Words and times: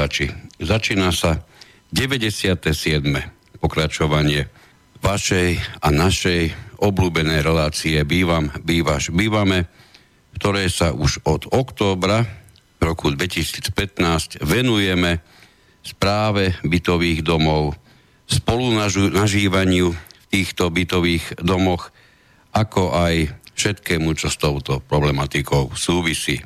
poslucháči. 0.00 0.32
Začína 0.56 1.12
sa 1.12 1.44
97. 1.92 2.72
pokračovanie 3.60 4.48
vašej 5.04 5.60
a 5.84 5.92
našej 5.92 6.56
obľúbenej 6.80 7.44
relácie 7.44 8.00
Bývam, 8.08 8.48
bývaš, 8.64 9.12
bývame, 9.12 9.68
ktoré 10.40 10.72
sa 10.72 10.96
už 10.96 11.20
od 11.28 11.52
októbra 11.52 12.24
roku 12.80 13.12
2015 13.12 14.40
venujeme 14.40 15.20
správe 15.84 16.56
bytových 16.64 17.20
domov, 17.20 17.76
spolunažívaniu 18.24 19.92
v 19.92 20.24
týchto 20.32 20.72
bytových 20.72 21.44
domoch, 21.44 21.92
ako 22.56 22.96
aj 22.96 23.36
všetkému, 23.52 24.16
čo 24.16 24.32
s 24.32 24.40
touto 24.40 24.80
problematikou 24.80 25.76
súvisí. 25.76 26.40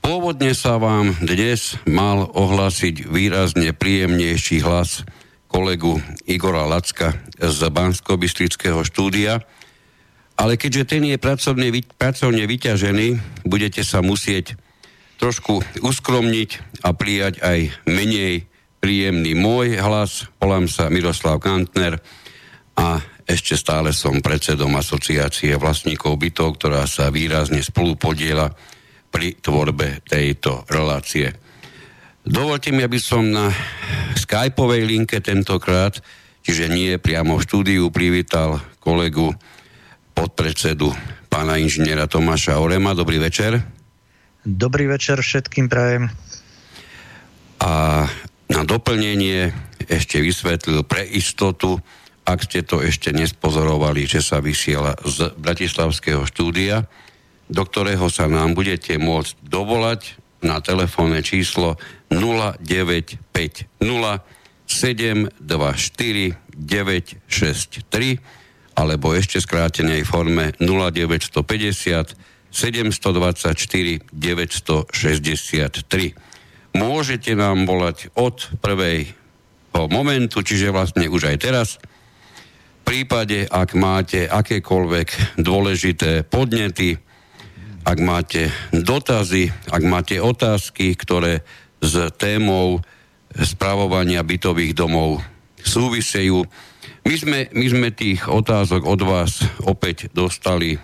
Pôvodne 0.00 0.56
sa 0.56 0.80
vám 0.80 1.12
dnes 1.20 1.76
mal 1.84 2.24
ohlásiť 2.24 3.08
výrazne 3.08 3.76
príjemnejší 3.76 4.64
hlas 4.64 5.04
kolegu 5.46 6.00
Igora 6.24 6.64
Lacka 6.64 7.14
z 7.36 7.60
bansko 7.68 8.16
štúdia, 8.86 9.44
ale 10.40 10.56
keďže 10.56 10.84
ten 10.88 11.04
je 11.04 11.20
pracovne, 11.20 11.68
pracovne 12.00 12.48
vyťažený, 12.48 13.08
budete 13.44 13.84
sa 13.84 14.00
musieť 14.00 14.56
trošku 15.20 15.60
uskromniť 15.84 16.80
a 16.80 16.96
prijať 16.96 17.44
aj 17.44 17.84
menej 17.84 18.48
príjemný 18.80 19.36
môj 19.36 19.76
hlas. 19.76 20.24
Volám 20.40 20.64
sa 20.64 20.88
Miroslav 20.88 21.44
Kantner 21.44 22.00
a 22.72 23.04
ešte 23.28 23.54
stále 23.54 23.92
som 23.92 24.24
predsedom 24.24 24.72
asociácie 24.80 25.54
vlastníkov 25.60 26.16
bytov, 26.16 26.56
ktorá 26.56 26.88
sa 26.88 27.12
výrazne 27.12 27.60
spolupodiela 27.60 28.48
pri 29.10 29.36
tvorbe 29.42 30.00
tejto 30.06 30.64
relácie. 30.70 31.34
Dovolte 32.22 32.70
mi, 32.70 32.86
aby 32.86 32.96
som 33.02 33.26
na 33.26 33.50
skypovej 34.14 34.86
linke 34.86 35.18
tentokrát, 35.18 35.98
čiže 36.46 36.70
nie 36.70 36.94
priamo 36.96 37.36
v 37.36 37.44
štúdiu, 37.44 37.90
privítal 37.90 38.62
kolegu 38.78 39.34
podpredsedu 40.14 40.94
pána 41.30 41.58
inžiniera 41.58 42.10
Tomáša 42.10 42.58
Orema. 42.58 42.94
Dobrý 42.94 43.22
večer. 43.22 43.62
Dobrý 44.42 44.90
večer 44.90 45.20
všetkým 45.20 45.70
prajem. 45.70 46.10
A 47.60 48.04
na 48.50 48.62
doplnenie 48.64 49.52
ešte 49.86 50.18
vysvetlil 50.18 50.82
pre 50.84 51.06
istotu, 51.06 51.78
ak 52.24 52.44
ste 52.44 52.66
to 52.66 52.82
ešte 52.82 53.14
nespozorovali, 53.14 54.04
že 54.04 54.20
sa 54.20 54.42
vysiela 54.42 54.96
z 55.04 55.32
Bratislavského 55.38 56.24
štúdia, 56.26 56.84
do 57.50 57.66
ktorého 57.66 58.06
sa 58.06 58.30
nám 58.30 58.54
budete 58.54 58.94
môcť 58.96 59.42
dovolať 59.42 60.14
na 60.40 60.62
telefónne 60.62 61.20
číslo 61.20 61.76
0950 62.08 63.68
724 64.70 65.34
963 66.54 68.78
alebo 68.78 69.10
ešte 69.12 69.42
skrátenej 69.42 70.06
forme 70.06 70.54
0950 70.62 72.14
724 72.50 74.10
963. 74.10 76.14
Môžete 76.70 77.34
nám 77.34 77.66
volať 77.66 78.14
od 78.14 78.46
prvého 78.62 79.10
momentu, 79.90 80.42
čiže 80.42 80.70
vlastne 80.70 81.10
už 81.10 81.24
aj 81.34 81.36
teraz. 81.42 81.82
V 82.82 82.84
prípade, 82.86 83.46
ak 83.46 83.74
máte 83.78 84.26
akékoľvek 84.26 85.38
dôležité 85.38 86.26
podnety, 86.26 86.98
ak 87.84 87.98
máte 88.00 88.52
dotazy, 88.70 89.48
ak 89.68 89.82
máte 89.84 90.20
otázky, 90.20 90.92
ktoré 90.94 91.40
s 91.80 91.96
témou 92.20 92.84
spravovania 93.32 94.20
bytových 94.20 94.76
domov 94.76 95.24
súvisejú. 95.60 96.44
My 97.06 97.14
sme, 97.16 97.38
my 97.56 97.66
sme 97.70 97.88
tých 97.94 98.28
otázok 98.28 98.84
od 98.84 99.00
vás 99.06 99.40
opäť 99.64 100.12
dostali 100.12 100.76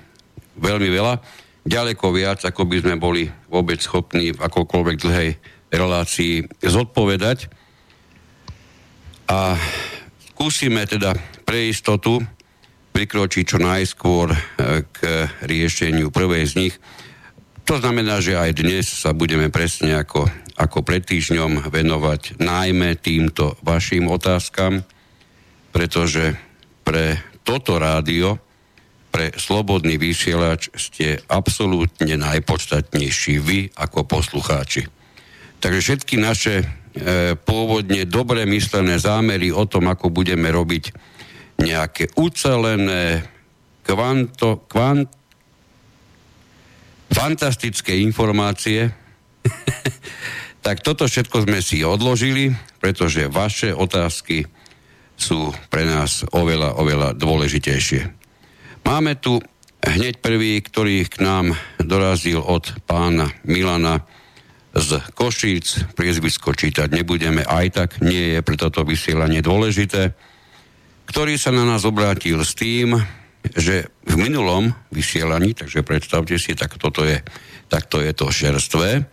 veľmi 0.57 0.89
veľa, 0.89 1.21
ďaleko 1.67 2.07
viac, 2.15 2.41
ako 2.47 2.65
by 2.65 2.77
sme 2.81 2.95
boli 2.97 3.29
vôbec 3.51 3.83
schopní 3.83 4.33
v 4.33 4.41
akokoľvek 4.41 4.97
dlhej 4.97 5.31
relácii 5.69 6.49
zodpovedať. 6.65 7.51
A 9.27 9.59
skúsime 10.33 10.87
teda 10.87 11.19
pre 11.43 11.69
istotu 11.69 12.23
prikročiť 12.97 13.45
čo 13.45 13.59
najskôr 13.61 14.33
e, 14.33 14.39
k 14.89 15.29
riešeniu 15.45 16.09
prvej 16.09 16.45
z 16.49 16.55
nich. 16.57 16.75
To 17.69 17.77
znamená, 17.77 18.25
že 18.25 18.41
aj 18.41 18.57
dnes 18.57 18.89
sa 18.89 19.13
budeme 19.13 19.53
presne 19.53 20.01
ako, 20.01 20.25
ako 20.57 20.81
pred 20.81 21.05
týždňom 21.05 21.69
venovať 21.69 22.41
najmä 22.41 22.97
týmto 22.97 23.61
vašim 23.61 24.09
otázkam, 24.09 24.81
pretože 25.77 26.41
pre 26.89 27.21
toto 27.45 27.77
rádio, 27.77 28.41
pre 29.13 29.37
slobodný 29.37 30.01
vysielač 30.01 30.73
ste 30.73 31.21
absolútne 31.29 32.17
najpodstatnejší 32.17 33.35
vy 33.45 33.77
ako 33.77 34.09
poslucháči. 34.09 34.89
Takže 35.61 35.81
všetky 35.85 36.17
naše 36.17 36.65
e, 36.65 36.67
pôvodne 37.37 38.09
dobre 38.09 38.49
myslené 38.49 38.97
zámery 38.97 39.53
o 39.53 39.69
tom, 39.69 39.93
ako 39.93 40.09
budeme 40.09 40.49
robiť 40.49 41.16
nejaké 41.61 42.13
ucelené, 42.21 43.25
kvanto, 43.87 44.67
kvant, 44.67 45.09
fantastické 47.11 47.97
informácie, 48.03 48.91
tak 50.67 50.83
toto 50.83 51.07
všetko 51.07 51.47
sme 51.47 51.63
si 51.63 51.87
odložili, 51.87 52.51
pretože 52.83 53.31
vaše 53.31 53.71
otázky 53.71 54.45
sú 55.17 55.55
pre 55.73 55.89
nás 55.89 56.27
oveľa, 56.35 56.77
oveľa 56.77 57.09
dôležitejšie. 57.17 58.03
Máme 58.85 59.17
tu 59.17 59.41
hneď 59.81 60.21
prvý, 60.21 60.61
ktorý 60.61 61.09
k 61.09 61.25
nám 61.25 61.57
dorazil 61.81 62.43
od 62.43 62.69
pána 62.85 63.33
Milana 63.49 64.05
z 64.77 65.01
Košíc. 65.17 65.97
Priezvisko 65.97 66.53
čítať 66.53 66.93
nebudeme, 66.93 67.47
aj 67.47 67.67
tak 67.73 67.91
nie 68.05 68.37
je 68.37 68.41
pre 68.45 68.61
toto 68.61 68.85
vysielanie 68.85 69.41
dôležité 69.41 70.13
ktorý 71.07 71.39
sa 71.39 71.55
na 71.55 71.63
nás 71.63 71.87
obrátil 71.87 72.43
s 72.43 72.53
tým, 72.59 72.99
že 73.55 73.87
v 74.03 74.15
minulom 74.19 74.75
vysielaní, 74.91 75.55
takže 75.55 75.87
predstavte 75.87 76.35
si, 76.35 76.59
tak 76.59 76.75
toto 76.83 77.07
je, 77.07 77.23
takto 77.71 78.03
je 78.03 78.11
to 78.11 78.27
šerstvé, 78.27 79.07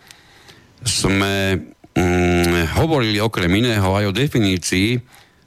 sme 0.83 1.63
mm, 1.93 2.75
hovorili 2.81 3.21
okrem 3.21 3.49
iného 3.61 3.85
aj 3.93 4.09
o 4.09 4.17
definícii 4.17 4.99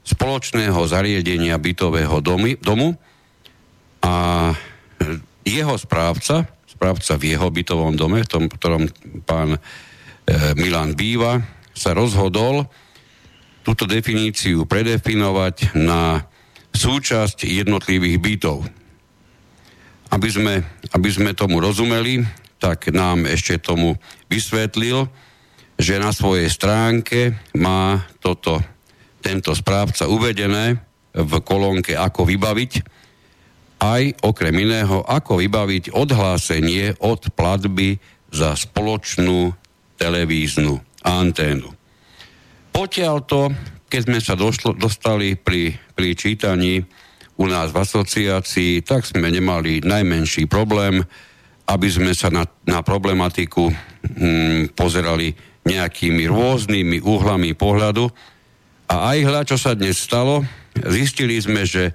spoločného 0.07 0.79
zariadenia 0.87 1.59
bytového 1.59 2.23
domy, 2.23 2.55
domu. 2.63 2.95
A 3.99 4.55
jeho 5.43 5.75
správca, 5.75 6.47
správca 6.63 7.19
v 7.19 7.35
jeho 7.35 7.51
bytovom 7.51 7.99
dome, 7.99 8.23
v 8.23 8.31
tom, 8.31 8.47
ktorom 8.47 8.87
pán 9.27 9.55
e, 9.55 9.59
Milan 10.55 10.95
býva, 10.95 11.43
sa 11.75 11.91
rozhodol 11.91 12.71
túto 13.67 13.83
definíciu 13.83 14.63
predefinovať 14.63 15.75
na 15.75 16.23
súčasť 16.77 17.49
jednotlivých 17.49 18.17
bytov. 18.21 18.63
Aby 20.13 20.29
sme, 20.29 20.55
aby 20.93 21.09
sme 21.09 21.35
tomu 21.35 21.59
rozumeli, 21.59 22.23
tak 22.61 22.93
nám 22.93 23.25
ešte 23.27 23.59
tomu 23.59 23.97
vysvetlil, 24.29 25.09
že 25.77 26.01
na 26.01 26.09
svojej 26.09 26.49
stránke 26.49 27.37
má 27.57 28.07
toto, 28.21 28.61
tento 29.21 29.53
správca 29.53 30.09
uvedené 30.09 30.79
v 31.13 31.33
kolónke 31.41 31.97
ako 31.97 32.25
vybaviť, 32.25 32.71
aj 33.77 34.25
okrem 34.25 34.55
iného, 34.57 35.05
ako 35.05 35.37
vybaviť 35.37 35.93
odhlásenie 35.93 36.97
od 36.97 37.29
platby 37.37 38.01
za 38.33 38.57
spoločnú 38.57 39.53
televíznu 40.01 40.81
anténu. 41.05 41.69
Potiaľ 42.73 43.15
to 43.25 43.53
keď 43.87 44.01
sme 44.03 44.19
sa 44.19 44.35
došlo, 44.35 44.75
dostali 44.75 45.39
pri, 45.39 45.75
pri 45.95 46.09
čítaní 46.13 46.83
u 47.37 47.45
nás 47.47 47.71
v 47.71 47.81
asociácii, 47.81 48.83
tak 48.83 49.07
sme 49.07 49.31
nemali 49.31 49.79
najmenší 49.85 50.49
problém, 50.49 51.05
aby 51.67 51.87
sme 51.87 52.11
sa 52.11 52.31
na, 52.31 52.47
na 52.67 52.83
problematiku 52.83 53.71
hm, 53.71 54.75
pozerali 54.75 55.35
nejakými 55.67 56.23
rôznymi 56.31 57.03
uhlami 57.03 57.51
pohľadu. 57.55 58.07
A 58.87 59.15
aj 59.15 59.17
hľa, 59.27 59.41
čo 59.43 59.57
sa 59.59 59.75
dnes 59.75 59.99
stalo, 59.99 60.47
zistili 60.87 61.35
sme, 61.35 61.67
že 61.67 61.91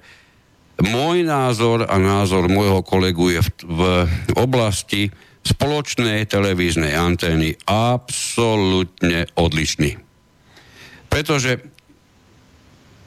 môj 0.77 1.25
názor 1.25 1.89
a 1.89 1.97
názor 1.97 2.49
môjho 2.49 2.85
kolegu 2.85 3.33
je 3.33 3.41
v, 3.65 4.05
v 4.05 4.33
oblasti 4.37 5.09
spoločnej 5.43 6.29
televíznej 6.29 6.93
antény 6.95 7.57
absolútne 7.67 9.27
odlišný. 9.35 9.99
Pretože 11.09 11.72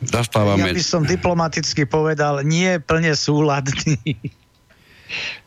zastávame... 0.07 0.73
Ja 0.73 0.79
by 0.79 0.85
som 0.85 1.03
diplomaticky 1.05 1.85
povedal, 1.85 2.47
nie 2.47 2.79
plne 2.79 3.13
súladný. 3.13 3.99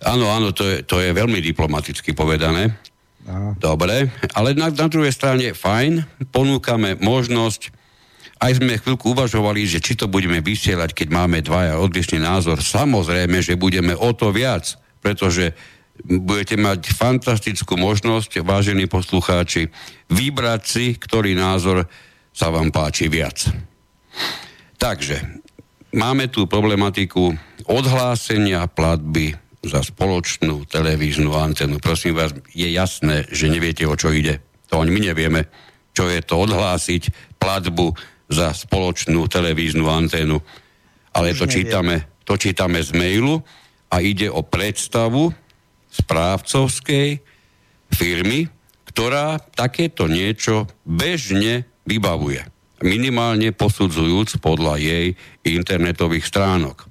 Áno, 0.03 0.31
áno, 0.31 0.56
to 0.56 0.63
je, 0.63 0.83
to 0.88 1.03
je 1.03 1.11
veľmi 1.11 1.44
diplomaticky 1.44 2.15
povedané. 2.15 2.79
Dobre, 3.59 4.09
ale 4.33 4.57
na, 4.57 4.71
na 4.71 4.88
druhej 4.88 5.13
strane 5.13 5.51
fajn, 5.53 6.07
ponúkame 6.33 6.97
možnosť, 6.97 7.69
aj 8.39 8.57
sme 8.57 8.79
chvíľku 8.79 9.11
uvažovali, 9.11 9.67
že 9.67 9.83
či 9.83 10.00
to 10.00 10.07
budeme 10.07 10.39
vysielať, 10.39 10.95
keď 10.95 11.07
máme 11.11 11.44
dvaja 11.44 11.75
odlišný 11.77 12.23
názor. 12.23 12.63
Samozrejme, 12.63 13.44
že 13.44 13.59
budeme 13.59 13.91
o 13.94 14.15
to 14.15 14.31
viac, 14.31 14.79
pretože 15.03 15.51
budete 16.07 16.56
mať 16.56 16.95
fantastickú 16.95 17.75
možnosť, 17.75 18.39
vážení 18.41 18.88
poslucháči, 18.88 19.67
vybrať 20.07 20.61
si, 20.63 20.85
ktorý 20.95 21.35
názor 21.35 21.83
sa 22.31 22.47
vám 22.47 22.71
páči 22.71 23.11
viac. 23.11 23.51
Takže, 24.79 25.19
máme 25.91 26.31
tu 26.31 26.47
problematiku 26.47 27.35
odhlásenia 27.67 28.63
platby 28.71 29.35
za 29.59 29.83
spoločnú 29.83 30.63
televíznu 30.63 31.35
antenu. 31.35 31.83
Prosím 31.83 32.15
vás, 32.15 32.31
je 32.55 32.71
jasné, 32.71 33.27
že 33.27 33.51
neviete, 33.51 33.83
o 33.83 33.99
čo 33.99 34.15
ide. 34.15 34.39
To 34.71 34.79
ani 34.79 34.95
my 34.95 35.11
nevieme, 35.11 35.51
čo 35.91 36.07
je 36.07 36.23
to 36.23 36.39
odhlásiť 36.47 37.35
platbu 37.35 37.91
za 38.31 38.55
spoločnú 38.55 39.27
televíznu 39.27 39.83
antenu. 39.91 40.39
Ale 41.11 41.35
to 41.35 41.43
čítame, 41.43 42.23
to 42.23 42.39
čítame 42.39 42.79
z 42.79 42.95
mailu 42.95 43.43
a 43.91 43.99
ide 43.99 44.31
o 44.31 44.45
predstavu 44.45 45.33
správcovskej 45.91 47.19
firmy, 47.91 48.47
ktorá 48.87 49.43
takéto 49.51 50.07
niečo 50.07 50.71
bežne 50.87 51.67
vybavuje. 51.83 52.58
Minimálne 52.79 53.51
posudzujúc 53.51 54.39
podľa 54.39 54.79
jej 54.79 55.07
internetových 55.43 56.25
stránok. 56.25 56.87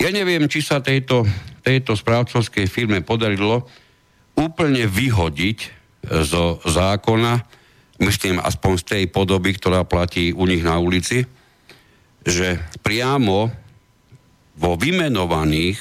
Ja 0.00 0.10
neviem, 0.10 0.48
či 0.48 0.64
sa 0.64 0.80
tejto, 0.80 1.28
tejto 1.60 1.94
správcovskej 1.94 2.66
firme 2.66 3.04
podarilo 3.04 3.68
úplne 4.34 4.88
vyhodiť 4.90 5.58
e, 5.62 5.68
zo 6.26 6.58
zákona, 6.64 7.44
myslím 8.02 8.42
aspoň 8.42 8.72
z 8.80 8.84
tej 8.84 9.04
podoby, 9.12 9.54
ktorá 9.54 9.86
platí 9.86 10.34
u 10.34 10.48
nich 10.50 10.66
na 10.66 10.82
ulici, 10.82 11.22
že 12.24 12.58
priamo 12.82 13.52
vo 14.56 14.72
vymenovaných 14.74 15.78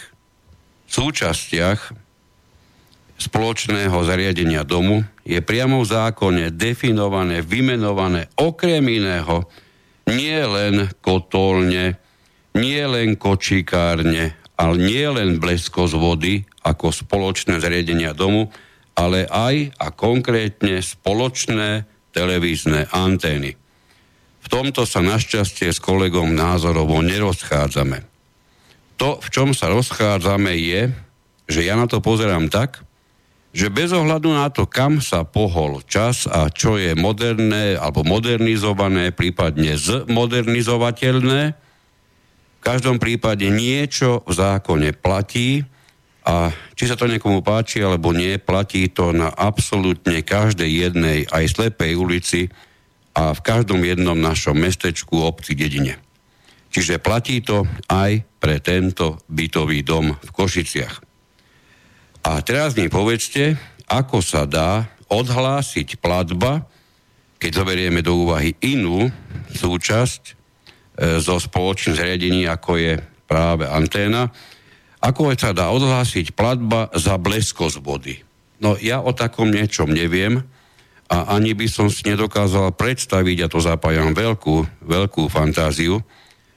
súčastiach 0.85 2.02
spoločného 3.23 3.95
zariadenia 4.03 4.67
domu 4.67 4.99
je 5.23 5.39
priamo 5.39 5.79
v 5.79 5.87
zákone 5.87 6.51
definované, 6.51 7.39
vymenované 7.39 8.27
okrem 8.35 8.83
iného 8.83 9.47
nie 10.11 10.39
len 10.43 10.91
kotolne, 10.99 11.95
nie 12.59 12.83
len 12.83 13.15
kočíkárne, 13.15 14.35
ale 14.59 14.75
nie 14.75 15.07
len 15.07 15.39
blesko 15.39 15.87
z 15.87 15.95
vody 15.95 16.33
ako 16.67 16.91
spoločné 16.91 17.63
zariadenia 17.63 18.11
domu, 18.11 18.51
ale 18.93 19.25
aj 19.25 19.73
a 19.79 19.87
konkrétne 19.89 20.83
spoločné 20.83 21.87
televízne 22.13 22.91
antény. 22.93 23.57
V 24.43 24.47
tomto 24.51 24.83
sa 24.83 24.99
našťastie 24.99 25.71
s 25.71 25.79
kolegom 25.79 26.35
názorovo 26.35 26.99
nerozchádzame. 26.99 28.03
To, 29.01 29.17
v 29.17 29.27
čom 29.31 29.55
sa 29.55 29.71
rozchádzame, 29.71 30.53
je, 30.59 30.91
že 31.49 31.65
ja 31.65 31.79
na 31.79 31.89
to 31.89 32.03
pozerám 32.03 32.51
tak, 32.51 32.85
že 33.53 33.69
bez 33.69 33.93
ohľadu 33.93 34.33
na 34.33 34.49
to, 34.49 34.65
kam 34.65 34.97
sa 34.97 35.21
pohol 35.29 35.85
čas 35.85 36.25
a 36.25 36.49
čo 36.49 36.81
je 36.81 36.97
moderné 36.97 37.77
alebo 37.77 38.01
modernizované, 38.01 39.13
prípadne 39.13 39.77
zmodernizovateľné, 39.77 41.41
v 41.53 42.61
každom 42.65 42.97
prípade 42.97 43.45
niečo 43.53 44.25
v 44.25 44.33
zákone 44.33 44.97
platí 44.97 45.61
a 46.25 46.49
či 46.73 46.89
sa 46.89 46.97
to 46.97 47.05
niekomu 47.05 47.45
páči 47.45 47.85
alebo 47.85 48.09
nie, 48.09 48.41
platí 48.41 48.89
to 48.89 49.13
na 49.13 49.29
absolútne 49.29 50.25
každej 50.25 50.89
jednej 50.89 51.19
aj 51.29 51.53
slepej 51.53 51.93
ulici 51.93 52.41
a 53.13 53.37
v 53.37 53.41
každom 53.45 53.85
jednom 53.85 54.17
našom 54.17 54.57
mestečku, 54.57 55.13
obci, 55.21 55.53
dedine. 55.53 56.01
Čiže 56.73 56.97
platí 56.97 57.45
to 57.45 57.69
aj 57.85 58.25
pre 58.41 58.57
tento 58.57 59.21
bytový 59.29 59.85
dom 59.85 60.17
v 60.17 60.29
Košiciach. 60.33 61.12
A 62.23 62.39
teraz 62.39 62.73
mi 62.79 62.87
povedzte, 62.87 63.59
ako 63.85 64.23
sa 64.23 64.47
dá 64.47 64.87
odhlásiť 65.11 65.99
platba, 65.99 66.63
keď 67.37 67.51
zoberieme 67.61 67.99
do 67.99 68.23
úvahy 68.23 68.55
inú 68.63 69.11
súčasť 69.51 70.43
E, 70.93 71.17
zo 71.17 71.41
spoločných 71.41 71.97
zariadení, 71.97 72.45
ako 72.45 72.77
je 72.77 72.93
práve 73.25 73.65
anténa, 73.65 74.29
ako 75.01 75.33
sa 75.33 75.49
dá 75.49 75.73
odhlásiť 75.73 76.37
platba 76.37 76.93
za 76.93 77.17
blesko 77.17 77.65
z 77.65 77.81
vody. 77.81 78.15
No 78.61 78.77
ja 78.77 79.01
o 79.01 79.09
takom 79.09 79.49
niečom 79.49 79.89
neviem 79.89 80.45
a 81.09 81.33
ani 81.33 81.57
by 81.57 81.65
som 81.65 81.89
si 81.89 82.05
nedokázal 82.05 82.77
predstaviť, 82.77 83.37
a 83.41 83.51
to 83.51 83.57
zapájam 83.57 84.13
veľkú, 84.13 84.85
veľkú 84.85 85.33
fantáziu, 85.33 85.97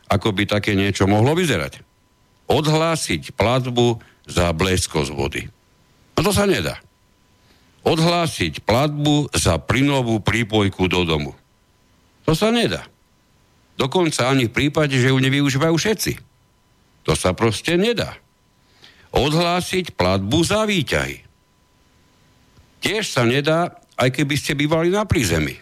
ako 0.07 0.29
by 0.37 0.45
také 0.45 0.77
niečo 0.77 1.09
mohlo 1.09 1.33
vyzerať. 1.33 1.81
Odhlásiť 2.47 3.33
platbu 3.35 3.99
za 4.29 4.53
blesko 4.53 5.03
z 5.03 5.11
vody. 5.17 5.43
No 6.17 6.21
to 6.25 6.33
sa 6.33 6.49
nedá. 6.49 6.81
Odhlásiť 7.87 8.67
platbu 8.67 9.31
za 9.37 9.63
plynovú 9.63 10.19
prípojku 10.19 10.91
do 10.91 11.07
domu. 11.07 11.33
To 12.27 12.35
sa 12.35 12.51
nedá. 12.51 12.89
Dokonca 13.77 14.33
ani 14.33 14.51
v 14.51 14.57
prípade, 14.57 14.97
že 14.97 15.13
ju 15.13 15.19
nevyužívajú 15.21 15.77
všetci. 15.77 16.13
To 17.07 17.13
sa 17.15 17.37
proste 17.37 17.79
nedá. 17.79 18.19
Odhlásiť 19.15 19.95
platbu 19.95 20.39
za 20.43 20.67
výťahy. 20.67 21.23
Tiež 22.83 23.07
sa 23.07 23.23
nedá, 23.23 23.79
aj 23.95 24.11
keby 24.13 24.35
ste 24.35 24.59
bývali 24.59 24.91
na 24.91 25.07
prízemí. 25.07 25.55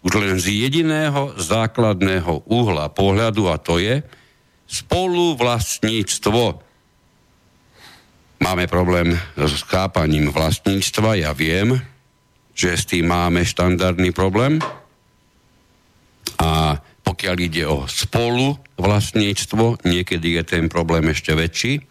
Už 0.00 0.16
len 0.16 0.40
z 0.40 0.64
jediného 0.64 1.36
základného 1.36 2.48
uhla 2.48 2.88
pohľadu 2.88 3.52
a 3.52 3.60
to 3.60 3.76
je 3.76 4.00
spoluvlastníctvo. 4.70 6.69
Máme 8.40 8.64
problém 8.64 9.12
s 9.36 9.60
chápaním 9.68 10.32
vlastníctva, 10.32 11.20
ja 11.20 11.36
viem, 11.36 11.76
že 12.56 12.72
s 12.72 12.88
tým 12.88 13.12
máme 13.12 13.44
štandardný 13.44 14.16
problém 14.16 14.56
a 16.40 16.80
pokiaľ 17.04 17.36
ide 17.36 17.68
o 17.68 17.84
spolu 17.84 18.56
vlastníctvo, 18.80 19.84
niekedy 19.84 20.40
je 20.40 20.42
ten 20.56 20.72
problém 20.72 21.12
ešte 21.12 21.36
väčší. 21.36 21.84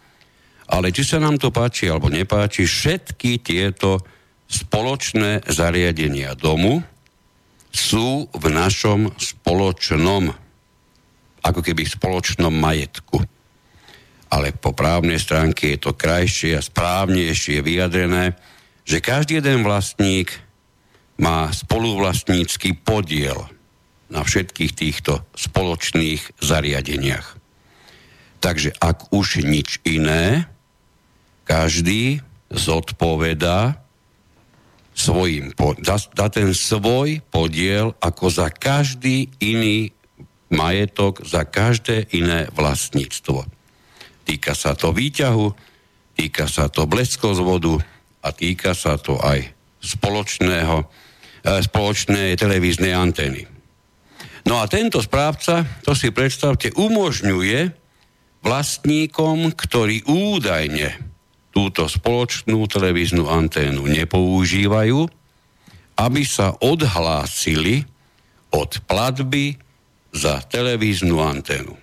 Ale 0.70 0.90
či 0.90 1.06
sa 1.06 1.22
nám 1.22 1.38
to 1.38 1.54
páči 1.54 1.86
alebo 1.86 2.10
nepáči, 2.10 2.66
všetky 2.66 3.46
tieto 3.46 4.02
spoločné 4.50 5.46
zariadenia 5.46 6.34
domu 6.34 6.82
sú 7.70 8.26
v 8.26 8.44
našom 8.50 9.14
spoločnom, 9.14 10.34
ako 11.46 11.60
keby 11.62 11.86
spoločnom 11.86 12.50
majetku. 12.50 13.22
Ale 14.30 14.54
po 14.54 14.70
právnej 14.70 15.18
stránke 15.18 15.74
je 15.74 15.78
to 15.82 15.92
krajšie 15.98 16.54
a 16.54 16.62
správnejšie 16.62 17.60
vyjadrené, 17.66 18.38
že 18.86 19.02
každý 19.02 19.42
jeden 19.42 19.66
vlastník 19.66 20.30
má 21.20 21.50
spoluvlastnícky 21.52 22.78
podiel 22.80 23.50
na 24.10 24.24
všetkých 24.24 24.72
týchto 24.72 25.22
spoločných 25.36 26.42
zariadeniach. 26.42 27.36
Takže 28.40 28.72
ak 28.80 29.12
už 29.12 29.44
nič 29.44 29.84
iné, 29.84 30.48
každý 31.44 32.24
zodpovedá 32.48 33.78
svojim, 34.96 35.54
za, 35.84 35.96
za 36.00 36.26
ten 36.32 36.50
svoj 36.56 37.22
podiel 37.30 37.94
ako 38.02 38.26
za 38.32 38.48
každý 38.50 39.30
iný 39.38 39.92
majetok, 40.50 41.22
za 41.22 41.46
každé 41.46 42.10
iné 42.16 42.50
vlastníctvo. 42.52 43.46
Týka 44.30 44.54
sa 44.54 44.78
to 44.78 44.94
výťahu, 44.94 45.50
týka 46.14 46.46
sa 46.46 46.70
to 46.70 46.86
blesko 46.86 47.34
z 47.34 47.42
vodu 47.42 47.74
a 48.22 48.30
týka 48.30 48.78
sa 48.78 48.94
to 48.94 49.18
aj 49.18 49.42
spoločného, 49.82 50.86
eh, 50.86 51.58
spoločnej 51.58 52.38
televíznej 52.38 52.94
antény. 52.94 53.42
No 54.46 54.62
a 54.62 54.70
tento 54.70 55.02
správca, 55.02 55.66
to 55.82 55.98
si 55.98 56.14
predstavte, 56.14 56.70
umožňuje 56.78 57.74
vlastníkom, 58.46 59.50
ktorí 59.50 60.06
údajne 60.06 60.94
túto 61.50 61.90
spoločnú 61.90 62.70
televíznu 62.70 63.26
anténu 63.26 63.82
nepoužívajú, 63.82 65.10
aby 65.98 66.22
sa 66.22 66.54
odhlásili 66.62 67.82
od 68.54 68.78
platby 68.86 69.58
za 70.14 70.38
televíznu 70.46 71.18
anténu. 71.18 71.79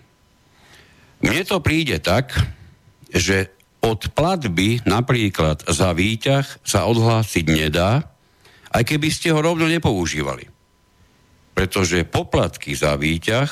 Mne 1.22 1.42
to 1.46 1.58
príde 1.62 1.98
tak, 1.98 2.34
že 3.10 3.50
od 3.82 4.12
platby 4.14 4.86
napríklad 4.86 5.66
za 5.70 5.94
výťah 5.94 6.46
sa 6.62 6.86
odhlásiť 6.86 7.46
nedá, 7.48 8.06
aj 8.74 8.84
keby 8.84 9.10
ste 9.10 9.32
ho 9.34 9.40
rovno 9.40 9.66
nepoužívali. 9.66 10.46
Pretože 11.58 12.06
poplatky 12.06 12.78
za 12.78 12.94
výťah, 12.94 13.50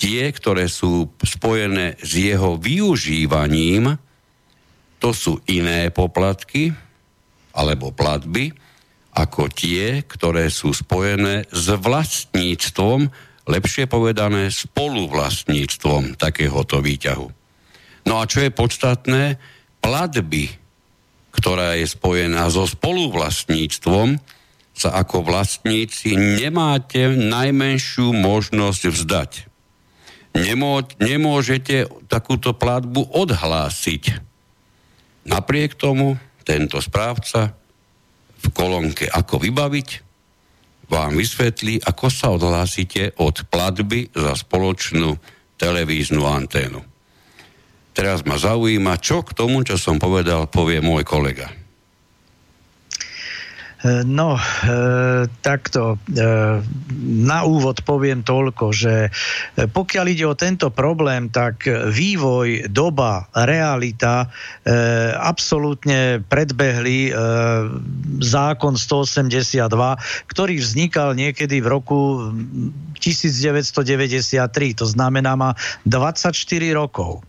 tie, 0.00 0.32
ktoré 0.32 0.70
sú 0.70 1.12
spojené 1.20 2.00
s 2.00 2.12
jeho 2.16 2.56
využívaním, 2.56 4.00
to 4.96 5.10
sú 5.12 5.36
iné 5.52 5.92
poplatky 5.92 6.72
alebo 7.52 7.92
platby 7.92 8.56
ako 9.14 9.46
tie, 9.52 10.02
ktoré 10.02 10.50
sú 10.50 10.74
spojené 10.74 11.46
s 11.52 11.66
vlastníctvom, 11.70 13.06
lepšie 13.44 13.84
povedané 13.84 14.48
spoluvlastníctvom 14.48 16.16
takéhoto 16.16 16.80
výťahu. 16.80 17.28
No 18.04 18.20
a 18.20 18.28
čo 18.28 18.44
je 18.44 18.52
podstatné, 18.52 19.40
platby, 19.80 20.52
ktorá 21.32 21.76
je 21.76 21.88
spojená 21.88 22.48
so 22.48 22.64
spoluvlastníctvom, 22.64 24.20
sa 24.74 24.90
ako 24.98 25.22
vlastníci 25.22 26.18
nemáte 26.18 27.06
najmenšiu 27.14 28.10
možnosť 28.10 28.82
vzdať. 28.90 29.32
Nemô, 30.34 30.82
nemôžete 30.98 31.86
takúto 32.10 32.58
platbu 32.58 33.06
odhlásiť. 33.14 34.18
Napriek 35.30 35.78
tomu 35.78 36.18
tento 36.42 36.82
správca 36.82 37.54
v 38.42 38.46
kolónke 38.50 39.06
Ako 39.08 39.40
vybaviť 39.40 39.88
vám 40.88 41.16
vysvetlí, 41.16 41.84
ako 41.84 42.06
sa 42.12 42.34
odhlásite 42.34 43.16
od 43.20 43.46
platby 43.48 44.12
za 44.12 44.36
spoločnú 44.36 45.16
televíznu 45.56 46.22
anténu. 46.24 46.82
Teraz 47.94 48.26
ma 48.26 48.34
zaujíma, 48.34 48.98
čo 48.98 49.22
k 49.22 49.32
tomu, 49.38 49.62
čo 49.62 49.78
som 49.78 50.02
povedal, 50.02 50.50
povie 50.50 50.82
môj 50.82 51.06
kolega. 51.06 51.46
No, 53.84 54.40
e, 54.40 55.28
takto. 55.44 56.00
E, 56.08 56.24
na 57.04 57.44
úvod 57.44 57.84
poviem 57.84 58.24
toľko, 58.24 58.72
že 58.72 59.12
pokiaľ 59.60 60.06
ide 60.08 60.24
o 60.24 60.32
tento 60.32 60.72
problém, 60.72 61.28
tak 61.28 61.68
vývoj, 61.68 62.72
doba, 62.72 63.28
realita 63.36 64.24
e, 64.24 64.72
absolútne 65.20 66.24
predbehli 66.24 67.12
e, 67.12 67.20
zákon 68.24 68.80
182, 68.80 69.68
ktorý 70.32 70.54
vznikal 70.56 71.12
niekedy 71.12 71.60
v 71.60 71.68
roku 71.68 72.32
1993, 72.96 74.80
to 74.80 74.86
znamená 74.88 75.36
má 75.36 75.52
24 75.84 76.32
rokov. 76.72 77.20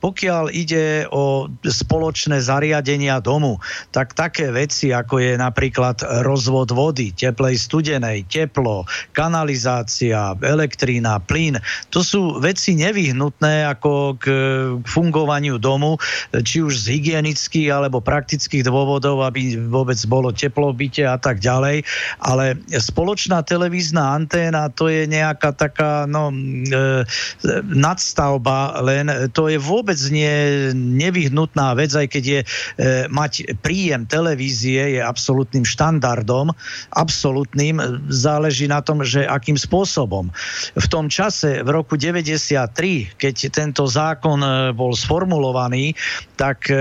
Pokiaľ 0.00 0.44
ide 0.56 1.04
o 1.12 1.52
spoločné 1.60 2.40
zariadenia 2.40 3.20
domu, 3.20 3.60
tak 3.92 4.16
také 4.16 4.48
veci, 4.48 4.88
ako 4.94 5.20
je 5.20 5.32
napríklad 5.36 5.97
rozvod 6.02 6.74
vody, 6.74 7.14
teplej, 7.14 7.58
studenej, 7.58 8.26
teplo, 8.28 8.84
kanalizácia, 9.14 10.34
elektrína, 10.40 11.22
plyn, 11.24 11.58
to 11.88 12.04
sú 12.04 12.38
veci 12.42 12.76
nevyhnutné 12.76 13.68
ako 13.78 14.18
k 14.18 14.26
fungovaniu 14.84 15.56
domu, 15.56 15.96
či 16.44 16.62
už 16.62 16.86
z 16.86 16.98
hygienických 16.98 17.72
alebo 17.72 18.02
praktických 18.02 18.66
dôvodov, 18.66 19.24
aby 19.24 19.56
vôbec 19.56 19.98
bolo 20.06 20.30
teplo 20.34 20.74
v 20.74 20.88
byte 20.88 21.04
a 21.04 21.18
tak 21.18 21.40
ďalej. 21.40 21.82
Ale 22.22 22.58
spoločná 22.70 23.42
televízna 23.42 24.14
anténa 24.14 24.68
to 24.72 24.90
je 24.90 25.06
nejaká 25.08 25.54
taká 25.54 26.04
no, 26.06 26.30
e, 26.32 27.04
nadstavba, 27.66 28.78
len 28.84 29.30
to 29.32 29.48
je 29.50 29.58
vôbec 29.58 29.98
nie 30.12 30.70
nevyhnutná 30.74 31.74
vec, 31.74 31.92
aj 31.94 32.06
keď 32.08 32.24
je 32.24 32.40
e, 32.42 32.46
mať 33.08 33.58
príjem 33.60 34.04
televízie 34.04 34.98
je 34.98 35.00
absolútnym 35.00 35.64
štandardom, 35.64 35.87
absolútnym, 36.92 38.04
záleží 38.12 38.68
na 38.68 38.84
tom, 38.84 39.00
že 39.00 39.24
akým 39.24 39.56
spôsobom. 39.56 40.28
V 40.76 40.86
tom 40.92 41.08
čase, 41.08 41.64
v 41.64 41.68
roku 41.72 41.96
93, 41.96 43.16
keď 43.16 43.34
tento 43.48 43.88
zákon 43.88 44.38
e, 44.44 44.50
bol 44.76 44.92
sformulovaný, 44.92 45.96
tak 46.36 46.68
e, 46.68 46.76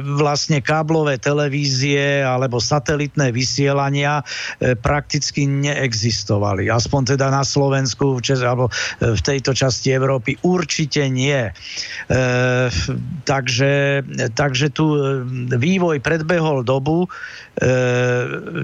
vlastne 0.00 0.64
káblové 0.64 1.20
televízie 1.20 2.24
alebo 2.24 2.56
satelitné 2.56 3.28
vysielania 3.30 4.24
e, 4.58 4.72
prakticky 4.72 5.44
neexistovali. 5.44 6.72
Aspoň 6.72 7.18
teda 7.18 7.28
na 7.28 7.44
Slovensku 7.44 8.18
alebo 8.42 8.68
e, 8.68 8.72
v 9.14 9.20
tejto 9.20 9.52
časti 9.52 9.92
Európy 9.92 10.38
určite 10.46 11.06
nie. 11.10 11.48
E, 11.48 11.52
takže, 13.28 14.02
takže 14.32 14.66
tu 14.72 14.86
vývoj 15.50 15.98
predbehol 16.00 16.62
dobu, 16.62 17.04
e, 17.04 17.08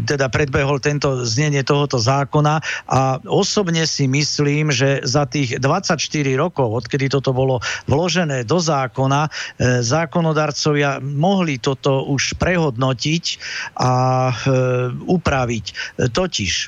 teda 0.04 0.26
predbehol 0.30 0.78
tento 0.82 1.22
znenie 1.22 1.62
tohoto 1.62 1.98
zákona 1.98 2.62
a 2.90 3.18
osobne 3.26 3.86
si 3.86 4.06
myslím, 4.10 4.70
že 4.70 5.02
za 5.06 5.26
tých 5.26 5.58
24 5.58 5.98
rokov, 6.34 6.84
odkedy 6.84 7.10
toto 7.10 7.34
bolo 7.34 7.58
vložené 7.86 8.46
do 8.46 8.58
zákona, 8.58 9.28
e, 9.58 9.82
zákon 9.82 10.24
zákonodarcovia 10.24 11.04
mohli 11.04 11.60
toto 11.60 12.08
už 12.08 12.40
prehodnotiť 12.40 13.24
a 13.76 13.92
e, 14.30 14.34
upraviť. 15.04 15.64
Totiž 16.08 16.52
e, 16.64 16.66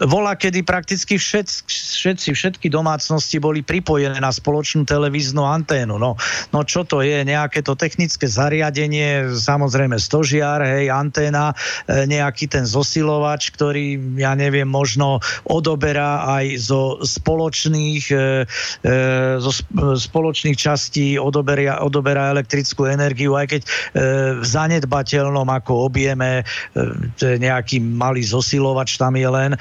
Volá, 0.00 0.32
kedy 0.32 0.64
prakticky 0.64 1.20
všet, 1.20 1.68
všetci, 1.68 2.32
všetky 2.32 2.72
domácnosti 2.72 3.36
boli 3.36 3.60
pripojené 3.60 4.16
na 4.24 4.32
spoločnú 4.32 4.88
televíznu 4.88 5.44
anténu. 5.44 6.00
No, 6.00 6.16
no 6.48 6.60
čo 6.64 6.88
to 6.88 7.04
je? 7.04 7.20
Nejaké 7.20 7.60
to 7.60 7.76
technické 7.76 8.24
zariadenie, 8.24 9.28
samozrejme 9.36 10.00
stožiar, 10.00 10.64
hej, 10.64 10.88
anténa, 10.88 11.52
e, 11.84 12.08
nejaký 12.08 12.48
ten 12.48 12.64
zosilovač, 12.64 13.52
ktorý, 13.52 14.16
ja 14.16 14.32
neviem, 14.32 14.64
možno 14.64 15.20
odoberá 15.44 16.24
aj 16.40 16.72
zo 16.72 16.82
spoločných, 17.04 18.04
e, 18.08 18.48
e, 18.88 18.94
zo 19.44 19.52
spoločných 20.00 20.56
častí 20.56 21.20
odoberia, 21.20 21.84
odoberá 21.84 22.32
elektrickú 22.32 22.88
energiu, 22.88 23.36
aj 23.36 23.46
keď 23.52 23.62
v 24.40 24.44
zanedbateľnom 24.46 25.44
ako 25.44 25.92
objeme, 25.92 26.46
nejaký 27.20 27.82
malý 27.82 28.24
zosilovač 28.24 28.96
tam 28.96 29.18
je 29.18 29.28
len, 29.28 29.52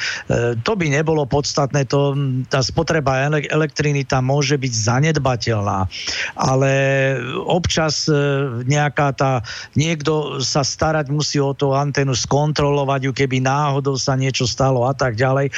to 0.63 0.73
by 0.77 0.87
nebolo 0.87 1.27
podstatné, 1.27 1.85
to, 1.89 2.15
tá 2.47 2.63
spotreba 2.63 3.27
elektriny 3.27 4.07
tam 4.07 4.31
môže 4.31 4.55
byť 4.55 4.73
zanedbateľná, 4.73 5.89
ale 6.37 6.71
občas 7.43 8.07
e, 8.07 8.15
nejaká 8.63 9.11
tá, 9.15 9.43
niekto 9.75 10.39
sa 10.39 10.63
starať 10.63 11.11
musí 11.11 11.37
o 11.41 11.51
tú 11.51 11.75
antenu, 11.75 12.15
skontrolovať 12.15 13.09
ju, 13.09 13.11
keby 13.11 13.43
náhodou 13.43 13.99
sa 13.99 14.15
niečo 14.15 14.47
stalo 14.47 14.87
a 14.87 14.93
tak 14.95 15.19
ďalej. 15.19 15.49
E, 15.49 15.53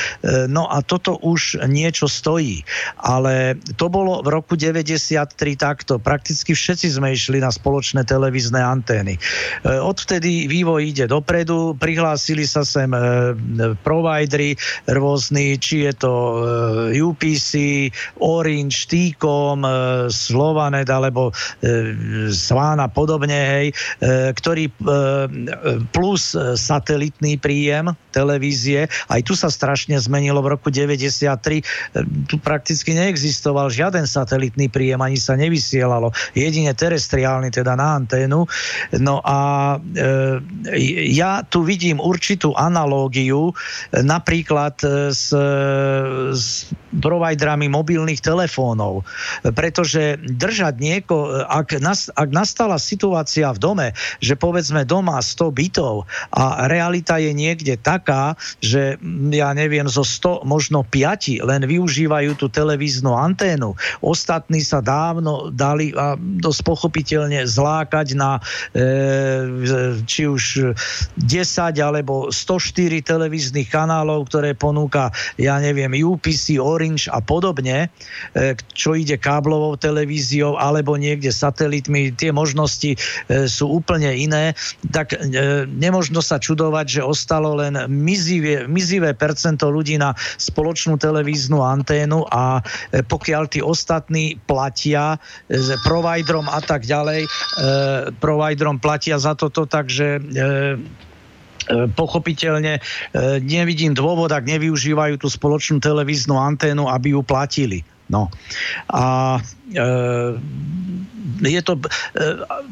no 0.50 0.66
a 0.70 0.82
toto 0.82 1.22
už 1.22 1.62
niečo 1.70 2.10
stojí. 2.10 2.66
Ale 2.98 3.60
to 3.78 3.88
bolo 3.92 4.26
v 4.26 4.34
roku 4.34 4.58
93 4.58 5.38
takto. 5.58 6.02
Prakticky 6.02 6.58
všetci 6.58 6.88
sme 6.98 7.14
išli 7.14 7.38
na 7.38 7.54
spoločné 7.54 8.06
televízne 8.08 8.60
antény. 8.62 9.18
Odvtedy 9.64 10.50
vývoj 10.50 10.82
ide 10.82 11.06
dopredu, 11.06 11.76
prihlásili 11.78 12.48
sa 12.48 12.66
sem 12.66 12.90
providery, 13.84 14.53
rôzny, 14.90 15.56
či 15.58 15.88
je 15.88 15.94
to 15.96 16.14
eh, 16.94 17.02
UPC, 17.02 17.52
Orange, 18.20 18.90
T-Com, 18.90 19.64
eh, 19.64 19.72
Slovanet 20.12 20.90
alebo 20.90 21.32
eh, 21.32 22.30
Svan 22.34 22.84
a 22.84 22.88
podobne, 22.90 23.36
hej, 23.36 23.68
ktorý 24.34 24.70
plus 25.94 26.36
satelitný 26.58 27.40
príjem 27.40 27.94
televízie, 28.12 28.92
aj 29.10 29.22
tu 29.26 29.34
sa 29.34 29.50
strašne 29.50 29.98
zmenilo 29.98 30.44
v 30.44 30.58
roku 30.58 30.70
93, 30.70 31.64
tu 32.28 32.36
prakticky 32.42 32.94
neexistoval 32.94 33.72
žiaden 33.72 34.06
satelitný 34.06 34.70
príjem, 34.70 35.00
ani 35.02 35.18
sa 35.18 35.34
nevysielalo, 35.40 36.12
jedine 36.38 36.76
terestriálny, 36.76 37.50
teda 37.50 37.74
na 37.74 37.98
anténu. 37.98 38.46
No 39.00 39.16
a 39.24 39.80
ja 41.04 41.32
tu 41.48 41.66
vidím 41.66 41.98
určitú 41.98 42.54
analógiu, 42.54 43.56
napríklad 43.94 44.43
s, 44.52 45.32
s 46.34 46.46
providerami 47.00 47.72
mobilných 47.72 48.22
telefónov. 48.22 49.08
Pretože 49.42 50.20
držať 50.22 50.76
nieko, 50.78 51.46
ak, 51.48 51.80
nas, 51.82 52.10
ak 52.14 52.30
nastala 52.30 52.78
situácia 52.78 53.50
v 53.54 53.60
dome, 53.60 53.88
že 54.20 54.38
povedzme 54.38 54.86
doma 54.86 55.18
100 55.22 55.50
bytov 55.54 56.06
a 56.34 56.68
realita 56.70 57.18
je 57.18 57.32
niekde 57.34 57.80
taká, 57.80 58.38
že 58.62 58.98
ja 59.34 59.50
neviem, 59.54 59.88
zo 59.90 60.06
100 60.06 60.46
možno 60.46 60.86
5 60.86 61.46
len 61.46 61.62
využívajú 61.66 62.38
tú 62.38 62.48
televíznu 62.50 63.14
anténu. 63.14 63.74
Ostatní 64.04 64.62
sa 64.62 64.84
dávno 64.84 65.50
dali 65.54 65.94
a 65.94 66.18
dosť 66.18 66.62
pochopiteľne 66.66 67.46
zlákať 67.46 68.08
na 68.18 68.42
e, 68.74 70.02
či 70.06 70.26
už 70.26 70.74
10 71.18 71.80
alebo 71.80 72.30
104 72.30 73.06
televíznych 73.06 73.70
kanálov, 73.70 74.30
ktoré 74.34 74.58
ponúka, 74.58 75.14
ja 75.38 75.62
neviem, 75.62 75.94
UPC, 75.94 76.58
Orange 76.58 77.06
a 77.14 77.22
podobne, 77.22 77.94
e, 78.34 78.58
čo 78.74 78.98
ide 78.98 79.22
káblovou 79.22 79.78
televíziou 79.78 80.58
alebo 80.58 80.98
niekde 80.98 81.30
satelitmi, 81.30 82.18
tie 82.18 82.34
možnosti 82.34 82.98
e, 82.98 83.46
sú 83.46 83.70
úplne 83.70 84.10
iné, 84.10 84.58
tak 84.90 85.14
e, 85.14 85.22
nemožno 85.70 86.26
sa 86.26 86.42
čudovať, 86.42 86.98
že 86.98 87.02
ostalo 87.06 87.62
len 87.62 87.78
mizivé, 87.86 88.66
mizivé 88.66 89.14
percento 89.14 89.70
ľudí 89.70 90.02
na 90.02 90.18
spoločnú 90.42 90.98
televíznu 90.98 91.62
anténu 91.62 92.26
a 92.34 92.66
pokiaľ 93.06 93.44
tí 93.54 93.62
ostatní 93.62 94.42
platia 94.50 95.22
providerom 95.86 96.50
a 96.50 96.58
tak 96.64 96.88
ďalej, 96.88 97.28
providerom 98.18 98.82
platia 98.82 99.20
za 99.20 99.38
toto, 99.38 99.70
takže 99.70 100.18
pochopiteľne 101.96 102.84
nevidím 103.44 103.96
dôvod, 103.96 104.32
ak 104.32 104.44
nevyužívajú 104.48 105.20
tú 105.20 105.28
spoločnú 105.32 105.80
televíznu 105.80 106.36
anténu, 106.36 106.88
aby 106.92 107.16
ju 107.16 107.22
platili. 107.24 107.82
No. 108.12 108.28
A 108.92 109.38
e, 109.40 109.63
je 111.50 111.62
to, 111.62 111.74
e, 111.76 111.82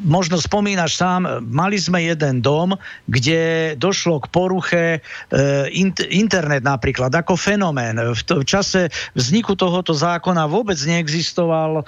možno 0.03 0.39
spomínaš 0.39 0.95
sám, 0.95 1.43
mali 1.43 1.75
sme 1.79 2.03
jeden 2.03 2.39
dom, 2.39 2.75
kde 3.07 3.73
došlo 3.75 4.23
k 4.23 4.27
poruche 4.31 4.83
e, 4.95 4.99
internet 6.11 6.63
napríklad, 6.63 7.11
ako 7.11 7.35
fenomén. 7.35 7.97
V, 7.97 8.43
čase 8.45 8.91
vzniku 9.15 9.55
tohoto 9.55 9.95
zákona 9.95 10.47
vôbec 10.49 10.75
neexistoval 10.81 11.83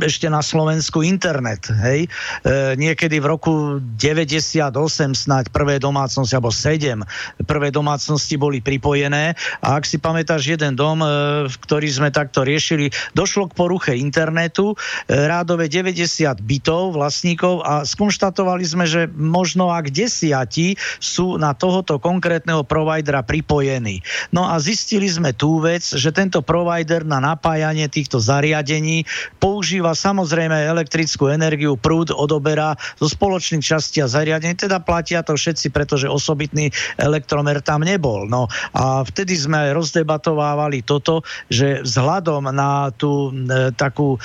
ešte 0.00 0.26
na 0.26 0.40
Slovensku 0.42 1.04
internet. 1.04 1.68
Hej? 1.70 2.10
Niekedy 2.76 3.22
v 3.22 3.26
roku 3.26 3.52
98 3.78 4.72
snáď 5.14 5.44
prvé 5.52 5.78
domácnosti, 5.78 6.34
alebo 6.34 6.50
7 6.50 7.04
prvé 7.44 7.68
domácnosti 7.70 8.34
boli 8.40 8.58
pripojené 8.64 9.36
a 9.62 9.78
ak 9.78 9.84
si 9.86 10.00
pamätáš 10.00 10.48
jeden 10.48 10.74
dom, 10.74 11.04
v 11.46 11.56
ktorý 11.68 11.88
sme 11.90 12.08
takto 12.10 12.42
riešili, 12.42 12.90
došlo 13.14 13.52
k 13.52 13.56
poruche 13.56 13.92
internetu, 13.94 14.09
rádové 15.06 15.70
90 15.70 16.42
bytov 16.42 16.98
vlastníkov 16.98 17.62
a 17.62 17.82
skonštatovali 17.86 18.64
sme, 18.66 18.84
že 18.86 19.06
možno 19.10 19.70
ak 19.70 19.90
desiati 19.92 20.74
sú 20.98 21.38
na 21.38 21.54
tohoto 21.54 21.96
konkrétneho 22.02 22.66
providera 22.66 23.22
pripojení. 23.22 24.02
No 24.34 24.46
a 24.48 24.58
zistili 24.58 25.06
sme 25.06 25.34
tú 25.36 25.62
vec, 25.62 25.82
že 25.82 26.10
tento 26.10 26.40
provider 26.40 27.06
na 27.06 27.20
napájanie 27.20 27.86
týchto 27.86 28.18
zariadení 28.18 29.04
používa 29.38 29.94
samozrejme 29.94 30.54
elektrickú 30.54 31.30
energiu, 31.30 31.76
prúd 31.76 32.14
odoberá 32.14 32.74
zo 32.96 33.06
spoločných 33.06 33.62
častí 33.62 34.00
a 34.00 34.10
zariadení, 34.10 34.56
teda 34.56 34.82
platia 34.82 35.22
to 35.22 35.36
všetci, 35.36 35.70
pretože 35.70 36.10
osobitný 36.10 36.72
elektromer 36.96 37.60
tam 37.60 37.84
nebol. 37.84 38.26
No 38.26 38.48
a 38.72 39.04
vtedy 39.04 39.36
sme 39.36 39.72
rozdebatovávali 39.76 40.82
toto, 40.82 41.22
že 41.52 41.84
vzhľadom 41.84 42.48
na 42.50 42.90
tú 42.96 43.30
e, 43.30 43.70
takú 43.76 43.99
e, 44.00 44.20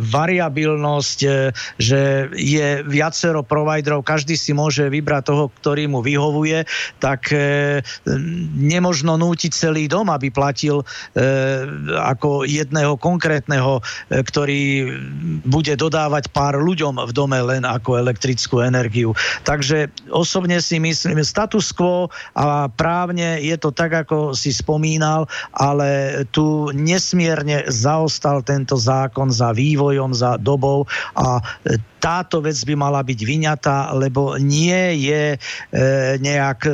variáciu 0.00 0.40
variabilnosť, 0.40 1.18
e, 1.26 1.30
že 1.76 2.32
je 2.32 2.80
viacero 2.88 3.44
providerov, 3.44 4.08
každý 4.08 4.40
si 4.40 4.56
môže 4.56 4.88
vybrať 4.88 5.22
toho, 5.28 5.44
ktorý 5.60 5.84
mu 5.84 6.00
vyhovuje, 6.00 6.64
tak 6.96 7.28
e, 7.36 7.84
nemožno 8.56 9.20
nútiť 9.20 9.52
celý 9.52 9.84
dom, 9.84 10.08
aby 10.08 10.32
platil 10.32 10.80
e, 10.80 10.84
ako 12.00 12.48
jedného 12.48 12.96
konkrétneho, 12.96 13.84
ktorý 14.08 14.96
bude 15.44 15.76
dodávať 15.76 16.32
pár 16.32 16.56
ľuďom 16.56 17.04
v 17.04 17.12
dome 17.12 17.36
len 17.36 17.68
ako 17.68 18.00
elektrickú 18.00 18.64
energiu. 18.64 19.12
Takže 19.44 19.92
osobne 20.08 20.62
si 20.64 20.80
myslím, 20.80 21.20
status 21.20 21.68
quo 21.76 22.08
a 22.32 22.72
právne 22.72 23.44
je 23.44 23.56
to 23.60 23.70
tak, 23.74 24.08
ako 24.08 24.32
si 24.32 24.56
spomínal, 24.56 25.28
ale 25.52 26.22
tu 26.32 26.72
nesmierne 26.72 27.68
zaostal 27.68 28.40
tento 28.60 28.76
zákon 28.76 29.32
za 29.32 29.56
vývojom, 29.56 30.12
za 30.12 30.36
dobou 30.36 30.84
a 31.16 31.40
e, 31.64 31.80
táto 31.96 32.44
vec 32.44 32.60
by 32.68 32.76
mala 32.76 33.00
byť 33.00 33.20
vyňatá, 33.24 33.96
lebo 33.96 34.36
nie 34.36 35.08
je 35.08 35.24
e, 35.32 35.38
nejak 36.20 36.60
e, 36.68 36.72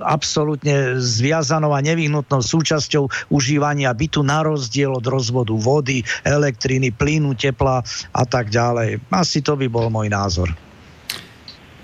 absolútne 0.00 0.96
zviazanou 0.96 1.76
a 1.76 1.84
nevyhnutnou 1.84 2.40
súčasťou 2.40 3.28
užívania 3.28 3.92
bytu 3.92 4.24
na 4.24 4.40
rozdiel 4.40 4.96
od 4.96 5.04
rozvodu 5.04 5.52
vody, 5.52 6.00
elektriny, 6.24 6.88
plynu, 6.96 7.36
tepla 7.36 7.84
a 8.16 8.22
tak 8.24 8.48
ďalej. 8.48 9.04
Asi 9.12 9.44
to 9.44 9.52
by 9.52 9.68
bol 9.68 9.92
môj 9.92 10.08
názor. 10.08 10.48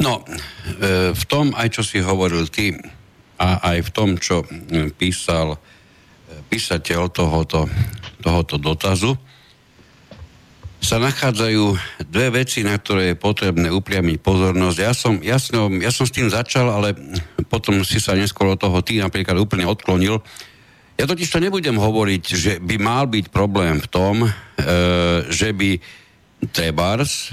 No, 0.00 0.24
e, 0.80 1.12
v 1.12 1.24
tom 1.28 1.52
aj 1.52 1.68
čo 1.76 1.82
si 1.84 2.00
hovoril 2.00 2.48
ty 2.48 2.72
a 3.36 3.60
aj 3.76 3.78
v 3.84 3.90
tom, 3.92 4.16
čo 4.16 4.48
písal 4.96 5.60
písateľ 6.48 7.10
tohoto, 7.10 7.66
tohoto 8.22 8.56
dotazu, 8.56 9.18
sa 10.84 11.00
nachádzajú 11.00 11.64
dve 12.12 12.44
veci, 12.44 12.60
na 12.60 12.76
ktoré 12.76 13.16
je 13.16 13.16
potrebné 13.16 13.72
upriamiť 13.72 14.20
pozornosť. 14.20 14.78
Ja 14.78 14.92
som, 14.92 15.16
ja 15.24 15.40
som, 15.40 15.72
ja 15.80 15.88
som 15.88 16.04
s 16.04 16.12
tým 16.12 16.28
začal, 16.28 16.68
ale 16.68 16.92
potom 17.48 17.80
si 17.88 17.96
sa 17.96 18.12
neskôr 18.12 18.52
od 18.52 18.60
toho 18.60 18.84
ty 18.84 19.00
napríklad 19.00 19.40
úplne 19.40 19.64
odklonil. 19.64 20.20
Ja 21.00 21.08
totiž 21.08 21.32
to 21.32 21.40
nebudem 21.40 21.80
hovoriť, 21.80 22.24
že 22.28 22.52
by 22.60 22.76
mal 22.76 23.08
byť 23.08 23.32
problém 23.32 23.80
v 23.80 23.88
tom, 23.88 24.28
e, 24.28 24.30
že 25.32 25.56
by 25.56 25.80
trebárs 26.52 27.32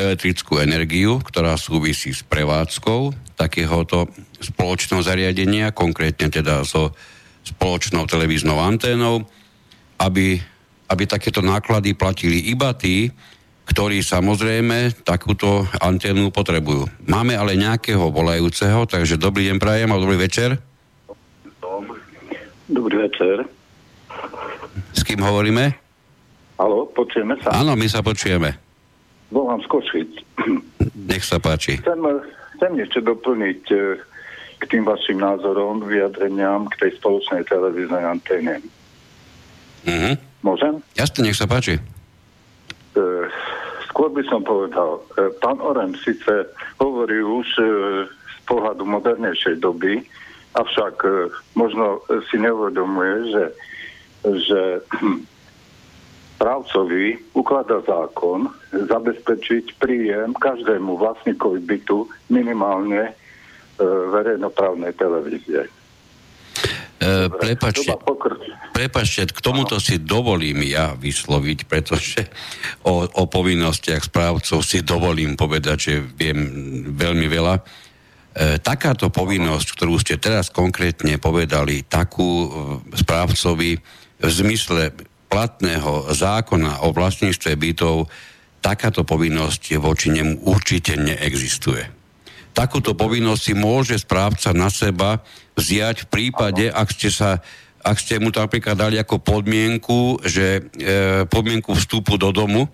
elektrickú 0.00 0.56
energiu, 0.56 1.20
ktorá 1.20 1.60
súvisí 1.60 2.16
s 2.16 2.24
prevádzkou 2.24 3.12
takéhoto 3.36 4.08
spoločného 4.40 5.04
zariadenia, 5.04 5.76
konkrétne 5.76 6.32
teda 6.32 6.64
so 6.64 6.96
spoločnou 7.44 8.08
televíznou 8.08 8.56
anténou, 8.56 9.28
aby 10.00 10.40
aby 10.86 11.04
takéto 11.06 11.42
náklady 11.42 11.94
platili 11.98 12.50
iba 12.50 12.70
tí, 12.74 13.10
ktorí 13.66 13.98
samozrejme 13.98 15.02
takúto 15.02 15.66
anténu 15.82 16.30
potrebujú. 16.30 16.86
Máme 17.10 17.34
ale 17.34 17.58
nejakého 17.58 18.14
volajúceho, 18.14 18.86
takže 18.86 19.18
dobrý 19.18 19.50
deň 19.50 19.58
prajem 19.58 19.90
a 19.90 19.98
dobrý 19.98 20.16
večer. 20.22 20.62
Dobrý 22.70 22.96
večer. 23.10 23.46
S 24.94 25.02
kým 25.02 25.22
hovoríme? 25.22 25.74
Halo, 26.58 26.88
počujeme 26.94 27.38
sa? 27.42 27.62
Áno, 27.62 27.74
my 27.74 27.86
sa 27.90 28.02
počujeme. 28.02 28.54
Volám 29.34 29.58
skočiť. 29.66 30.10
Nech 31.10 31.26
sa 31.26 31.42
páči. 31.42 31.82
Chcem, 31.82 32.00
chcem 32.58 32.72
ešte 32.78 33.02
doplniť 33.02 33.62
eh, 33.74 33.98
k 34.56 34.62
tým 34.70 34.86
vašim 34.86 35.18
názorom, 35.18 35.82
vyjadreniam 35.84 36.70
k 36.70 36.86
tej 36.86 36.90
spoločnej 37.02 37.42
televíznej 37.44 38.04
anténe. 38.06 38.62
Mhm. 39.86 40.12
Môžem? 40.46 40.78
Jasne, 40.94 41.26
nech 41.26 41.34
sa 41.34 41.50
páči. 41.50 41.82
E, 42.94 43.02
skôr 43.90 44.14
by 44.14 44.22
som 44.30 44.46
povedal, 44.46 45.02
e, 45.18 45.34
pán 45.42 45.58
Orem 45.58 45.98
síce 45.98 46.46
hovorí 46.78 47.18
už 47.18 47.48
e, 47.58 47.62
z 48.06 48.36
pohľadu 48.46 48.86
modernejšej 48.86 49.58
doby, 49.58 50.06
avšak 50.54 50.94
e, 51.02 51.10
možno 51.58 51.98
si 52.30 52.38
neuvedomuje, 52.38 53.34
že, 53.34 53.44
že 54.46 54.60
právcovi 56.42 57.18
ukladá 57.34 57.82
zákon 57.82 58.46
zabezpečiť 58.70 59.82
príjem 59.82 60.30
každému 60.38 60.94
vlastníkovi 60.94 61.58
bytu 61.58 62.06
minimálne 62.30 63.10
e, 63.10 63.12
verejnoprávnej 64.14 64.94
televízie. 64.94 65.66
E, 66.96 67.28
prepačte, 67.28 67.92
prepačte, 68.72 69.28
k 69.28 69.40
tomuto 69.44 69.76
si 69.76 70.00
dovolím 70.00 70.64
ja 70.64 70.96
vysloviť, 70.96 71.68
pretože 71.68 72.24
o, 72.88 73.04
o 73.04 73.22
povinnostiach 73.28 74.08
správcov 74.08 74.64
si 74.64 74.80
dovolím 74.80 75.36
povedať, 75.36 75.76
že 75.76 75.94
viem 76.00 76.38
veľmi 76.96 77.26
veľa. 77.28 77.54
E, 77.60 77.62
takáto 78.64 79.12
povinnosť, 79.12 79.66
ktorú 79.76 80.00
ste 80.00 80.16
teraz 80.16 80.48
konkrétne 80.48 81.20
povedali, 81.20 81.84
takú 81.84 82.28
e, 82.28 82.48
správcovi 82.96 83.76
v 84.16 84.30
zmysle 84.32 84.96
platného 85.28 86.08
zákona 86.16 86.88
o 86.88 86.96
vlastníctve 86.96 87.52
bytov, 87.60 88.08
takáto 88.64 89.04
povinnosť 89.04 89.76
voči 89.76 90.16
nemu 90.16 90.48
určite 90.48 90.96
neexistuje. 90.96 91.92
Takúto 92.56 92.96
povinnosť 92.96 93.42
si 93.42 93.52
môže 93.52 94.00
správca 94.00 94.56
na 94.56 94.72
seba 94.72 95.20
vziať 95.56 96.06
v 96.06 96.10
prípade, 96.12 96.64
ak 96.68 96.88
ste 96.92 97.08
sa 97.10 97.40
ak 97.86 98.02
ste 98.02 98.18
mu 98.18 98.34
to 98.34 98.42
napríklad 98.42 98.74
dali 98.74 98.98
ako 98.98 99.22
podmienku, 99.22 100.18
že 100.26 100.58
e, 100.74 101.22
podmienku 101.30 101.70
vstupu 101.70 102.18
do 102.18 102.34
domu, 102.34 102.66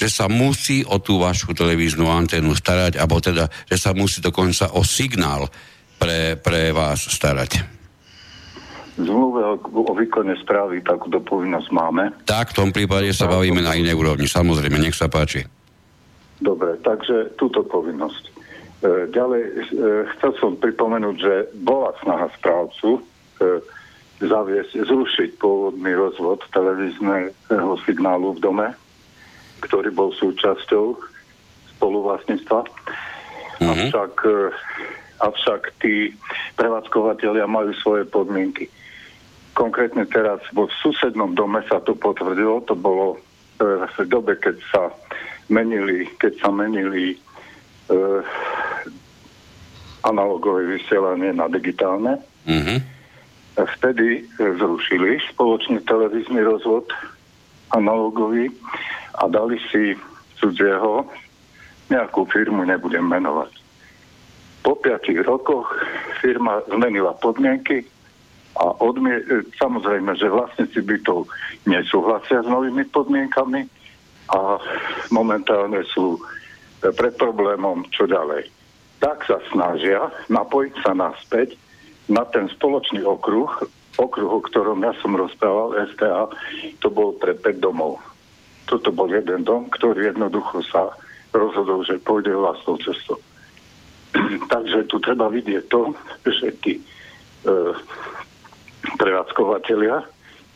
že 0.00 0.08
sa 0.08 0.32
musí 0.32 0.80
o 0.80 0.96
tú 0.96 1.20
vašu 1.20 1.52
televíznu 1.52 2.08
anténu 2.08 2.56
starať, 2.56 2.96
alebo 2.96 3.20
teda, 3.20 3.52
že 3.68 3.76
sa 3.76 3.92
musí 3.92 4.24
dokonca 4.24 4.72
o 4.72 4.80
signál 4.80 5.44
pre, 6.00 6.40
pre 6.40 6.72
vás 6.72 7.04
starať. 7.04 7.76
Zmluve 8.96 9.44
o, 9.44 9.54
o 9.60 9.92
výkone 9.92 10.32
správy 10.40 10.80
takúto 10.80 11.20
povinnosť 11.20 11.68
máme. 11.68 12.04
Tak, 12.24 12.56
v 12.56 12.58
tom 12.64 12.70
prípade 12.72 13.12
sa 13.12 13.28
bavíme 13.28 13.60
na 13.60 13.76
inej 13.76 13.92
úrovni. 13.92 14.24
Samozrejme, 14.24 14.80
nech 14.80 14.96
sa 14.96 15.12
páči. 15.12 15.44
Dobre, 16.40 16.80
takže 16.80 17.36
túto 17.36 17.60
povinnosť. 17.64 18.35
E, 18.86 19.10
ďalej 19.10 19.42
e, 19.42 19.52
chcel 20.14 20.32
som 20.38 20.52
pripomenúť, 20.54 21.16
že 21.18 21.34
bola 21.58 21.90
snaha 22.06 22.30
správcu 22.38 22.98
e, 22.98 23.00
zaviesť, 24.22 24.86
zrušiť 24.86 25.30
pôvodný 25.42 25.90
rozvod 25.98 26.46
televízneho 26.54 27.72
signálu 27.82 28.38
v 28.38 28.42
dome, 28.46 28.68
ktorý 29.66 29.90
bol 29.90 30.14
súčasťou 30.14 30.94
spoluvlastníctva. 31.76 32.60
Mm-hmm. 32.62 33.68
Avšak, 33.72 34.14
avšak 35.20 35.60
tí 35.82 36.14
prevádzkovateľia 36.56 37.44
majú 37.44 37.74
svoje 37.76 38.08
podmienky. 38.08 38.72
Konkrétne 39.56 40.04
teraz 40.08 40.40
vo 40.52 40.68
susednom 40.80 41.32
dome 41.36 41.64
sa 41.68 41.80
to 41.80 41.96
potvrdilo, 41.96 42.64
to 42.64 42.76
bolo 42.76 43.20
v 43.60 44.00
dobe, 44.08 44.36
keď 44.36 44.56
sa 44.68 44.82
menili, 45.48 46.08
keď 46.20 46.32
sa 46.40 46.48
menili 46.52 47.16
analogové 50.06 50.78
vysielanie 50.78 51.34
na 51.34 51.50
digitálne. 51.50 52.22
Mhm. 52.46 52.76
Vtedy 53.56 54.28
zrušili 54.36 55.16
spoločný 55.32 55.80
televízny 55.88 56.44
rozvod 56.44 56.86
analogový 57.72 58.52
a 59.16 59.26
dali 59.32 59.56
si 59.72 59.96
cudzieho 60.36 61.08
nejakú 61.88 62.28
firmu, 62.28 62.68
nebudem 62.68 63.06
menovať. 63.08 63.52
Po 64.60 64.76
piatich 64.76 65.22
rokoch 65.24 65.70
firma 66.20 66.60
zmenila 66.68 67.16
podmienky 67.16 67.86
a 68.60 68.76
odmie- 68.82 69.24
samozrejme, 69.56 70.12
že 70.18 70.28
vlastníci 70.28 70.82
bytov 70.82 71.30
nesúhlasia 71.64 72.42
s 72.42 72.48
novými 72.48 72.84
podmienkami 72.90 73.64
a 74.34 74.58
momentálne 75.14 75.80
sú 75.94 76.18
pred 76.80 77.14
problémom, 77.16 77.88
čo 77.92 78.08
ďalej. 78.08 78.48
Tak 79.00 79.28
sa 79.28 79.38
snažia 79.52 80.08
napojiť 80.32 80.74
sa 80.80 80.92
naspäť 80.96 81.56
na 82.08 82.24
ten 82.28 82.48
spoločný 82.48 83.02
okruh, 83.02 83.50
okruh, 83.98 84.30
o 84.30 84.40
ktorom 84.44 84.84
ja 84.84 84.92
som 85.02 85.16
rozprával, 85.16 85.76
STA, 85.94 86.28
to 86.80 86.88
bol 86.92 87.16
pre 87.16 87.34
5 87.34 87.60
domov. 87.60 87.98
Toto 88.66 88.90
bol 88.90 89.10
jeden 89.10 89.46
dom, 89.46 89.70
ktorý 89.70 90.10
jednoducho 90.14 90.62
sa 90.68 90.90
rozhodol, 91.32 91.84
že 91.84 92.02
pôjde 92.02 92.34
vlastnou 92.34 92.78
cestou. 92.82 93.18
Takže 94.52 94.88
tu 94.88 94.96
treba 95.02 95.28
vidieť 95.28 95.64
to, 95.68 95.92
že 96.24 96.48
tí 96.64 96.72
e, 96.78 96.82
prevádzkovateľia 98.96 99.96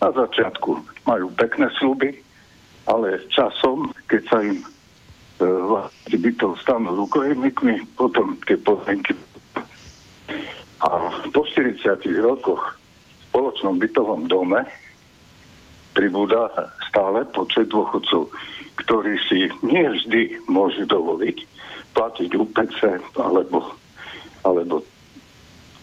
na 0.00 0.10
začiatku 0.16 0.70
majú 1.04 1.28
pekné 1.36 1.68
sluby, 1.76 2.16
ale 2.88 3.20
časom, 3.28 3.92
keď 4.08 4.22
sa 4.26 4.38
im 4.40 4.58
e, 4.58 4.64
vlastne 5.46 6.16
bytov 6.20 6.60
stanú 6.60 6.92
rukojemníkmi, 7.06 7.96
potom 7.96 8.36
tie 8.44 8.60
podmienky 8.60 9.16
a 10.80 10.88
po 11.32 11.44
40 11.44 11.84
rokoch 12.24 12.62
v 12.72 13.22
spoločnom 13.28 13.76
bytovom 13.76 14.24
dome 14.32 14.64
pribúda 15.92 16.48
stále 16.88 17.28
počet 17.36 17.68
dôchodcov, 17.68 18.32
ktorí 18.80 19.14
si 19.28 19.52
nie 19.60 19.84
vždy 19.84 20.40
môžu 20.48 20.88
dovoliť 20.88 21.36
platiť 21.92 22.30
UPC 22.32 22.78
alebo, 23.20 23.76
alebo 24.46 24.80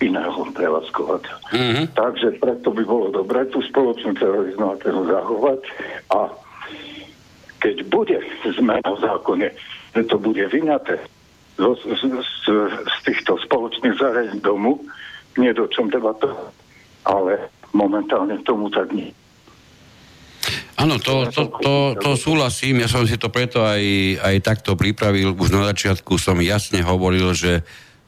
iného 0.02 0.42
prevádzkovateľa. 0.56 1.42
Mm-hmm. 1.54 1.86
Takže 1.94 2.42
preto 2.42 2.74
by 2.74 2.84
bolo 2.88 3.14
dobré 3.14 3.46
tú 3.54 3.62
spoločnú 3.62 4.18
terorizmu 4.18 4.82
zachovať 4.82 5.62
a 6.10 6.32
keď 7.68 7.84
bude 7.92 8.18
zmena 8.48 8.88
v 8.88 9.00
zákone, 9.04 9.48
že 9.92 10.02
to 10.08 10.16
bude 10.16 10.40
vyňaté 10.40 11.04
z, 11.60 11.64
z, 11.84 12.02
z, 12.08 12.44
z 12.72 12.96
týchto 13.04 13.36
spoločných 13.44 14.00
zariadení 14.00 14.40
domu, 14.40 14.80
nie 15.36 15.52
do 15.52 15.68
čom 15.68 15.92
to, 15.92 16.32
ale 17.04 17.52
momentálne 17.76 18.40
tomu 18.48 18.72
tak 18.72 18.88
nie. 18.96 19.12
Áno, 20.80 20.96
to, 21.02 21.28
to, 21.34 21.52
to, 21.60 21.74
to 22.00 22.10
súhlasím, 22.16 22.86
ja 22.86 22.88
som 22.88 23.04
si 23.04 23.20
to 23.20 23.28
preto 23.28 23.66
aj, 23.66 23.84
aj 24.22 24.36
takto 24.46 24.80
pripravil. 24.80 25.36
Už 25.36 25.52
na 25.52 25.68
začiatku 25.74 26.16
som 26.16 26.40
jasne 26.40 26.86
hovoril, 26.86 27.34
že 27.36 27.66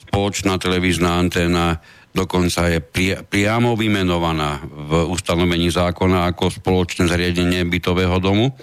spoločná 0.08 0.56
televízna 0.56 1.20
anténa 1.20 1.84
dokonca 2.14 2.70
je 2.70 2.80
pri, 2.80 3.26
priamo 3.26 3.74
vymenovaná 3.74 4.62
v 4.70 5.10
ustanovení 5.10 5.74
zákona 5.74 6.30
ako 6.32 6.62
spoločné 6.62 7.10
zariadenie 7.10 7.66
bytového 7.66 8.22
domu. 8.22 8.54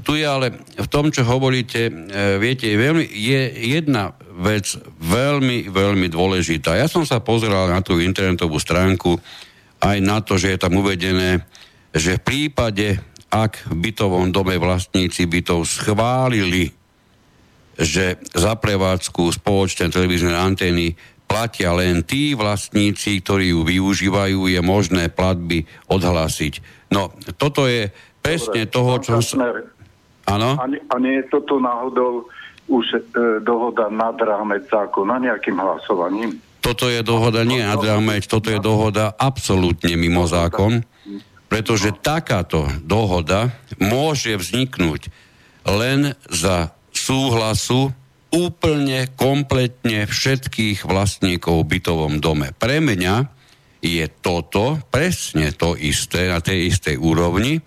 Tu 0.00 0.24
je 0.24 0.24
ale 0.24 0.56
v 0.56 0.88
tom, 0.88 1.12
čo 1.12 1.28
hovoríte, 1.28 1.92
e, 1.92 1.92
viete, 2.40 2.64
je, 2.64 2.76
veľmi, 2.80 3.04
je 3.04 3.40
jedna 3.76 4.16
vec 4.40 4.64
veľmi, 5.04 5.68
veľmi 5.68 6.08
dôležitá. 6.08 6.80
Ja 6.80 6.88
som 6.88 7.04
sa 7.04 7.20
pozeral 7.20 7.68
na 7.68 7.84
tú 7.84 8.00
internetovú 8.00 8.56
stránku 8.56 9.20
aj 9.84 9.98
na 10.00 10.24
to, 10.24 10.40
že 10.40 10.56
je 10.56 10.58
tam 10.62 10.80
uvedené, 10.80 11.44
že 11.92 12.16
v 12.16 12.24
prípade, 12.24 12.96
ak 13.28 13.68
v 13.68 13.92
bytovom 13.92 14.32
dome 14.32 14.56
vlastníci 14.56 15.28
bytov 15.28 15.68
schválili, 15.68 16.72
že 17.76 18.20
za 18.32 18.56
prevádzku 18.56 19.28
spoločné 19.28 19.92
televízne 19.92 20.32
antény 20.32 20.96
platia 21.28 21.72
len 21.72 22.04
tí 22.04 22.36
vlastníci, 22.36 23.24
ktorí 23.24 23.56
ju 23.56 23.64
využívajú, 23.64 24.52
je 24.52 24.60
možné 24.60 25.08
platby 25.08 25.64
odhlásiť. 25.88 26.60
No, 26.92 27.08
toto 27.40 27.64
je 27.64 27.88
presne 28.20 28.68
Dobre, 28.68 28.72
toho, 28.72 28.92
čo... 29.00 29.12
Som... 29.24 29.40
Áno? 30.28 30.58
A, 30.58 30.64
a 30.66 30.96
nie 31.02 31.22
je 31.22 31.24
toto 31.30 31.58
náhodou 31.58 32.26
už 32.70 32.86
e, 32.94 32.98
dohoda 33.42 33.90
nad 33.90 34.14
rámec 34.18 34.66
zákona 34.70 35.18
nejakým 35.18 35.58
hlasovaním? 35.58 36.38
Toto 36.62 36.86
je 36.86 37.02
dohoda 37.02 37.42
nie 37.42 37.58
nad 37.58 37.82
rámec, 37.82 38.22
toto 38.30 38.46
je 38.46 38.62
dohoda 38.62 39.10
absolútne 39.18 39.98
mimo 39.98 40.30
zákon, 40.30 40.86
pretože 41.50 41.90
takáto 41.98 42.70
dohoda 42.86 43.50
môže 43.82 44.38
vzniknúť 44.38 45.10
len 45.66 46.14
za 46.30 46.70
súhlasu 46.94 47.90
úplne, 48.30 49.10
kompletne 49.18 50.06
všetkých 50.06 50.86
vlastníkov 50.86 51.66
v 51.66 51.70
bytovom 51.76 52.22
dome. 52.22 52.54
Pre 52.56 52.78
mňa 52.78 53.14
je 53.82 54.06
toto 54.22 54.78
presne 54.88 55.50
to 55.52 55.74
isté 55.74 56.30
na 56.30 56.38
tej 56.38 56.70
istej 56.70 56.96
úrovni, 56.96 57.58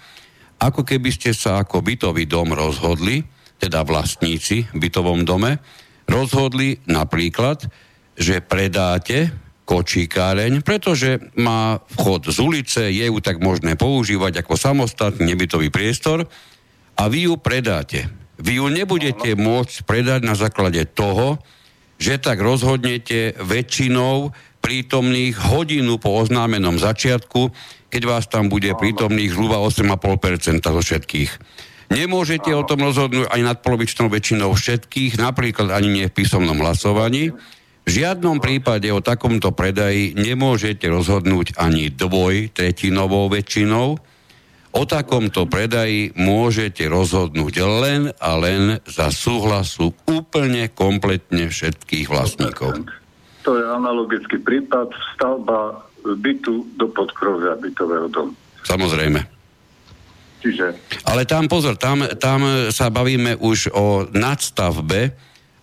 ako 0.60 0.88
keby 0.88 1.10
ste 1.12 1.36
sa 1.36 1.64
ako 1.64 1.84
bytový 1.84 2.26
dom 2.26 2.56
rozhodli, 2.56 3.24
teda 3.60 3.84
vlastníci 3.84 4.68
v 4.72 4.78
bytovom 4.78 5.24
dome, 5.24 5.60
rozhodli 6.08 6.80
napríklad, 6.88 7.66
že 8.16 8.44
predáte 8.44 9.32
kočíkáreň, 9.66 10.62
pretože 10.62 11.18
má 11.42 11.82
vchod 11.98 12.30
z 12.30 12.38
ulice, 12.38 12.82
je 12.94 13.06
ju 13.10 13.18
tak 13.20 13.42
možné 13.42 13.74
používať 13.74 14.46
ako 14.46 14.54
samostatný 14.56 15.34
nebytový 15.34 15.74
priestor 15.74 16.30
a 16.96 17.04
vy 17.10 17.28
ju 17.28 17.36
predáte. 17.42 18.08
Vy 18.38 18.62
ju 18.62 18.68
nebudete 18.70 19.34
môcť 19.34 19.88
predať 19.88 20.22
na 20.22 20.38
základe 20.38 20.86
toho, 20.94 21.42
že 21.96 22.20
tak 22.20 22.44
rozhodnete 22.44 23.40
väčšinou 23.40 24.36
prítomných 24.66 25.38
hodinu 25.38 26.02
po 26.02 26.26
oznámenom 26.26 26.82
začiatku, 26.82 27.54
keď 27.94 28.02
vás 28.10 28.26
tam 28.26 28.50
bude 28.50 28.74
prítomných 28.74 29.30
zhruba 29.30 29.62
8,5% 29.62 30.66
zo 30.66 30.82
všetkých. 30.82 31.32
Nemôžete 31.94 32.50
o 32.50 32.66
tom 32.66 32.82
rozhodnúť 32.82 33.30
aj 33.30 33.42
nad 33.46 33.58
polovičnou 33.62 34.10
väčšinou 34.10 34.58
všetkých, 34.58 35.22
napríklad 35.22 35.70
ani 35.70 35.90
nie 36.02 36.06
v 36.10 36.18
písomnom 36.18 36.58
hlasovaní. 36.66 37.30
V 37.86 37.90
žiadnom 37.94 38.42
prípade 38.42 38.90
o 38.90 39.06
takomto 39.06 39.54
predaji 39.54 40.18
nemôžete 40.18 40.90
rozhodnúť 40.90 41.62
ani 41.62 41.94
dvoj 41.94 42.50
tretinovou 42.50 43.30
väčšinou. 43.30 44.02
O 44.74 44.84
takomto 44.90 45.46
predaji 45.46 46.18
môžete 46.18 46.90
rozhodnúť 46.90 47.54
len 47.62 48.10
a 48.18 48.34
len 48.42 48.82
za 48.90 49.14
súhlasu 49.14 49.94
úplne 50.10 50.74
kompletne 50.74 51.54
všetkých 51.54 52.10
vlastníkov. 52.10 53.05
To 53.46 53.56
je 53.56 53.64
analogický 53.64 54.42
prípad 54.42 54.90
stavba 55.14 55.86
bytu 56.02 56.66
do 56.78 56.90
podkrovia 56.90 57.58
bytového 57.62 58.10
domu. 58.10 58.34
Samozrejme. 58.66 59.22
Čiže... 60.42 60.78
Ale 61.10 61.26
tam 61.26 61.50
pozor, 61.50 61.78
tam, 61.78 62.06
tam 62.22 62.70
sa 62.70 62.94
bavíme 62.94 63.38
už 63.42 63.74
o 63.74 64.06
nadstavbe 64.14 65.14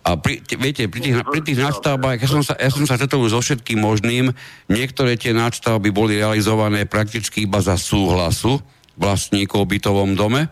a 0.02 0.18
pri, 0.18 0.42
viete, 0.58 0.90
pri 0.90 0.98
tých, 0.98 1.16
pri 1.22 1.40
tých 1.46 1.62
nadstavbách, 1.62 2.18
ja 2.18 2.28
som 2.30 2.42
sa, 2.42 2.58
ja 2.58 2.70
som 2.74 2.82
sa 2.82 2.98
stretol 2.98 3.22
so 3.30 3.38
všetkým 3.38 3.78
možným, 3.78 4.34
niektoré 4.66 5.14
tie 5.14 5.30
nadstavby 5.30 5.94
boli 5.94 6.18
realizované 6.18 6.90
prakticky 6.90 7.46
iba 7.46 7.62
za 7.62 7.78
súhlasu 7.78 8.58
vlastníkov 8.98 9.62
v 9.62 9.78
bytovom 9.78 10.18
dome 10.18 10.50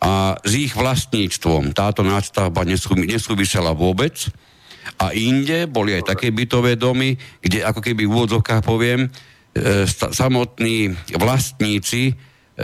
a 0.00 0.40
s 0.40 0.52
ich 0.56 0.72
vlastníctvom 0.72 1.76
táto 1.76 2.00
nadstavba 2.00 2.64
nesúvisela 2.64 3.76
vôbec 3.76 4.32
a 5.00 5.10
inde 5.12 5.66
boli 5.66 5.98
aj 5.98 6.16
také 6.16 6.30
bytové 6.30 6.78
domy, 6.78 7.18
kde 7.42 7.66
ako 7.66 7.80
keby 7.82 8.06
v 8.06 8.12
úvodzovkách 8.12 8.62
poviem, 8.62 9.06
e, 9.06 9.08
sta- 9.84 10.14
samotní 10.14 10.94
vlastníci 11.18 12.12
e, 12.12 12.14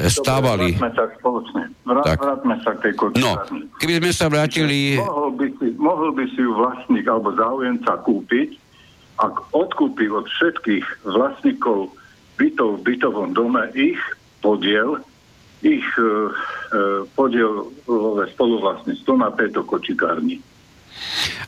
stávali... 0.06 0.78
Dobre, 0.78 0.94
sa 0.94 1.06
spoločne. 1.18 1.62
Vrát, 1.82 2.04
tak. 2.06 2.18
Sa 2.62 2.72
k 2.78 2.80
tej 2.88 2.94
No, 3.18 3.42
keby 3.82 3.98
sme 3.98 4.10
sa 4.14 4.26
vrátili... 4.30 4.96
Mohol 4.96 5.30
by, 5.34 5.46
si, 5.58 5.66
mohol 5.74 6.10
by 6.14 6.24
si 6.30 6.40
ju 6.40 6.52
vlastník 6.54 7.06
alebo 7.10 7.34
záujemca 7.34 7.92
kúpiť, 8.06 8.48
ak 9.18 9.34
odkúpi 9.52 10.08
od 10.08 10.24
všetkých 10.26 10.86
vlastníkov 11.04 11.92
bytov 12.40 12.80
v 12.80 12.82
bytovom 12.86 13.30
dome 13.36 13.68
ich 13.76 14.00
podiel, 14.40 14.98
ich 15.62 15.86
e, 15.94 16.02
e, 16.02 17.06
podiel 17.14 17.70
spoluvlastníctvo 18.34 19.12
na 19.14 19.30
tejto 19.34 19.62
kočikárni. 19.62 20.42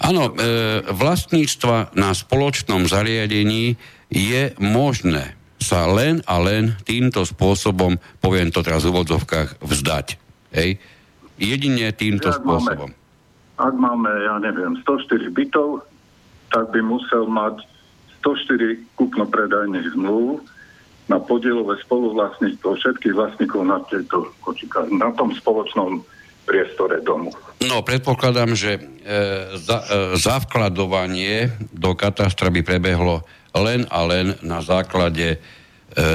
Áno, 0.02 0.32
e, 0.32 0.84
vlastníctva 0.84 1.96
na 1.96 2.12
spoločnom 2.12 2.84
zariadení 2.84 3.78
je 4.12 4.52
možné 4.60 5.34
sa 5.64 5.88
len 5.88 6.20
a 6.28 6.36
len 6.44 6.76
týmto 6.84 7.24
spôsobom, 7.24 7.96
poviem 8.20 8.52
to 8.52 8.60
teraz 8.60 8.84
v 8.84 8.92
úvodzovkách, 8.92 9.64
vzdať. 9.64 10.06
Hej? 10.52 10.76
Jedine 11.40 11.88
týmto 11.96 12.28
ak 12.28 12.44
spôsobom. 12.44 12.92
Máme, 12.92 13.58
ak 13.58 13.74
máme, 13.74 14.10
ja 14.12 14.36
neviem, 14.44 14.76
104 14.84 15.32
bytov, 15.32 15.88
tak 16.52 16.68
by 16.68 16.84
musel 16.84 17.24
mať 17.26 17.64
104 18.20 18.76
kúpno-predajných 19.00 19.96
zmluv 19.96 20.44
na 21.08 21.20
podielové 21.20 21.80
spoluvlastníctvo 21.84 22.80
všetkých 22.80 23.14
vlastníkov 23.16 23.60
na, 23.64 23.80
tejto, 23.88 24.32
na 24.92 25.12
tom 25.16 25.32
spoločnom 25.32 26.00
priestore 26.44 27.00
domu. 27.00 27.32
No, 27.64 27.80
predpokladám, 27.80 28.52
že 28.52 28.76
e, 28.76 28.80
za, 29.56 29.78
e, 29.80 30.20
zavkladovanie 30.20 31.50
do 31.72 31.96
katastra 31.96 32.52
by 32.52 32.60
prebehlo 32.60 33.24
len 33.56 33.88
a 33.88 34.04
len 34.04 34.36
na 34.44 34.60
základe, 34.60 35.36
e, 35.36 35.38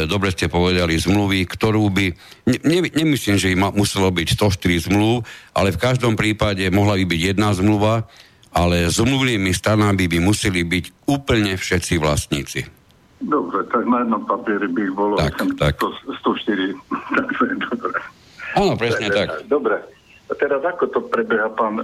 dobre 0.05 0.29
ste 0.29 0.45
povedali, 0.45 0.93
zmluvy, 0.93 1.49
ktorú 1.49 1.89
by, 1.89 2.05
ne, 2.45 2.57
ne, 2.61 2.79
nemyslím, 2.93 3.41
že 3.41 3.49
by 3.51 3.73
muselo 3.73 4.13
byť 4.13 4.27
104 4.37 4.87
zmluv, 4.91 5.25
ale 5.57 5.73
v 5.73 5.81
každom 5.81 6.13
prípade 6.13 6.63
mohla 6.69 6.95
by 7.01 7.05
byť 7.09 7.21
jedna 7.33 7.49
zmluva, 7.57 8.05
ale 8.53 8.89
zmluvnými 8.89 9.49
stranami 9.53 10.05
by 10.05 10.19
museli 10.21 10.61
byť 10.65 11.09
úplne 11.09 11.57
všetci 11.57 11.97
vlastníci. 11.97 12.61
Dobre, 13.19 13.67
tak 13.67 13.83
na 13.83 14.05
jednom 14.05 14.23
papieri 14.23 14.67
by 14.71 14.79
ich 14.79 14.95
bolo 14.95 15.13
tak, 15.19 15.35
tak. 15.59 15.75
104. 15.75 16.71
dobre. 17.75 17.99
Áno, 18.55 18.73
presne 18.79 19.07
tak. 19.11 19.45
Dobre. 19.45 19.98
A 20.29 20.33
teraz 20.37 20.61
ako 20.61 20.85
to 20.93 20.99
prebieha, 21.09 21.49
pán, 21.53 21.81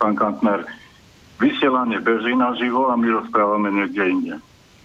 pán 0.00 0.14
Kantner? 0.16 0.64
Vysielanie 1.36 2.00
beží 2.00 2.32
živo 2.56 2.88
a 2.88 2.96
my 2.96 3.08
rozprávame 3.20 3.68
niekde 3.68 4.02
inde. 4.08 4.34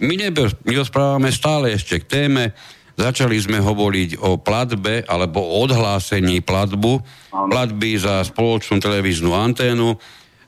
My, 0.00 0.14
nebe, 0.16 0.48
my 0.64 0.74
rozprávame 0.76 1.32
stále 1.32 1.72
ešte 1.76 2.00
k 2.00 2.08
téme. 2.08 2.52
Začali 3.00 3.36
sme 3.40 3.64
hovoriť 3.64 4.20
o 4.20 4.36
platbe 4.36 5.04
alebo 5.08 5.40
o 5.40 5.64
odhlásení 5.64 6.44
platbu, 6.44 7.00
ano. 7.32 7.48
platby 7.48 7.96
za 7.96 8.20
spoločnú 8.24 8.76
televíznu 8.76 9.32
anténu. 9.32 9.96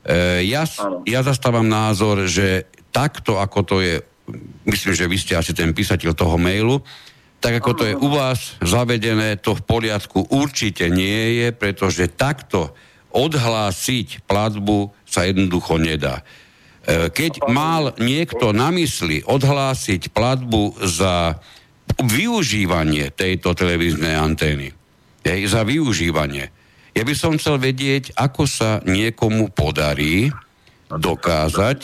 E, 0.05 0.45
ja, 0.45 0.65
ja 1.09 1.21
zastávam 1.25 1.65
názor, 1.65 2.29
že 2.29 2.69
takto, 2.93 3.41
ako 3.41 3.59
to 3.65 3.75
je 3.81 3.95
myslím, 4.67 4.93
že 4.95 5.09
vy 5.09 5.17
ste 5.19 5.33
asi 5.35 5.51
ten 5.51 5.75
písateľ 5.75 6.11
toho 6.15 6.35
mailu, 6.39 6.79
tak 7.43 7.59
ako 7.59 7.71
to 7.75 7.83
je 7.91 7.95
u 7.99 8.07
vás 8.07 8.55
zavedené, 8.63 9.35
to 9.35 9.51
v 9.51 9.67
poriadku 9.67 10.31
určite 10.31 10.87
nie 10.87 11.43
je, 11.43 11.47
pretože 11.51 12.07
takto 12.07 12.71
odhlásiť 13.11 14.23
platbu 14.23 14.95
sa 15.03 15.27
jednoducho 15.27 15.75
nedá. 15.75 16.23
E, 16.87 17.11
keď 17.11 17.51
mal 17.51 17.91
niekto 17.99 18.55
na 18.55 18.71
mysli 18.71 19.27
odhlásiť 19.27 20.15
platbu 20.15 20.87
za 20.87 21.35
využívanie 21.99 23.11
tejto 23.11 23.51
televíznej 23.51 24.15
antény, 24.15 24.71
za 25.27 25.67
využívanie, 25.67 26.47
ja 26.95 27.03
by 27.03 27.13
som 27.13 27.35
chcel 27.35 27.59
vedieť, 27.59 28.15
ako 28.15 28.47
sa 28.47 28.79
niekomu 28.87 29.51
podarí 29.51 30.31
dokázať, 30.87 31.79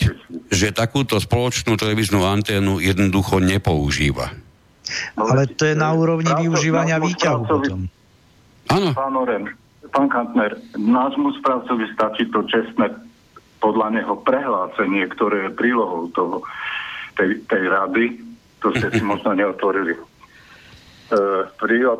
že 0.47 0.71
takúto 0.71 1.19
spoločnú 1.19 1.75
televíznu 1.75 2.23
anténu 2.23 2.79
jednoducho 2.79 3.43
nepoužíva. 3.43 4.48
Ale 5.15 5.49
to 5.53 5.63
je 5.65 5.75
na 5.77 5.89
úrovni 5.93 6.29
využívania 6.29 6.97
výťahu 6.97 7.41
potom. 7.45 7.89
Áno. 8.69 8.89
Pán 8.93 9.15
Oren, 9.17 9.43
pán 9.89 10.07
Kantner, 10.09 10.53
nášmu 10.77 11.33
správcovi 11.41 11.89
stačí 11.93 12.29
to 12.29 12.45
čestné 12.45 12.93
podľa 13.59 13.97
neho 13.97 14.15
prehlásenie, 14.21 15.09
ktoré 15.11 15.49
je 15.49 15.57
prílohou 15.57 16.07
toho, 16.13 16.45
tej, 17.17 17.43
tej 17.49 17.63
rady, 17.67 18.05
to 18.63 18.71
ste 18.77 18.87
si 18.93 19.03
možno 19.11 19.35
neotvorili. 19.35 19.97
E, 19.97 20.01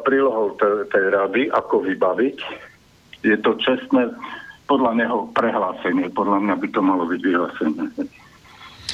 prílohou 0.06 0.56
tej, 0.56 0.88
tej 0.94 1.06
rady, 1.10 1.42
ako 1.52 1.84
vybaviť, 1.84 2.38
je 3.26 3.38
to 3.44 3.58
čestné 3.60 4.14
podľa 4.70 5.02
neho 5.02 5.28
prehlásenie. 5.34 6.08
Podľa 6.14 6.40
mňa 6.46 6.56
by 6.56 6.68
to 6.70 6.82
malo 6.86 7.04
byť 7.10 7.22
vyhlásenie. 7.26 7.86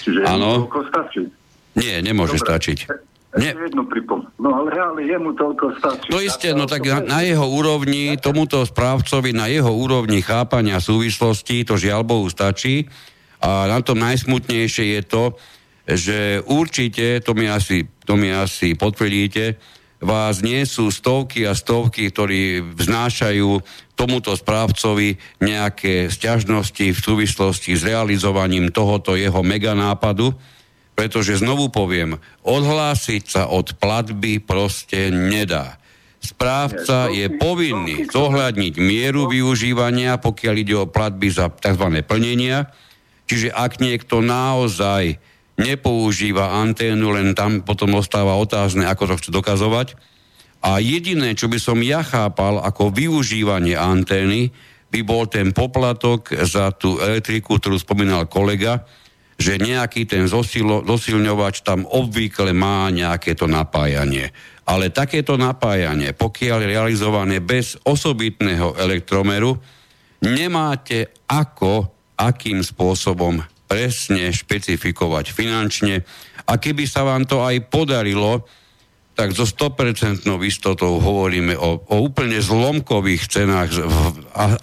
Čiže 0.01 0.21
ano. 0.23 0.65
stačí. 0.71 1.27
Nie, 1.75 1.99
nemôže 1.99 2.39
Dobre. 2.39 2.47
stačiť. 2.47 2.79
Nie. 3.35 3.51
jednu 3.51 3.83
pripom. 3.91 4.23
No 4.39 4.49
ale 4.55 4.71
reálne 4.71 5.03
jemu 5.03 5.35
toľko 5.35 5.75
stačí. 5.79 6.07
To 6.07 6.23
isté, 6.23 6.55
no 6.55 6.63
tak 6.67 6.87
na, 6.87 7.03
na 7.03 7.19
jeho 7.19 7.43
úrovni, 7.43 8.15
tomuto 8.15 8.63
správcovi, 8.63 9.35
na 9.35 9.51
jeho 9.51 9.75
úrovni 9.75 10.23
chápania 10.23 10.79
súvislosti, 10.79 11.67
to 11.67 11.75
žiaľ 11.75 12.07
Bohu 12.07 12.31
stačí. 12.31 12.87
A 13.43 13.67
na 13.67 13.83
tom 13.83 13.99
najsmutnejšie 13.99 14.95
je 14.95 15.01
to, 15.03 15.23
že 15.85 16.41
určite, 16.47 17.21
to 17.21 17.35
mi 17.37 17.45
asi, 17.45 17.85
to 18.07 18.15
mi 18.17 18.31
asi 18.31 18.73
potvrdíte, 18.73 19.59
vás 20.01 20.39
nie 20.39 20.63
sú 20.63 20.91
stovky 20.91 21.47
a 21.47 21.53
stovky, 21.55 22.11
ktorí 22.11 22.61
vznášajú 22.75 23.49
tomuto 23.95 24.35
správcovi 24.35 25.17
nejaké 25.39 26.11
sťažnosti 26.11 26.85
v 26.91 26.99
súvislosti 26.99 27.73
s 27.79 27.83
realizovaním 27.83 28.69
tohoto 28.69 29.15
jeho 29.15 29.39
meganápadu, 29.41 30.35
pretože 30.95 31.43
znovu 31.43 31.67
poviem, 31.67 32.17
odhlásiť 32.47 33.23
sa 33.27 33.43
od 33.51 33.75
platby 33.75 34.39
proste 34.39 35.11
nedá. 35.11 35.75
Správca 36.23 37.13
je 37.13 37.29
povinný 37.37 38.09
zohľadniť 38.09 38.73
mieru 38.81 39.29
využívania, 39.29 40.17
pokiaľ 40.17 40.55
ide 40.57 40.75
o 40.79 40.89
platby 40.89 41.29
za 41.29 41.53
tzv. 41.53 42.01
plnenia. 42.01 42.73
Čiže 43.29 43.53
ak 43.53 43.77
niekto 43.77 44.25
naozaj 44.25 45.21
nepoužíva 45.61 46.57
anténu, 46.65 47.13
len 47.13 47.37
tam 47.37 47.61
potom 47.61 47.99
ostáva 47.99 48.39
otázne, 48.41 48.89
ako 48.89 49.13
to 49.13 49.15
chce 49.21 49.29
dokazovať, 49.29 49.87
a 50.65 50.81
jediné, 50.81 51.37
čo 51.37 51.45
by 51.45 51.61
som 51.61 51.77
ja 51.85 52.01
chápal 52.01 52.57
ako 52.57 52.89
využívanie 52.89 53.77
antény, 53.77 54.49
by 54.89 55.05
bol 55.05 55.29
ten 55.29 55.53
poplatok 55.53 56.33
za 56.41 56.73
tú 56.73 56.97
elektriku, 56.97 57.61
ktorú 57.61 57.77
spomínal 57.77 58.25
kolega, 58.25 58.81
že 59.35 59.59
nejaký 59.59 60.07
ten 60.07 60.31
zosilo, 60.31 60.81
zosilňovač 60.87 61.61
tam 61.67 61.83
obvykle 61.83 62.55
má 62.55 62.87
nejaké 62.87 63.35
to 63.35 63.51
napájanie. 63.51 64.31
Ale 64.65 64.89
takéto 64.89 65.35
napájanie, 65.35 66.15
pokiaľ 66.15 66.57
je 66.63 66.71
realizované 66.71 67.35
bez 67.43 67.77
osobitného 67.83 68.79
elektromeru, 68.79 69.59
nemáte 70.23 71.11
ako, 71.27 71.91
akým 72.15 72.63
spôsobom 72.63 73.43
presne 73.67 74.31
špecifikovať 74.31 75.35
finančne. 75.35 76.01
A 76.47 76.55
keby 76.55 76.87
sa 76.87 77.03
vám 77.03 77.27
to 77.27 77.43
aj 77.43 77.59
podarilo, 77.67 78.47
tak 79.15 79.31
so 79.31 79.47
100% 79.47 80.27
istotou 80.43 80.99
hovoríme 80.99 81.55
o, 81.55 81.83
o 81.87 81.95
úplne 82.03 82.39
zlomkových 82.39 83.31
cenách, 83.31 83.71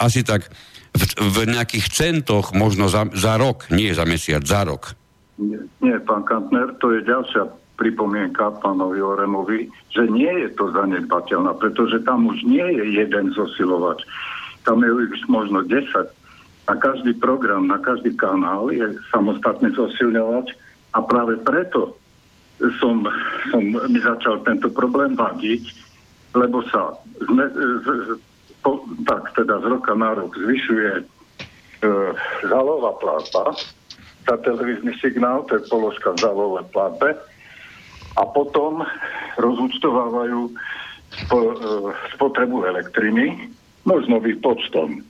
asi 0.01 0.21
tak 0.21 0.49
v, 0.93 1.03
v 1.17 1.37
nejakých 1.49 1.89
centoch 1.89 2.53
možno 2.53 2.87
za, 2.87 3.09
za 3.13 3.35
rok, 3.41 3.67
nie 3.73 3.89
za 3.91 4.05
mesiac, 4.05 4.45
za 4.45 4.61
rok. 4.63 4.93
Nie, 5.41 5.59
nie, 5.81 5.97
pán 6.05 6.23
Kantner, 6.23 6.77
to 6.77 6.93
je 6.93 7.01
ďalšia 7.01 7.49
pripomienka 7.73 8.53
pánovi 8.61 9.01
Oremovi, 9.01 9.65
že 9.89 10.05
nie 10.05 10.29
je 10.45 10.49
to 10.53 10.69
zanedbateľná, 10.69 11.57
pretože 11.57 12.05
tam 12.05 12.29
už 12.29 12.45
nie 12.45 12.63
je 12.63 12.85
jeden 13.01 13.33
zosilovač. 13.33 14.05
Tam 14.61 14.79
je 14.85 14.93
už 14.93 15.25
možno 15.25 15.65
10. 15.65 15.89
Na 16.63 16.75
každý 16.79 17.17
program, 17.17 17.67
na 17.67 17.81
každý 17.81 18.13
kanál 18.15 18.71
je 18.71 18.95
samostatný 19.11 19.73
zosilňovač 19.75 20.53
a 20.95 21.03
práve 21.03 21.41
preto 21.41 21.97
som, 22.79 23.03
som 23.51 23.61
mi 23.65 23.99
začal 23.99 24.45
tento 24.45 24.71
problém 24.71 25.17
vadiť, 25.17 25.63
lebo 26.37 26.63
sa 26.69 26.95
zme, 27.19 27.45
z, 27.83 27.87
po, 28.63 28.81
tak 29.03 29.35
teda 29.35 29.59
z 29.59 29.65
roka 29.67 29.93
na 29.93 30.15
rok 30.15 30.31
zvyšuje 30.39 30.91
e, 30.97 31.03
zálová 32.47 32.95
platba 32.97 33.51
za 34.23 34.35
televízny 34.39 34.95
signál, 35.03 35.43
to 35.45 35.59
je 35.59 35.67
položka 35.67 36.15
v 36.15 36.19
zálovej 36.23 36.65
platbe 36.71 37.19
a 38.15 38.21
potom 38.23 38.87
rozúčtovávajú 39.35 40.47
spo, 41.27 41.37
e, 41.37 41.53
spotrebu 42.15 42.63
elektriny, 42.63 43.51
možno 43.83 44.23
výpočtom. 44.23 45.03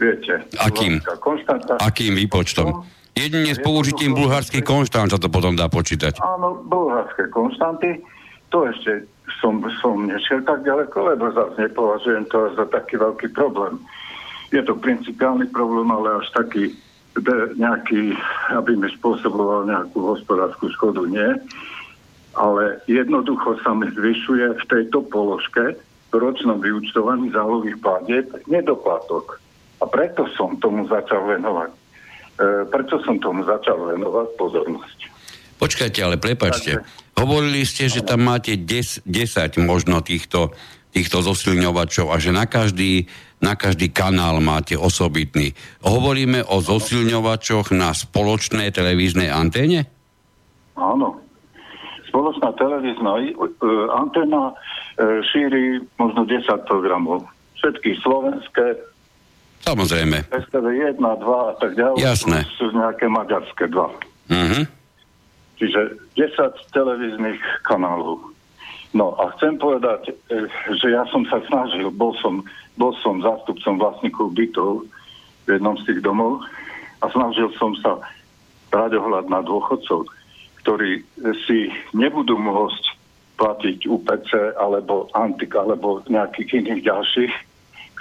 Viete. 0.00 0.42
Akým? 0.58 0.98
Akým 1.78 2.12
výpočtom? 2.16 2.66
No, 2.72 2.84
Jedine 3.12 3.52
s 3.52 3.60
použitím 3.60 4.16
bulharských 4.16 4.64
konštant 4.64 5.12
sa 5.12 5.18
to 5.20 5.28
potom 5.28 5.52
dá 5.52 5.68
počítať. 5.68 6.16
Áno, 6.24 6.64
bulharské 6.64 7.28
konštanty. 7.28 8.00
To 8.48 8.64
ešte 8.64 9.04
som, 9.40 9.58
som 9.80 10.06
nešiel 10.06 10.44
tak 10.44 10.62
ďaleko, 10.62 10.96
lebo 11.16 11.32
zase 11.32 11.68
nepovažujem 11.68 12.28
to 12.28 12.52
za 12.54 12.64
taký 12.68 13.00
veľký 13.00 13.32
problém. 13.32 13.80
Je 14.54 14.62
to 14.62 14.76
principiálny 14.76 15.48
problém, 15.50 15.88
ale 15.90 16.20
až 16.20 16.28
taký 16.36 16.76
nejaký, 17.58 18.14
aby 18.54 18.78
mi 18.78 18.86
spôsoboval 18.94 19.66
nejakú 19.66 19.98
hospodárskú 20.14 20.70
škodu, 20.78 21.02
nie. 21.10 21.30
Ale 22.38 22.78
jednoducho 22.86 23.58
sa 23.66 23.74
mi 23.74 23.90
zvyšuje 23.90 24.62
v 24.62 24.64
tejto 24.70 25.02
položke 25.10 25.74
v 26.10 26.14
ročnom 26.14 26.62
vyučtovaní 26.62 27.34
zálohových 27.34 27.78
platieb 27.82 28.26
nedoplatok. 28.46 29.42
A 29.82 29.88
preto 29.90 30.30
som 30.38 30.54
tomu 30.62 30.86
začal 30.86 31.26
venovať 31.26 31.80
E, 32.40 32.64
prečo 32.72 32.96
som 33.04 33.20
tomu 33.20 33.44
začal 33.44 33.76
venovať 33.76 34.28
pozornosť. 34.40 34.98
Počkajte, 35.60 36.00
ale 36.00 36.16
prepačte. 36.16 36.80
Hovorili 37.20 37.68
ste, 37.68 37.92
že 37.92 38.00
tam 38.00 38.24
máte 38.24 38.56
10, 38.56 39.04
10 39.04 39.60
možno 39.60 40.00
týchto, 40.00 40.56
týchto 40.88 41.20
zosilňovačov 41.20 42.08
a 42.08 42.16
že 42.16 42.32
na 42.32 42.48
každý, 42.48 43.04
na 43.44 43.60
každý 43.60 43.92
kanál 43.92 44.40
máte 44.40 44.72
osobitný. 44.80 45.52
Hovoríme 45.84 46.48
o 46.48 46.64
zosilňovačoch 46.64 47.76
na 47.76 47.92
spoločnej 47.92 48.72
televíznej 48.72 49.28
anténe? 49.28 49.84
Áno. 50.80 51.20
Spoločná 52.08 52.56
televízna 52.56 53.20
e, 53.20 53.36
anténa 53.92 54.50
e, 54.50 54.54
šíri 55.28 55.84
možno 56.00 56.24
10 56.24 56.64
programov. 56.64 57.28
Všetky 57.60 58.00
slovenské. 58.00 58.80
Samozrejme. 59.60 60.24
STV 60.32 60.96
1, 60.96 60.96
2 60.96 61.20
a 61.20 61.54
tak 61.60 61.76
ďalej. 61.76 62.00
Jasné. 62.00 62.48
Sú 62.56 62.72
nejaké 62.72 63.12
maďarské 63.12 63.68
2. 63.68 63.76
Uh-huh. 63.76 64.64
Čiže 65.60 66.00
10 66.16 66.72
televíznych 66.72 67.40
kanálov. 67.68 68.32
No 68.96 69.14
a 69.20 69.30
chcem 69.36 69.60
povedať, 69.60 70.10
e, 70.10 70.48
že 70.80 70.88
ja 70.90 71.04
som 71.12 71.22
sa 71.28 71.38
snažil, 71.46 71.92
bol 71.92 72.16
som, 72.18 72.42
bol 72.80 72.96
som 73.04 73.20
zástupcom 73.20 73.76
vlastníkov 73.76 74.34
bytov 74.34 74.88
v 75.46 75.48
jednom 75.60 75.76
z 75.84 75.92
tých 75.92 76.00
domov 76.00 76.42
a 77.04 77.06
snažil 77.12 77.52
som 77.60 77.76
sa 77.78 78.00
brať 78.72 78.98
ohľad 78.98 79.28
na 79.28 79.44
dôchodcov, 79.44 80.08
ktorí 80.64 81.04
si 81.46 81.70
nebudú 81.94 82.40
môcť 82.40 82.84
platiť 83.38 83.88
UPC 83.88 84.56
alebo 84.56 85.08
Antik 85.16 85.54
alebo 85.56 86.04
nejakých 86.08 86.64
iných 86.64 86.80
ďalších, 86.84 87.34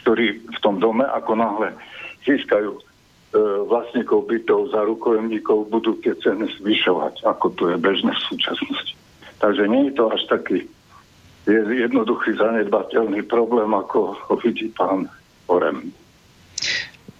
ktorí 0.04 0.42
v 0.48 0.60
tom 0.60 0.80
dome 0.80 1.06
ako 1.06 1.32
náhle 1.38 1.70
získajú 2.28 2.89
vlastníkov 3.70 4.26
bytov 4.26 4.74
za 4.74 4.82
rukojemníkov, 4.86 5.70
budú 5.70 5.98
tie 6.02 6.18
ceny 6.18 6.50
zvyšovať, 6.62 7.22
ako 7.30 7.54
to 7.54 7.64
je 7.70 7.78
bežné 7.78 8.10
v 8.10 8.26
súčasnosti. 8.34 8.94
Takže 9.38 9.70
nie 9.70 9.90
je 9.90 9.94
to 9.94 10.10
až 10.10 10.22
taký 10.28 10.66
je 11.50 11.82
jednoduchý 11.82 12.38
zanedbateľný 12.38 13.26
problém, 13.26 13.74
ako 13.74 14.14
ho 14.14 14.34
vidí 14.38 14.70
pán 14.70 15.10
Orem. 15.50 15.90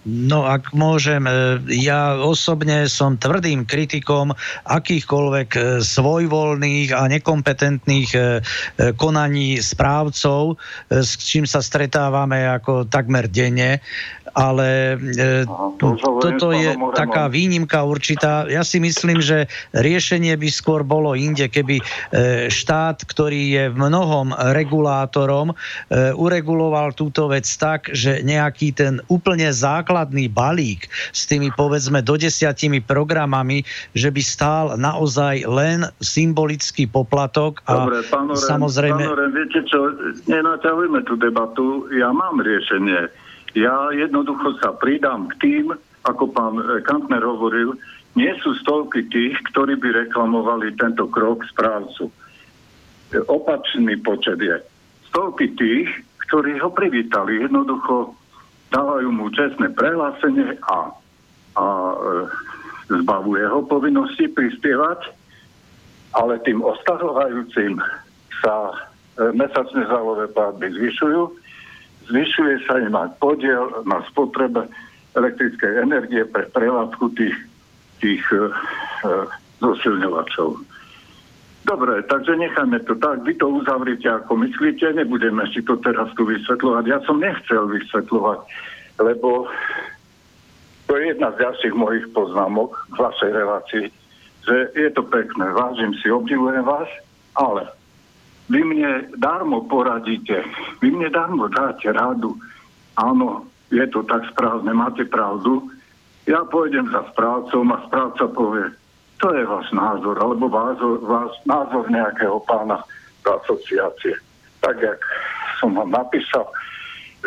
No 0.08 0.48
ak 0.48 0.72
môžem, 0.72 1.28
e, 1.28 1.60
ja 1.76 2.16
osobne 2.16 2.88
som 2.88 3.20
tvrdým 3.20 3.68
kritikom 3.68 4.32
akýchkoľvek 4.64 5.50
e, 5.52 5.60
svojvoľných 5.84 6.96
a 6.96 7.04
nekompetentných 7.12 8.10
e, 8.16 8.20
konaní 8.96 9.60
správcov, 9.60 10.56
s 10.88 11.20
čím 11.20 11.44
sa 11.44 11.60
stretávame 11.60 12.48
ako 12.48 12.88
takmer 12.88 13.28
denne 13.28 13.84
ale 14.30 14.94
toto 15.78 16.54
je 16.54 16.70
taká 16.94 17.26
výnimka 17.26 17.82
určitá. 17.82 18.46
Ja 18.46 18.62
si 18.62 18.78
myslím, 18.78 19.18
že 19.18 19.50
riešenie 19.74 20.38
by 20.38 20.48
skôr 20.54 20.86
bolo 20.86 21.18
inde, 21.18 21.50
keby 21.50 21.82
štát, 22.46 23.02
ktorý 23.10 23.42
je 23.50 23.64
v 23.74 23.76
mnohom 23.76 24.30
regulátorom, 24.54 25.50
ureguloval 26.14 26.94
túto 26.94 27.26
vec 27.26 27.46
tak, 27.58 27.90
že 27.90 28.22
nejaký 28.22 28.70
ten 28.70 29.02
úplne 29.10 29.50
základný 29.90 30.30
balík 30.30 30.86
s 31.10 31.26
tými 31.26 31.50
povedzme 31.50 31.98
do 31.98 32.14
desiatimi 32.14 32.78
programami, 32.78 33.66
že 33.90 34.14
by 34.14 34.22
stál 34.22 34.78
naozaj 34.78 35.42
len 35.50 35.82
symbolický 35.98 36.86
poplatok 36.86 37.58
a 37.66 37.90
Dobre, 37.90 38.06
pán 38.06 38.30
Oren, 38.30 38.38
samozrejme... 38.38 39.02
Pán 39.02 39.14
Oren, 39.18 39.34
viete 39.34 39.66
čo, 39.66 39.90
nenaťahujme 40.30 41.02
tú 41.02 41.18
debatu, 41.18 41.90
ja 41.90 42.14
mám 42.14 42.38
riešenie 42.38 43.10
ja 43.58 43.90
jednoducho 43.90 44.62
sa 44.62 44.70
pridám 44.78 45.26
k 45.34 45.34
tým, 45.42 45.74
ako 46.06 46.30
pán 46.30 46.54
e, 46.62 46.86
Kantner 46.86 47.26
hovoril, 47.26 47.74
nie 48.14 48.30
sú 48.38 48.54
stovky 48.62 49.10
tých, 49.10 49.34
ktorí 49.50 49.74
by 49.74 50.06
reklamovali 50.06 50.70
tento 50.78 51.10
krok 51.10 51.42
správcu. 51.50 52.14
Opačný 53.26 53.98
počet 54.06 54.38
je. 54.38 54.54
Stovky 55.10 55.50
tých, 55.58 55.90
ktorí 56.30 56.62
ho 56.62 56.70
privítali, 56.70 57.42
jednoducho 57.42 58.14
dávajú 58.70 59.08
mu 59.10 59.26
čestné 59.34 59.70
prehlásenie 59.74 60.58
a, 60.66 60.94
a 61.58 61.64
e, 61.66 61.96
zbavuje 62.90 63.44
ho 63.46 63.62
povinnosti 63.66 64.30
prispievať, 64.30 65.10
ale 66.14 66.42
tým 66.42 66.62
ostahovajúcim 66.62 67.78
sa 68.42 68.54
e, 68.70 68.74
mesačné 69.34 69.86
zálové 69.90 70.30
platby 70.30 70.70
zvyšujú 70.74 71.50
zvyšuje 72.10 72.66
sa 72.66 72.82
im 72.82 72.94
aj 72.98 73.14
podiel 73.22 73.70
na 73.86 74.02
spotrebe 74.10 74.66
elektrickej 75.14 75.86
energie 75.86 76.26
pre 76.26 76.50
prevádzku 76.50 77.14
tých, 77.14 77.38
tých 78.02 78.22
e, 78.34 78.50
e, 79.06 79.10
zosilňovačov. 79.62 80.58
Dobre, 81.60 82.02
takže 82.08 82.36
necháme 82.36 82.80
to 82.80 82.96
tak. 82.96 83.20
Vy 83.22 83.36
to 83.36 83.48
uzavrite 83.48 84.08
ako 84.08 84.36
myslíte, 84.36 84.96
nebudeme 84.96 85.44
si 85.52 85.60
to 85.60 85.76
teraz 85.84 86.08
tu 86.16 86.24
vysvetľovať. 86.24 86.84
Ja 86.88 86.98
som 87.04 87.20
nechcel 87.20 87.68
vysvetľovať, 87.68 88.38
lebo 89.04 89.44
to 90.88 90.96
je 90.96 91.14
jedna 91.14 91.30
z 91.36 91.40
ďalších 91.46 91.74
mojich 91.76 92.06
poznámok 92.16 92.74
v 92.90 92.96
vašej 92.98 93.30
relácii, 93.30 93.86
že 94.42 94.56
je 94.72 94.90
to 94.90 95.04
pekné, 95.06 95.52
vážim 95.52 95.92
si, 96.00 96.08
obdivujem 96.08 96.64
vás, 96.64 96.88
ale 97.36 97.68
vy 98.50 98.64
mne 98.66 99.12
darmo 99.20 99.68
poradíte, 99.68 100.42
vy 100.82 100.88
mne 100.90 101.12
darmo 101.12 101.46
dáte 101.46 101.92
radu. 101.92 102.34
Áno, 102.98 103.46
je 103.70 103.86
to 103.86 104.02
tak 104.02 104.26
správne, 104.34 104.74
máte 104.74 105.06
pravdu. 105.06 105.70
Ja 106.26 106.42
pôjdem 106.42 106.90
za 106.90 107.06
správcom 107.14 107.70
a 107.70 107.78
správca 107.86 108.26
povie, 108.26 108.74
to 109.20 109.28
je 109.36 109.44
váš 109.44 109.68
názor, 109.76 110.16
alebo 110.16 110.48
váš, 110.48 110.80
váš 111.04 111.32
názor 111.44 111.84
nejakého 111.92 112.40
pána 112.48 112.80
z 113.20 113.24
asociácie. 113.28 114.16
Tak, 114.64 114.80
jak 114.80 115.00
som 115.60 115.76
vám 115.76 115.92
napísal, 115.92 116.48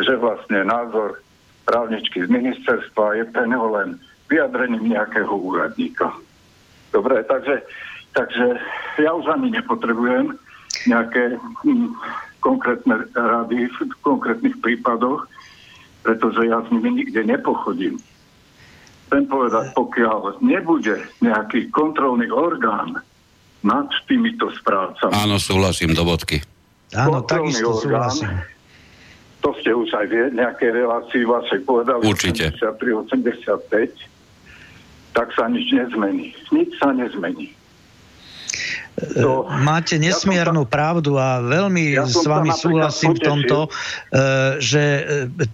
že 0.02 0.18
vlastne 0.18 0.66
názor 0.66 1.22
právničky 1.64 2.26
z 2.26 2.28
ministerstva 2.28 3.14
je 3.14 3.24
neho 3.46 3.68
len 3.70 4.02
vyjadrením 4.26 4.90
nejakého 4.90 5.30
úradníka. 5.30 6.10
Dobre, 6.90 7.22
takže, 7.30 7.62
takže 8.10 8.58
ja 8.98 9.10
už 9.14 9.26
ani 9.30 9.54
nepotrebujem 9.54 10.34
nejaké 10.90 11.38
hm, 11.62 11.94
konkrétne 12.42 13.06
rady 13.14 13.70
v 13.70 13.76
konkrétnych 14.02 14.58
prípadoch, 14.58 15.30
pretože 16.02 16.42
ja 16.44 16.58
s 16.58 16.68
nimi 16.74 17.06
nikde 17.06 17.22
nepochodím. 17.22 18.02
Chcem 19.14 19.30
povedať, 19.30 19.70
pokiaľ 19.78 20.42
nebude 20.42 20.98
nejaký 21.22 21.70
kontrolný 21.70 22.26
orgán 22.34 22.98
nad 23.62 23.86
týmito 24.10 24.50
správcami. 24.50 25.14
Áno, 25.14 25.38
súhlasím, 25.38 25.94
do 25.94 26.02
bodky. 26.02 26.42
Áno, 26.98 27.22
takisto 27.22 27.78
orgán, 27.78 28.10
súhlasím. 28.10 28.34
To 29.46 29.54
ste 29.62 29.70
už 29.70 29.86
aj 29.94 30.06
v 30.10 30.34
nejakej 30.34 30.70
relácii 30.82 31.22
vašej 31.30 31.62
povedali. 31.62 32.02
Určite. 32.02 32.58
83, 32.58 33.06
85, 33.54 35.14
tak 35.14 35.30
sa 35.30 35.46
nič 35.46 35.70
nezmení. 35.70 36.34
Nič 36.50 36.74
sa 36.82 36.90
nezmení. 36.90 37.54
To, 38.94 39.42
Máte 39.50 39.98
nesmiernu 39.98 40.62
ja 40.62 40.70
pravdu 40.70 41.18
a 41.18 41.42
veľmi 41.42 41.98
ja 41.98 42.06
s 42.06 42.22
vami 42.22 42.54
súhlasím 42.54 43.18
v 43.18 43.24
tomto, 43.26 43.58
e, 43.66 43.68
že 44.62 44.82
e, 44.82 45.02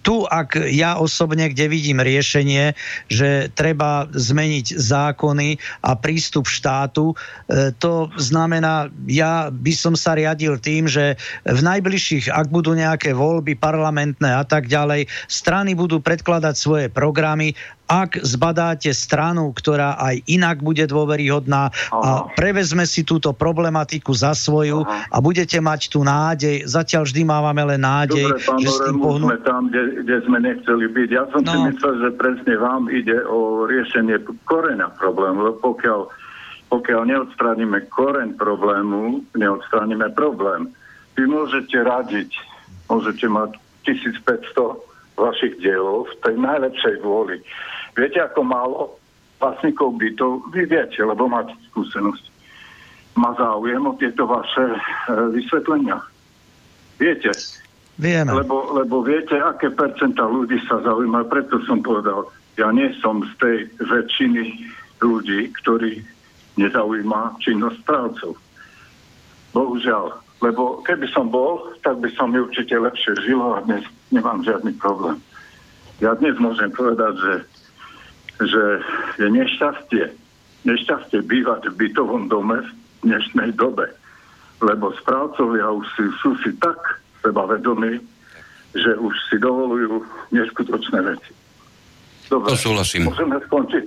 tu, 0.05 0.29
ak 0.29 0.61
ja 0.69 1.01
osobne, 1.01 1.49
kde 1.49 1.65
vidím 1.65 2.05
riešenie, 2.05 2.77
že 3.09 3.49
treba 3.57 4.05
zmeniť 4.13 4.77
zákony 4.77 5.57
a 5.81 5.91
prístup 5.97 6.45
štátu, 6.45 7.17
e, 7.49 7.73
to 7.81 8.13
znamená, 8.21 8.93
ja 9.09 9.49
by 9.49 9.73
som 9.73 9.97
sa 9.97 10.13
riadil 10.13 10.61
tým, 10.61 10.85
že 10.85 11.17
v 11.41 11.59
najbližších, 11.65 12.29
ak 12.29 12.53
budú 12.53 12.77
nejaké 12.77 13.17
voľby 13.17 13.57
parlamentné 13.57 14.37
a 14.37 14.45
tak 14.45 14.69
ďalej, 14.69 15.09
strany 15.25 15.73
budú 15.73 15.97
predkladať 15.97 16.53
svoje 16.53 16.85
programy 16.93 17.57
ak 17.91 18.23
zbadáte 18.23 18.95
stranu, 18.95 19.51
ktorá 19.51 19.99
aj 19.99 20.23
inak 20.31 20.63
bude 20.63 20.87
dôveryhodná 20.87 21.67
a 21.91 22.31
prevezme 22.39 22.87
si 22.87 23.03
túto 23.03 23.35
problematiku 23.35 24.15
za 24.15 24.31
svoju 24.31 24.87
Aha. 24.87 25.11
a 25.11 25.17
budete 25.19 25.59
mať 25.59 25.91
tú 25.91 26.07
nádej, 26.07 26.63
zatiaľ 26.63 27.03
vždy 27.03 27.27
máme 27.27 27.61
len 27.67 27.83
nádej, 27.83 28.31
Dobre, 28.31 28.39
pán 28.47 28.59
že 28.63 28.69
s 28.71 28.79
tým 28.87 28.97
pohnú... 29.03 29.25
sme 29.27 29.39
tam, 29.43 29.67
kde, 29.67 30.07
kde 30.07 30.15
sme 30.23 30.39
nechceli 30.39 30.85
byť. 30.87 31.09
Ja 31.11 31.23
som 31.35 31.43
no. 31.43 31.51
si 31.51 31.57
myslel, 31.67 31.93
že 31.99 32.09
presne 32.15 32.53
vám 32.55 32.87
ide 32.87 33.17
o 33.27 33.67
riešenie 33.67 34.23
koreňa 34.47 34.95
problému, 34.95 35.51
lebo 35.51 35.75
pokiaľ, 35.75 36.07
pokiaľ 36.71 37.01
neodstránime 37.11 37.91
koreň 37.91 38.39
problému, 38.39 39.27
neodstránime 39.35 40.07
problém. 40.15 40.71
Vy 41.19 41.27
môžete 41.27 41.75
radiť, 41.75 42.31
môžete 42.87 43.27
mať 43.27 43.59
1500 43.83 44.91
vašich 45.19 45.59
dielov 45.59 46.07
v 46.07 46.15
tej 46.23 46.35
najlepšej 46.39 46.95
vôli. 47.03 47.37
Viete, 47.95 48.19
ako 48.23 48.41
málo 48.43 48.79
vlastníkov 49.41 49.97
bytov, 49.97 50.47
vy 50.53 50.69
viete, 50.69 51.01
lebo 51.01 51.25
máte 51.25 51.51
skúsenosť, 51.71 52.23
má 53.17 53.35
záujem 53.35 53.81
o 53.83 53.97
tieto 53.97 54.23
vaše 54.29 54.63
e, 54.63 54.79
vysvetlenia. 55.35 55.99
Viete. 57.01 57.33
Vieme. 57.99 58.31
Lebo, 58.31 58.71
lebo 58.77 59.03
viete, 59.03 59.35
aké 59.35 59.73
percenta 59.73 60.23
ľudí 60.23 60.61
sa 60.69 60.79
zaujíma, 60.79 61.27
preto 61.27 61.59
som 61.67 61.83
povedal, 61.83 62.29
ja 62.55 62.71
nie 62.71 62.93
som 63.01 63.25
z 63.25 63.31
tej 63.41 63.57
väčšiny 63.83 64.43
ľudí, 65.01 65.51
ktorí 65.59 65.99
nezaujíma 66.55 67.41
činnosť 67.41 67.77
správcov. 67.83 68.31
Bohužiaľ. 69.51 70.15
Lebo 70.41 70.81
keby 70.81 71.05
som 71.13 71.29
bol, 71.29 71.69
tak 71.85 72.01
by 72.01 72.09
som 72.17 72.33
mi 72.33 72.41
určite 72.41 72.73
lepšie 72.73 73.13
žilo 73.21 73.53
a 73.53 73.61
dnes 73.61 73.85
nemám 74.09 74.41
žiadny 74.41 74.73
problém. 74.81 75.21
Ja 76.01 76.17
dnes 76.17 76.33
môžem 76.41 76.73
povedať, 76.73 77.13
že, 77.13 77.33
že 78.45 78.63
je 79.21 79.27
nešťastie, 79.29 80.03
nešťastie 80.65 81.19
bývať 81.25 81.69
v 81.73 81.87
bytovom 81.87 82.29
dome 82.29 82.61
v 82.61 82.69
dnešnej 83.05 83.53
dobe. 83.57 83.89
Lebo 84.61 84.93
správcovia 85.01 85.69
už 85.73 85.85
si, 85.97 86.05
sú 86.21 86.37
si 86.45 86.53
tak 86.61 86.77
sebavedomí, 87.25 87.97
že 88.77 88.91
už 88.97 89.13
si 89.29 89.35
dovolujú 89.41 90.05
neskutočné 90.31 91.01
veci. 91.01 91.31
Dobre, 92.31 92.55
to 92.55 92.71
súhlasím. 92.71 93.11
Môžeme 93.11 93.35
skončiť. 93.43 93.85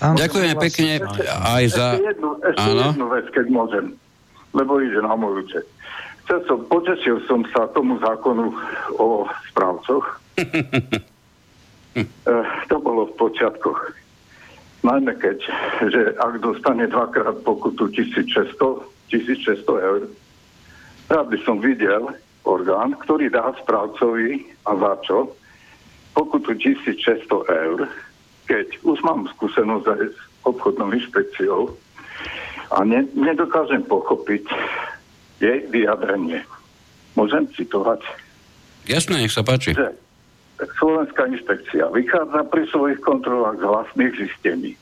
Ďakujeme 0.00 0.54
pekne 0.56 1.04
aj 1.28 1.64
za... 1.68 1.86
Ešte 2.00 2.08
jednu, 2.16 2.30
ešte 2.40 2.70
jednu 2.72 3.06
vec, 3.12 3.26
keď 3.28 3.46
môžem, 3.52 3.84
lebo 4.56 4.80
ide 4.80 5.04
na 5.04 5.12
môj 5.12 5.44
účet. 5.44 5.68
Chcel 6.24 6.40
som, 6.48 6.64
potešil 6.72 7.20
som 7.28 7.44
sa 7.52 7.68
tomu 7.76 8.00
zákonu 8.00 8.48
o 8.96 9.28
správcoch. 9.52 10.16
Eh, 11.94 12.06
to 12.66 12.76
bolo 12.82 13.06
v 13.06 13.14
počiatkoch. 13.14 13.94
Najmä 14.82 15.14
keď, 15.16 15.38
že 15.88 16.02
ak 16.18 16.42
dostane 16.42 16.90
dvakrát 16.90 17.40
pokutu 17.46 17.88
1600, 17.88 18.58
1600 19.08 19.62
eur, 19.62 20.02
rád 21.08 21.26
by 21.30 21.38
som 21.46 21.62
videl 21.62 22.10
orgán, 22.44 22.98
ktorý 22.98 23.30
dá 23.30 23.54
správcovi 23.62 24.44
a 24.66 24.76
za 24.76 24.92
čo 25.06 25.18
pokutu 26.18 26.58
1600 26.58 27.30
eur, 27.48 27.78
keď 28.44 28.66
už 28.84 28.98
mám 29.06 29.24
skúsenosť 29.38 29.86
aj 29.88 30.02
s 30.10 30.18
obchodnou 30.44 30.92
inšpekciou 30.92 31.72
a 32.74 32.78
ne, 32.84 33.08
nedokážem 33.16 33.86
pochopiť 33.86 34.44
jej 35.40 35.64
vyjadrenie. 35.70 36.44
Môžem 37.14 37.48
citovať? 37.54 38.02
Jasné, 38.84 39.24
nech 39.24 39.32
sa 39.32 39.46
páči. 39.46 39.72
Že 39.72 39.96
Slovenská 40.54 41.26
inšpekcia 41.34 41.90
vychádza 41.90 42.46
pri 42.46 42.62
svojich 42.70 43.02
kontrolách 43.02 43.58
z 43.58 43.66
vlastných 43.66 44.14
zistení. 44.14 44.72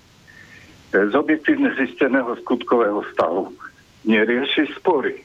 Z 0.93 1.13
objektívne 1.17 1.73
zisteného 1.81 2.37
skutkového 2.45 3.01
stavu 3.17 3.49
nerieši 4.05 4.69
spory. 4.77 5.25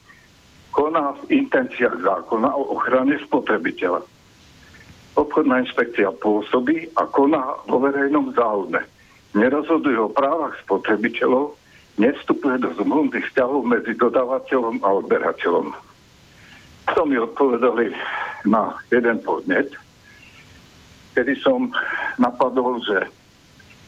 Koná 0.71 1.19
v 1.19 1.43
intenciách 1.43 1.99
zákona 1.99 2.47
o 2.55 2.79
ochrane 2.79 3.19
spotrebiteľa. 3.27 4.05
Obchodná 5.17 5.65
inšpekcia 5.65 6.13
pôsobí 6.21 6.93
a 6.95 7.09
koná 7.09 7.57
vo 7.67 7.83
verejnom 7.83 8.31
záujme. 8.31 8.85
Nerozhoduje 9.35 9.99
o 9.99 10.13
právach 10.13 10.55
spotrebiteľov, 10.63 11.57
nevstupuje 11.99 12.61
do 12.63 12.71
zmluvných 12.77 13.25
vzťahov 13.33 13.65
medzi 13.65 13.97
dodávateľom 13.97 14.79
a 14.85 14.87
odberateľom. 15.01 15.67
To 16.95 17.01
mi 17.03 17.19
odpovedali 17.19 17.91
na 18.47 18.77
jeden 18.93 19.19
podnet, 19.25 19.73
kedy 21.17 21.33
som 21.41 21.73
napadol, 22.21 22.77
že 22.85 23.09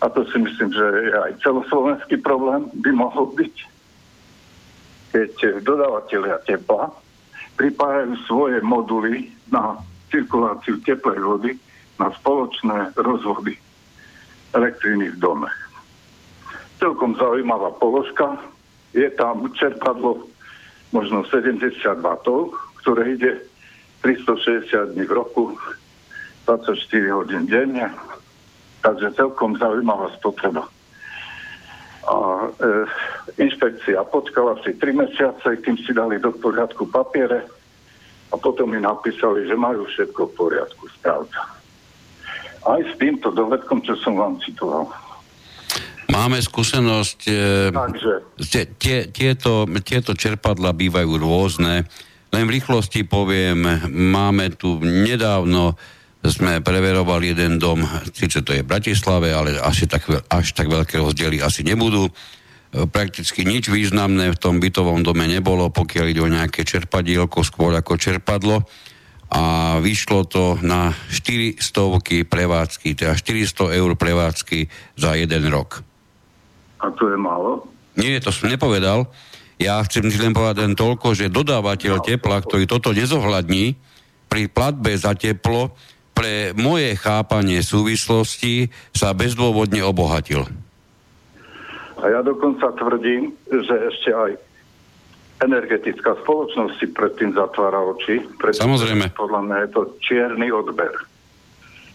a 0.01 0.09
to 0.09 0.25
si 0.33 0.41
myslím, 0.41 0.73
že 0.73 0.85
aj 1.13 1.43
celoslovenský 1.45 2.17
problém 2.25 2.65
by 2.81 2.89
mohol 2.95 3.29
byť, 3.37 3.55
keď 5.13 5.33
dodávateľia 5.61 6.41
tepla 6.49 6.89
pripájajú 7.59 8.15
svoje 8.25 8.57
moduly 8.65 9.29
na 9.51 9.77
cirkuláciu 10.09 10.81
teplej 10.81 11.19
vody 11.19 11.51
na 11.99 12.09
spoločné 12.15 12.95
rozvody 12.95 13.59
elektriny 14.55 15.11
v 15.13 15.17
dome. 15.19 15.51
Celkom 16.79 17.19
zaujímavá 17.19 17.75
položka. 17.75 18.39
Je 18.95 19.05
tam 19.19 19.51
čerpadlo 19.53 20.25
možno 20.95 21.27
70 21.27 21.75
W, 21.83 22.15
ktoré 22.81 23.19
ide 23.19 23.31
360 24.01 24.95
dní 24.95 25.03
v 25.05 25.13
roku 25.13 25.53
24 26.49 27.13
hodín 27.13 27.45
denne, 27.45 27.93
takže 28.81 29.13
celkom 29.13 29.53
zaujímavá 29.61 30.09
spotreba. 30.17 30.65
A 32.09 32.15
e, 32.17 32.69
inšpekcia 33.37 34.01
počkala 34.09 34.57
si 34.65 34.73
3 34.73 34.97
mesiace, 34.97 35.61
kým 35.61 35.77
si 35.77 35.93
dali 35.93 36.17
do 36.17 36.33
poriadku 36.33 36.89
papiere 36.89 37.45
a 38.33 38.35
potom 38.41 38.73
mi 38.73 38.81
napísali, 38.81 39.45
že 39.45 39.53
majú 39.53 39.85
všetko 39.85 40.33
v 40.33 40.33
poriadku, 40.33 40.89
správca. 40.97 41.53
Aj 42.65 42.81
s 42.81 42.93
týmto 42.97 43.29
dovedkom, 43.29 43.85
čo 43.85 43.93
som 44.01 44.17
vám 44.17 44.41
citoval. 44.41 44.89
Máme 46.09 46.41
skúsenosť, 46.41 47.19
e, 47.29 47.69
Takže. 47.69 48.13
Tie, 48.81 49.05
tieto, 49.13 49.69
tieto 49.85 50.17
čerpadla 50.17 50.73
bývajú 50.73 51.13
rôzne. 51.21 51.85
Len 52.33 52.43
v 52.49 52.53
rýchlosti 52.57 53.05
poviem, 53.05 53.61
máme 53.89 54.49
tu 54.57 54.81
nedávno 54.81 55.77
sme 56.19 56.59
preverovali 56.59 57.31
jeden 57.31 57.55
dom, 57.55 57.79
síce 58.11 58.43
to 58.43 58.51
je 58.51 58.63
v 58.63 58.67
Bratislave, 58.67 59.31
ale 59.31 59.55
asi 59.55 59.87
tak, 59.87 60.03
až 60.27 60.51
tak 60.51 60.67
veľké 60.67 60.99
rozdiely 60.99 61.39
asi 61.39 61.63
nebudú. 61.63 62.11
E, 62.11 62.11
prakticky 62.91 63.47
nič 63.47 63.71
významné 63.71 64.35
v 64.35 64.41
tom 64.41 64.59
bytovom 64.59 64.99
dome 64.99 65.23
nebolo, 65.31 65.71
pokiaľ 65.71 66.05
ide 66.11 66.19
o 66.19 66.27
nejaké 66.27 66.67
čerpadielko, 66.67 67.39
skôr 67.47 67.71
ako 67.71 67.95
čerpadlo. 67.95 68.67
A 69.29 69.77
vyšlo 69.79 70.25
to 70.25 70.57
na 70.59 70.91
400 71.07 72.27
prevádzky, 72.27 72.97
teda 72.97 73.13
400 73.15 73.77
eur 73.79 73.91
prevádzky 73.95 74.67
za 74.99 75.15
jeden 75.15 75.47
rok. 75.47 75.85
A 76.83 76.89
to 76.99 77.07
je 77.07 77.15
málo? 77.15 77.63
Nie, 77.95 78.19
to 78.19 78.33
som 78.33 78.51
nepovedal. 78.51 79.07
Ja 79.59 79.79
chcem 79.83 80.07
len 80.07 80.31
povedať 80.31 80.65
len 80.65 80.75
toľko, 80.75 81.15
že 81.15 81.31
dodávateľ 81.31 81.99
tepla, 81.99 82.39
ktorý 82.39 82.63
toto 82.63 82.95
nezohľadní, 82.95 83.75
pri 84.29 84.45
platbe 84.45 84.93
za 84.93 85.17
teplo 85.17 85.73
pre 86.19 86.51
moje 86.51 86.99
chápanie 86.99 87.63
súvislosti 87.63 88.67
sa 88.91 89.15
bezdôvodne 89.15 89.79
obohatil. 89.79 90.43
A 91.95 92.05
ja 92.11 92.19
dokonca 92.19 92.75
tvrdím, 92.75 93.31
že 93.47 93.75
ešte 93.87 94.11
aj 94.11 94.31
energetická 95.47 96.19
spoločnosť 96.19 96.73
si 96.75 96.91
predtým 96.91 97.31
zatvára 97.31 97.79
oči. 97.79 98.19
Samozrejme. 98.35 99.15
Podľa 99.15 99.41
mňa 99.47 99.57
je 99.63 99.69
to 99.71 99.81
čierny 100.03 100.51
odber. 100.51 100.91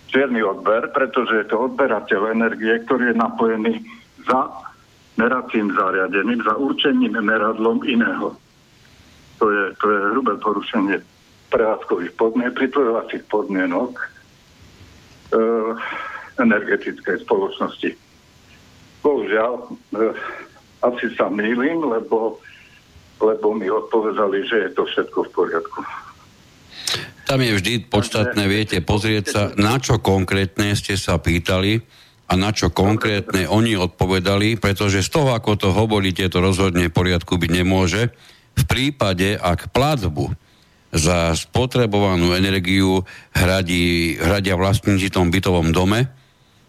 Čierny 0.09 0.41
odber, 0.41 0.89
pretože 0.97 1.45
je 1.45 1.47
to 1.53 1.69
odberateľ 1.69 2.33
energie, 2.33 2.81
ktorý 2.89 3.13
je 3.13 3.17
napojený 3.21 3.75
za 4.25 4.49
meracím 5.21 5.69
zariadením, 5.77 6.41
za 6.41 6.57
určením 6.57 7.13
meradlom 7.21 7.85
iného. 7.85 8.33
To 9.37 9.53
je, 9.53 9.65
to 9.77 9.87
je 9.93 9.99
hrubé 10.17 10.41
porušenie 10.41 10.97
prevádzkových 11.53 12.17
podmienok, 12.17 12.57
pritvojovacích 12.57 13.25
podmienok 13.29 14.14
energetickej 16.39 17.23
spoločnosti. 17.23 17.91
Bohužiaľ, 19.05 19.53
eh, 19.61 20.15
asi 20.83 21.07
sa 21.17 21.31
mýlim, 21.31 21.85
lebo, 21.85 22.41
lebo 23.21 23.47
mi 23.55 23.69
odpovedali, 23.71 24.45
že 24.49 24.57
je 24.69 24.71
to 24.73 24.83
všetko 24.85 25.19
v 25.29 25.31
poriadku. 25.33 25.81
Tam 27.25 27.41
je 27.41 27.57
vždy 27.57 27.89
podstatné, 27.89 28.45
viete, 28.45 28.77
pozrieť 28.85 29.25
sa, 29.25 29.43
na 29.57 29.81
čo 29.81 29.97
konkrétne 29.97 30.77
ste 30.77 31.01
sa 31.01 31.17
pýtali 31.17 31.81
a 32.29 32.37
na 32.37 32.53
čo 32.53 32.69
konkrétne 32.69 33.49
oni 33.49 33.81
odpovedali, 33.81 34.61
pretože 34.61 35.01
z 35.01 35.09
toho, 35.09 35.33
ako 35.33 35.57
to 35.57 35.69
hovoríte, 35.73 36.29
to 36.29 36.39
rozhodne 36.45 36.93
v 36.93 36.97
poriadku 36.97 37.41
byť 37.41 37.51
nemôže. 37.51 38.13
V 38.55 38.65
prípade, 38.69 39.41
ak 39.41 39.73
platbu 39.73 40.37
za 40.95 41.35
spotrebovanú 41.35 42.39
energiu 42.39 43.03
hradí, 43.35 44.15
hradia 44.15 44.55
vlastníci 44.55 45.11
tom 45.11 45.35
bytovom 45.35 45.75
dome 45.75 46.07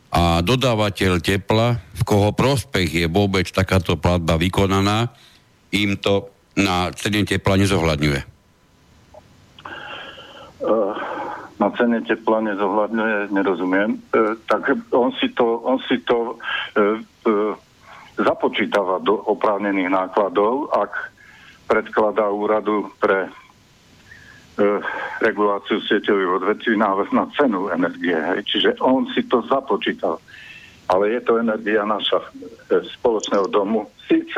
a 0.09 0.41
dodávateľ 0.41 1.21
tepla, 1.21 1.78
v 1.78 2.01
koho 2.01 2.34
prospech 2.34 3.05
je 3.05 3.05
vôbec 3.05 3.45
takáto 3.51 3.99
platba 4.01 4.39
vykonaná, 4.41 5.13
im 5.76 5.99
to 6.01 6.34
na 6.57 6.89
cene 6.95 7.28
tepla 7.28 7.59
nezohľadňuje. 7.59 8.21
Uh, 10.65 10.95
na 11.59 11.67
cene 11.76 11.99
tepla 12.07 12.39
nezohľadňuje, 12.47 13.17
nerozumiem. 13.30 13.99
Uh, 14.15 14.39
tak 14.49 14.71
on 14.95 15.11
si 15.19 15.30
to, 15.36 15.61
on 15.67 15.78
si 15.86 15.99
to 16.07 16.39
uh, 16.80 17.53
započítava 18.15 19.03
do 19.03 19.19
oprávnených 19.19 19.91
nákladov, 19.91 20.71
ak 20.71 21.11
predkladá 21.67 22.32
úradu 22.32 22.88
pre 23.03 23.28
reguláciu 25.20 25.84
sieťových 25.84 26.32
odvetví 26.41 26.80
návrh 26.80 27.12
na 27.12 27.28
cenu 27.36 27.68
energie. 27.72 28.16
Hej. 28.16 28.39
Čiže 28.47 28.70
on 28.80 29.08
si 29.12 29.28
to 29.28 29.43
započítal. 29.47 30.20
Ale 30.88 31.18
je 31.18 31.22
to 31.26 31.41
energia 31.41 31.82
naša 31.84 32.22
e, 32.22 32.28
spoločného 32.99 33.49
domu. 33.49 33.89
Síce 34.06 34.38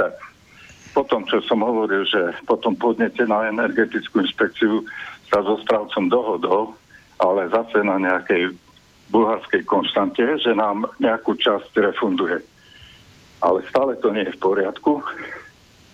po 0.95 1.05
tom, 1.05 1.27
čo 1.29 1.43
som 1.45 1.61
hovoril, 1.61 2.07
že 2.07 2.33
potom 2.49 2.73
podnete 2.73 3.27
na 3.29 3.51
energetickú 3.51 4.25
inšpekciu 4.25 4.81
sa 5.29 5.43
so 5.45 5.59
správcom 5.61 6.09
dohodol, 6.09 6.73
ale 7.21 7.51
zase 7.53 7.83
na 7.85 8.01
nejakej 8.01 8.55
bulharskej 9.13 9.61
konštante, 9.69 10.23
že 10.41 10.57
nám 10.57 10.89
nejakú 10.97 11.37
časť 11.37 11.69
refunduje. 11.77 12.41
Ale 13.43 13.61
stále 13.69 13.93
to 14.01 14.09
nie 14.09 14.25
je 14.25 14.33
v 14.33 14.41
poriadku. 14.41 15.05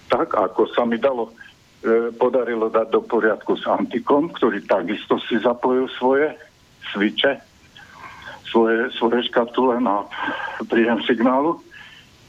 Tak, 0.08 0.38
ako 0.38 0.72
sa 0.72 0.88
mi 0.88 0.96
dalo 0.96 1.36
podarilo 2.16 2.72
dať 2.72 2.88
do 2.96 3.02
poriadku 3.04 3.60
s 3.60 3.68
Antikom, 3.68 4.32
ktorý 4.32 4.64
takisto 4.64 5.20
si 5.28 5.36
zapojil 5.44 5.92
svoje 6.00 6.32
sviče, 6.96 7.44
svoje, 8.48 8.88
svoje 8.96 9.28
škatule 9.28 9.84
na 9.84 10.08
príjem 10.72 11.04
signálu 11.04 11.60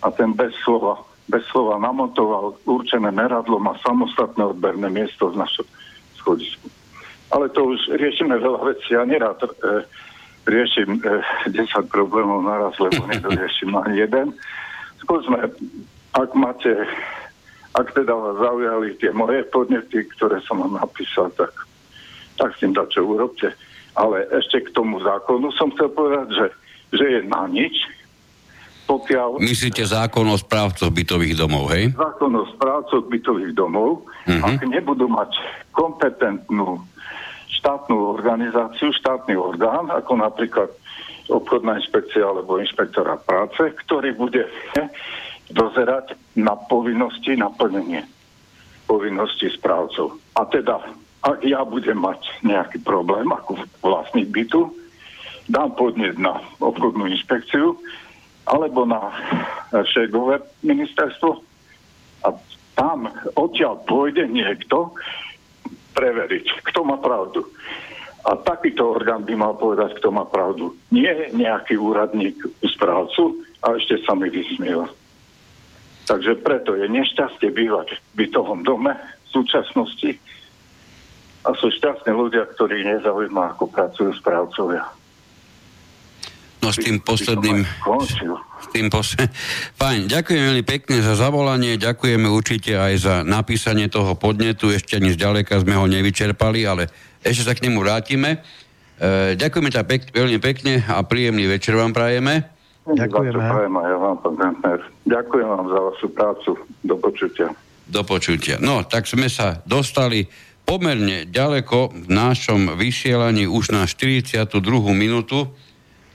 a 0.03 0.11
ten 0.11 0.35
bez 0.35 0.51
slova, 0.67 0.99
bez 1.31 1.47
slova 1.55 1.79
namontoval 1.79 2.59
určené 2.67 3.15
meradlo, 3.15 3.63
má 3.63 3.79
samostatné 3.85 4.43
odberné 4.43 4.91
miesto 4.91 5.31
z 5.31 5.39
našho 5.39 5.65
schodisku. 6.19 6.67
Ale 7.31 7.49
to 7.55 7.67
už 7.67 7.95
riešime 7.99 8.37
veľa 8.37 8.61
vecí. 8.75 8.95
Ja 8.95 9.07
nerád 9.07 9.43
e, 9.43 9.49
riešim 10.45 11.01
e, 11.01 11.21
10 11.51 11.89
problémov 11.89 12.45
naraz, 12.45 12.77
lebo 12.83 13.07
nedoriešim 13.11 13.71
ani 13.75 14.03
jeden. 14.03 14.27
Skúsme, 15.01 15.51
ak 16.15 16.31
máte, 16.33 16.89
ak 17.75 17.91
teda 17.91 18.14
vás 18.14 18.37
zaujali 18.39 18.95
tie 19.03 19.11
moje 19.11 19.43
podnety, 19.51 20.07
ktoré 20.14 20.39
som 20.47 20.62
vám 20.62 20.79
napísal, 20.79 21.31
tak, 21.35 21.51
tak 22.39 22.55
s 22.55 22.62
tým 22.62 22.70
čo 22.70 23.03
urobte. 23.03 23.51
Ale 23.99 24.27
ešte 24.31 24.70
k 24.70 24.75
tomu 24.75 25.03
zákonu 25.03 25.51
som 25.55 25.70
chcel 25.75 25.91
povedať, 25.91 26.31
že, 26.35 26.47
že 26.95 27.05
je 27.18 27.20
na 27.27 27.47
nič, 27.51 27.75
pokiaľ... 28.85 29.43
Myslíte 29.43 29.83
zákon 29.83 30.27
o 30.29 30.37
správcoch 30.39 30.93
bytových 30.93 31.35
domov, 31.35 31.72
hej? 31.75 31.91
Zákon 31.97 32.31
o 32.37 32.45
správcoch 32.55 33.07
bytových 33.11 33.57
domov, 33.57 34.07
uh-huh. 34.07 34.45
ak 34.45 34.61
nebudú 34.66 35.09
mať 35.09 35.35
kompetentnú 35.72 36.79
štátnu 37.59 37.97
organizáciu, 37.97 38.93
štátny 38.93 39.35
orgán, 39.41 39.89
ako 39.89 40.20
napríklad 40.20 40.68
obchodná 41.33 41.81
inšpekcia 41.81 42.20
alebo 42.20 42.61
inšpektora 42.61 43.16
práce, 43.25 43.72
ktorý 43.87 44.12
bude 44.12 44.45
dozerať 45.53 46.17
na 46.39 46.57
povinnosti 46.57 47.37
naplnenie 47.37 48.05
povinnosti 48.85 49.49
správcov. 49.53 50.21
A 50.37 50.45
teda 50.49 50.81
ak 51.25 51.41
ja 51.41 51.65
budem 51.65 51.97
mať 51.97 52.21
nejaký 52.45 52.85
problém 52.85 53.25
ako 53.33 53.57
vlastník 53.81 54.29
bytu, 54.29 54.69
dám 55.49 55.73
podnet 55.73 56.21
na 56.21 56.37
obchodnú 56.61 57.09
inšpekciu 57.09 57.77
alebo 58.45 58.85
na 58.85 59.09
šegové 59.89 60.45
ministerstvo 60.61 61.41
a 62.29 62.29
tam 62.77 63.09
odtiaľ 63.41 63.81
pôjde 63.89 64.29
niekto 64.29 64.93
preveriť, 65.97 66.61
kto 66.69 66.85
má 66.85 67.01
pravdu. 67.01 67.49
A 68.25 68.37
takýto 68.41 68.89
orgán 68.89 69.25
by 69.25 69.37
mal 69.37 69.55
povedať, 69.57 69.97
kto 70.01 70.09
má 70.13 70.25
pravdu. 70.29 70.77
Nie 70.93 71.29
nejaký 71.33 71.77
úradník 71.77 72.37
správcu 72.65 73.37
a 73.65 73.77
ešte 73.77 74.01
sa 74.05 74.17
mi 74.17 74.33
vysmieva. 74.33 74.89
Takže 76.05 76.37
preto 76.45 76.77
je 76.77 76.85
nešťastie 76.85 77.49
bývať 77.49 77.97
v 77.97 78.25
bytovom 78.25 78.61
dome 78.61 78.93
v 78.93 79.29
súčasnosti 79.33 80.21
a 81.45 81.49
sú 81.57 81.69
šťastní 81.69 82.13
ľudia, 82.13 82.49
ktorí 82.57 82.85
nezaujíma, 82.85 83.57
ako 83.57 83.69
pracujú 83.69 84.13
správcovia. 84.17 84.85
No 86.65 86.73
s 86.73 86.81
tým 86.81 86.97
posledným... 87.05 87.61
S 87.69 88.67
tým 88.73 88.89
posledným... 88.89 89.29
Fajn, 89.81 90.01
ďakujem 90.09 90.43
veľmi 90.49 90.65
pekne 90.65 91.05
za 91.05 91.13
zavolanie, 91.13 91.77
ďakujeme 91.77 92.25
určite 92.25 92.73
aj 92.73 92.95
za 92.97 93.15
napísanie 93.21 93.93
toho 93.93 94.17
podnetu, 94.17 94.73
ešte 94.73 94.97
ani 94.97 95.13
zďaleka 95.13 95.61
sme 95.61 95.77
ho 95.77 95.85
nevyčerpali, 95.85 96.65
ale 96.65 96.89
ešte 97.21 97.45
sa 97.45 97.53
k 97.53 97.69
nemu 97.69 97.85
vrátime. 97.85 98.41
E, 98.97 99.37
ďakujeme 99.37 99.69
ťa 99.69 99.83
pek, 99.85 100.09
veľmi 100.09 100.41
pekne 100.41 100.81
a 100.89 101.05
príjemný 101.05 101.45
večer 101.45 101.77
vám 101.77 101.93
prajeme. 101.93 102.54
Ďakujeme. 102.85 103.41
Ja 103.41 103.97
vám, 103.97 104.20
pán 104.20 104.37
Ďakujem 105.09 105.49
vám 105.49 105.66
za 105.72 105.78
vašu 105.89 106.09
prácu. 106.12 106.51
Do 106.85 107.01
počutia. 107.01 107.49
Do 107.89 108.05
počutia. 108.05 108.61
No, 108.61 108.85
tak 108.85 109.09
sme 109.09 109.32
sa 109.32 109.64
dostali 109.64 110.28
pomerne 110.68 111.24
ďaleko 111.24 111.97
v 111.97 112.07
našom 112.12 112.76
vysielaní 112.76 113.49
už 113.49 113.72
na 113.72 113.89
42. 113.89 114.53
minútu. 114.93 115.49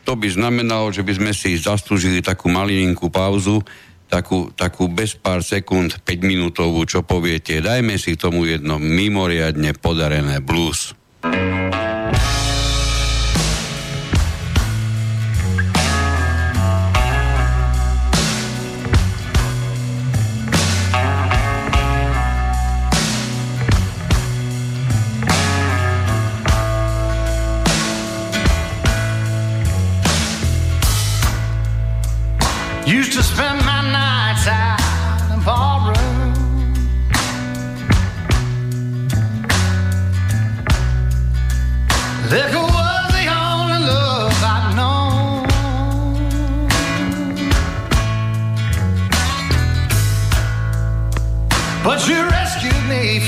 To 0.05 0.13
by 0.13 0.29
znamenalo, 0.29 0.93
že 0.93 1.01
by 1.01 1.13
sme 1.17 1.31
si 1.33 1.57
zaslúžili 1.57 2.21
takú 2.21 2.49
malininkú 2.49 3.09
pauzu, 3.09 3.61
takú, 4.09 4.49
takú 4.53 4.89
bez 4.89 5.17
pár 5.17 5.41
sekúnd, 5.41 6.01
5 6.01 6.05
minútovú, 6.21 6.85
čo 6.85 7.01
poviete. 7.05 7.61
Dajme 7.61 7.97
si 7.97 8.13
tomu 8.17 8.45
jedno 8.45 8.77
mimoriadne 8.77 9.73
podarené 9.77 10.41
blues. 10.41 10.97
Tennessee 11.21 12.38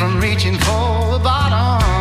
from 0.01 0.19
reaching 0.19 0.57
for 0.57 1.11
the 1.11 1.19
bottom. 1.19 2.00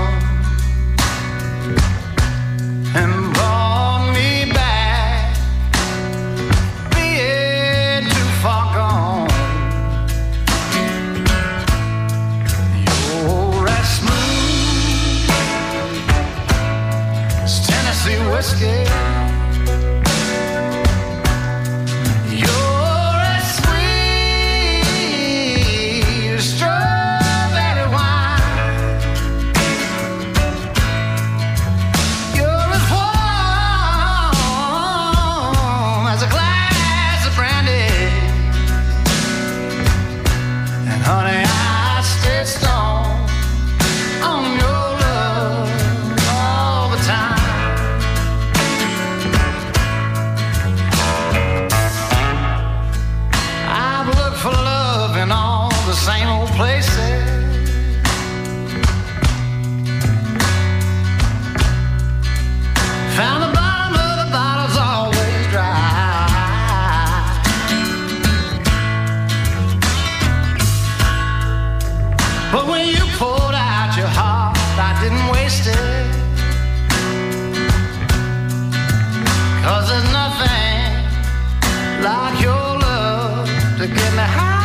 gonna 83.94 84.26
hide 84.26 84.59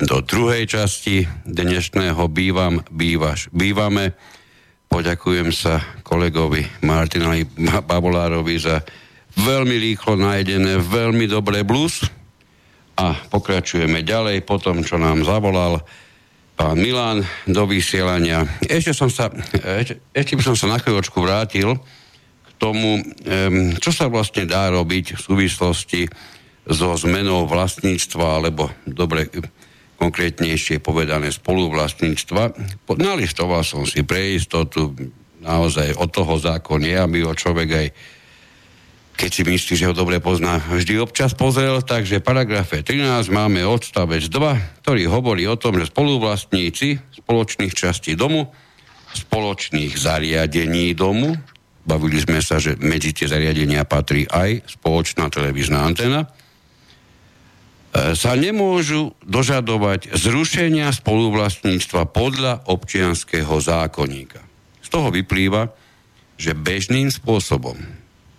do 0.00 0.18
druhej 0.24 0.66
časti 0.66 1.22
dnešného 1.46 2.26
Bývam, 2.26 2.82
bývaš, 2.90 3.46
bývame. 3.54 4.16
Poďakujem 4.90 5.54
sa 5.54 5.78
kolegovi 6.02 6.66
Martinovi 6.82 7.46
Babolárovi 7.62 8.58
za 8.58 8.82
veľmi 9.38 9.76
rýchlo 9.78 10.18
nájdené, 10.18 10.82
veľmi 10.82 11.30
dobré 11.30 11.62
blues. 11.62 12.02
A 12.98 13.14
pokračujeme 13.30 14.02
ďalej 14.02 14.42
po 14.42 14.58
tom, 14.58 14.82
čo 14.82 14.98
nám 14.98 15.22
zavolal 15.22 15.82
pán 16.54 16.78
Milan 16.78 17.22
do 17.46 17.66
vysielania. 17.66 18.46
Ešte, 18.66 18.94
som 18.94 19.10
sa, 19.10 19.30
ešte, 19.54 19.98
ešte 20.10 20.34
by 20.38 20.42
som 20.42 20.56
sa 20.58 20.70
na 20.70 20.78
chvíľočku 20.78 21.18
vrátil 21.22 21.78
k 22.46 22.50
tomu, 22.58 23.02
čo 23.78 23.90
sa 23.90 24.10
vlastne 24.10 24.46
dá 24.46 24.70
robiť 24.70 25.18
v 25.18 25.20
súvislosti 25.22 26.02
so 26.64 26.96
zmenou 26.96 27.44
vlastníctva, 27.44 28.40
alebo 28.40 28.72
dobre 28.88 29.28
konkrétnejšie 30.04 30.84
povedané 30.84 31.32
spoluvlastníctva. 31.32 32.52
Nalistoval 33.00 33.64
som 33.64 33.88
si 33.88 34.04
pre 34.04 34.36
istotu, 34.36 34.92
naozaj 35.40 35.96
od 35.96 36.12
toho 36.12 36.36
zákon 36.36 36.84
je, 36.84 36.96
aby 36.96 37.24
ho 37.24 37.32
človek 37.32 37.68
aj 37.72 37.88
keď 39.14 39.30
si 39.30 39.42
myslí, 39.46 39.72
že 39.78 39.86
ho 39.86 39.94
dobre 39.94 40.18
pozná, 40.18 40.58
vždy 40.58 40.98
občas 40.98 41.38
pozrel, 41.38 41.78
takže 41.86 42.18
v 42.18 42.26
paragrafe 42.26 42.82
13 42.82 43.30
máme 43.30 43.62
odstavec 43.62 44.26
2, 44.26 44.82
ktorý 44.82 45.06
hovorí 45.06 45.46
o 45.46 45.54
tom, 45.54 45.78
že 45.78 45.86
spoluvlastníci 45.86 46.98
spoločných 47.22 47.70
častí 47.78 48.18
domu, 48.18 48.50
spoločných 49.14 49.94
zariadení 49.94 50.98
domu, 50.98 51.38
bavili 51.86 52.18
sme 52.18 52.42
sa, 52.42 52.58
že 52.58 52.74
medzi 52.82 53.14
tie 53.14 53.30
zariadenia 53.30 53.86
patrí 53.86 54.26
aj 54.26 54.82
spoločná 54.82 55.30
televízna 55.30 55.86
antena, 55.86 56.26
sa 57.94 58.34
nemôžu 58.34 59.14
dožadovať 59.22 60.18
zrušenia 60.18 60.90
spoluvlastníctva 60.90 62.10
podľa 62.10 62.66
občianského 62.66 63.54
zákonníka. 63.62 64.42
Z 64.82 64.88
toho 64.90 65.14
vyplýva, 65.14 65.70
že 66.34 66.58
bežným 66.58 67.14
spôsobom 67.14 67.78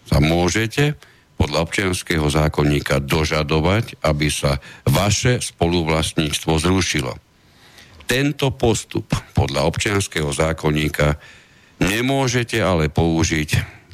sa 0.03 0.19
môžete 0.19 0.99
podľa 1.39 1.67
občianského 1.67 2.27
zákonníka 2.27 2.99
dožadovať, 2.99 3.95
aby 4.03 4.27
sa 4.27 4.59
vaše 4.83 5.39
spoluvlastníctvo 5.39 6.51
zrušilo. 6.59 7.15
Tento 8.05 8.53
postup 8.53 9.09
podľa 9.33 9.65
občianského 9.71 10.29
zákonníka 10.35 11.15
nemôžete 11.79 12.59
ale 12.59 12.91
použiť 12.91 13.49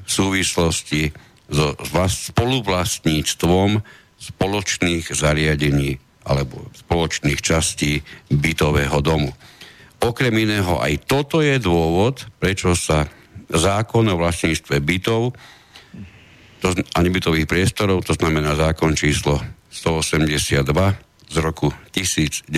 v 0.05 0.09
súvislosti 0.09 1.13
so 1.51 1.75
spoluvlastníctvom 1.85 3.83
spoločných 4.21 5.09
zariadení 5.09 5.97
alebo 6.21 6.69
spoločných 6.77 7.41
častí 7.41 8.05
bytového 8.29 9.01
domu. 9.01 9.33
Okrem 10.01 10.33
iného 10.37 10.77
aj 10.77 11.09
toto 11.09 11.41
je 11.41 11.57
dôvod, 11.57 12.29
prečo 12.37 12.77
sa 12.77 13.09
zákon 13.49 14.05
o 14.09 14.15
vlastníctve 14.21 14.77
bytov 14.81 15.33
to, 16.61 16.77
a 16.77 16.97
nebytových 17.01 17.49
priestorov, 17.49 18.05
to 18.05 18.13
znamená 18.13 18.53
zákon 18.53 18.93
číslo 18.93 19.41
182 19.73 20.61
z 21.31 21.35
roku 21.41 21.73
1993, 21.89 22.53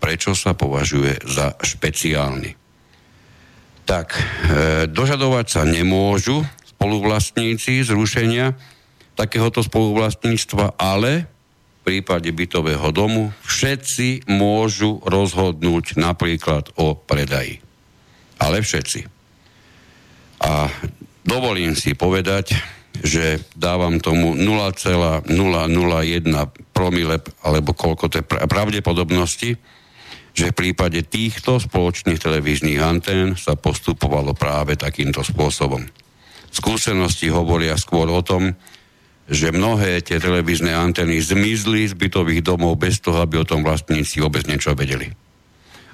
prečo 0.00 0.32
sa 0.32 0.56
považuje 0.56 1.20
za 1.28 1.52
špeciálny. 1.60 2.56
Tak, 3.84 4.16
e, 4.16 4.22
dožadovať 4.88 5.46
sa 5.50 5.62
nemôžu 5.68 6.40
spoluvlastníci 6.78 7.84
zrušenia 7.84 8.56
takéhoto 9.20 9.60
spoluvlastníctva, 9.60 10.80
ale 10.80 11.28
v 11.80 11.80
prípade 11.84 12.32
bytového 12.32 12.88
domu 12.88 13.28
všetci 13.44 14.32
môžu 14.32 14.96
rozhodnúť 15.04 16.00
napríklad 16.00 16.72
o 16.80 16.96
predaji. 16.96 17.60
Ale 18.40 18.64
všetci. 18.64 19.04
A 20.40 20.72
dovolím 21.20 21.76
si 21.76 21.92
povedať, 21.92 22.56
že 23.04 23.44
dávam 23.52 24.00
tomu 24.00 24.32
0,001 24.32 25.28
promile, 26.72 27.16
alebo 27.44 27.76
koľko 27.76 28.08
to 28.08 28.24
je 28.24 28.24
pravdepodobnosti, 28.24 29.60
že 30.32 30.50
v 30.52 30.58
prípade 30.58 31.04
týchto 31.04 31.60
spoločných 31.60 32.16
televíznych 32.16 32.80
antén 32.80 33.36
sa 33.36 33.52
postupovalo 33.52 34.32
práve 34.32 34.80
takýmto 34.80 35.20
spôsobom. 35.20 35.84
Skúsenosti 36.50 37.28
hovoria 37.28 37.76
skôr 37.76 38.08
o 38.08 38.24
tom, 38.24 38.56
že 39.26 39.54
mnohé 39.54 40.00
tie 40.00 40.22
televízne 40.22 40.72
antény 40.72 41.20
zmizli 41.20 41.86
z 41.86 41.94
bytových 41.94 42.42
domov 42.46 42.80
bez 42.80 43.02
toho, 43.02 43.22
aby 43.22 43.42
o 43.42 43.48
tom 43.48 43.62
vlastníci 43.62 44.22
vôbec 44.22 44.46
niečo 44.46 44.72
vedeli. 44.74 45.12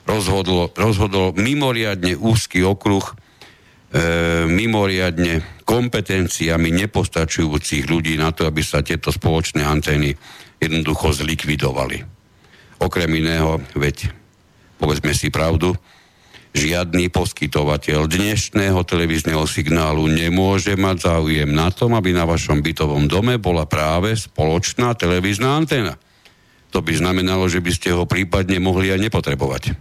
Rozhodlo, 0.07 0.71
rozhodol 0.79 1.35
mimoriadne 1.35 2.15
úzky 2.15 2.63
okruh, 2.63 3.03
e, 3.11 3.15
mimoriadne 4.47 5.65
kompetenciami 5.67 6.71
nepostačujúcich 6.87 7.91
ľudí 7.91 8.15
na 8.15 8.31
to, 8.31 8.47
aby 8.47 8.63
sa 8.63 8.87
tieto 8.87 9.11
spoločné 9.11 9.67
antény 9.67 10.15
jednoducho 10.63 11.11
zlikvidovali. 11.11 12.07
Okrem 12.79 13.11
iného, 13.19 13.59
veď 13.75 14.15
povedzme 14.79 15.13
si 15.17 15.29
pravdu, 15.29 15.75
žiadny 16.57 17.13
poskytovateľ 17.13 18.09
dnešného 18.09 18.81
televízneho 18.89 19.45
signálu 19.45 20.09
nemôže 20.09 20.73
mať 20.73 20.97
záujem 21.05 21.53
na 21.53 21.69
tom, 21.69 21.93
aby 21.93 22.17
na 22.17 22.25
vašom 22.25 22.65
bytovom 22.65 23.05
dome 23.05 23.37
bola 23.37 23.69
práve 23.69 24.17
spoločná 24.17 24.97
televízna 24.97 25.53
anténa. 25.53 26.01
To 26.73 26.81
by 26.81 26.97
znamenalo, 26.97 27.45
že 27.53 27.61
by 27.61 27.71
ste 27.77 27.93
ho 27.93 28.09
prípadne 28.09 28.57
mohli 28.57 28.89
aj 28.89 29.05
nepotrebovať. 29.05 29.77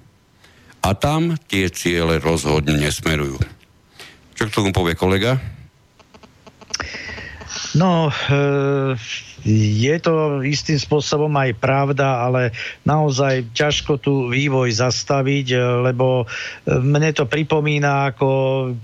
A 0.84 0.92
tam 0.94 1.40
tie 1.48 1.72
ciele 1.72 2.20
rozhodne 2.20 2.76
nesmerujú. 2.76 3.40
Čo 4.36 4.52
k 4.52 4.56
tomu 4.60 4.76
povie 4.76 5.00
kolega? 5.00 5.40
No, 7.76 8.08
e, 8.08 8.96
je 9.52 9.96
to 10.00 10.40
istým 10.48 10.80
spôsobom 10.80 11.30
aj 11.36 11.60
pravda, 11.60 12.24
ale 12.24 12.56
naozaj 12.88 13.52
ťažko 13.52 14.00
tu 14.00 14.32
vývoj 14.32 14.72
zastaviť, 14.72 15.48
e, 15.52 15.58
lebo 15.92 16.24
e, 16.24 16.26
mne 16.72 17.12
to 17.12 17.28
pripomína, 17.28 18.16
ako 18.16 18.30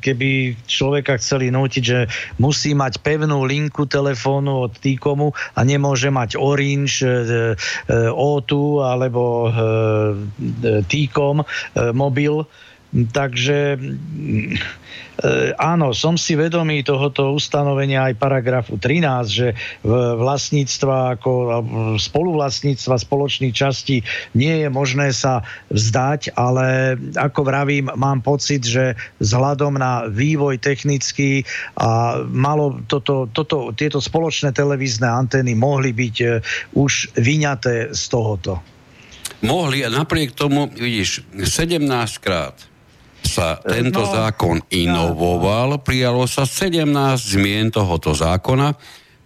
keby 0.03 0.59
človeka 0.67 1.15
chceli 1.23 1.55
nútiť, 1.55 1.83
že 1.83 1.99
musí 2.35 2.75
mať 2.75 2.99
pevnú 2.99 3.47
linku 3.47 3.87
telefónu 3.87 4.67
od 4.67 4.75
T-Komu 4.75 5.31
a 5.55 5.59
nemôže 5.63 6.11
mať 6.11 6.35
Orange, 6.35 7.07
O2 8.11 8.51
alebo 8.83 9.47
T-Com 10.83 11.47
mobil 11.95 12.43
Takže 12.91 13.79
E, 15.21 15.53
áno, 15.53 15.93
som 15.93 16.17
si 16.17 16.33
vedomý 16.33 16.81
tohoto 16.81 17.29
ustanovenia 17.37 18.09
aj 18.09 18.17
paragrafu 18.17 18.81
13, 18.81 19.29
že 19.29 19.47
vlastníctva 20.17 21.19
ako 21.19 21.31
spoluvlastníctva 22.01 22.95
spoločných 22.97 23.53
častí 23.53 24.01
nie 24.33 24.65
je 24.65 24.67
možné 24.73 25.13
sa 25.13 25.45
vzdať, 25.69 26.33
ale 26.33 26.97
ako 27.13 27.39
vravím, 27.45 27.93
mám 27.93 28.25
pocit, 28.25 28.65
že 28.65 28.97
vzhľadom 29.21 29.77
na 29.77 30.09
vývoj 30.09 30.57
technický 30.57 31.45
a 31.77 32.23
malo 32.25 32.81
toto, 32.89 33.29
toto, 33.29 33.75
tieto 33.77 34.01
spoločné 34.01 34.55
televízne 34.57 35.05
antény 35.05 35.53
mohli 35.53 35.93
byť 35.93 36.15
e, 36.17 36.27
už 36.73 37.13
vyňaté 37.13 37.93
z 37.93 38.03
tohoto. 38.09 38.57
Mohli 39.45 39.85
a 39.85 39.89
napriek 39.93 40.33
tomu, 40.33 40.65
vidíš, 40.73 41.25
17 41.37 41.77
krát 42.17 42.70
sa 43.21 43.61
tento 43.61 44.01
no, 44.01 44.09
zákon 44.09 44.57
inovoval, 44.73 45.79
prijalo 45.79 46.25
sa 46.25 46.43
17 46.43 46.85
zmien 47.17 47.69
tohoto 47.69 48.11
zákona, 48.17 48.73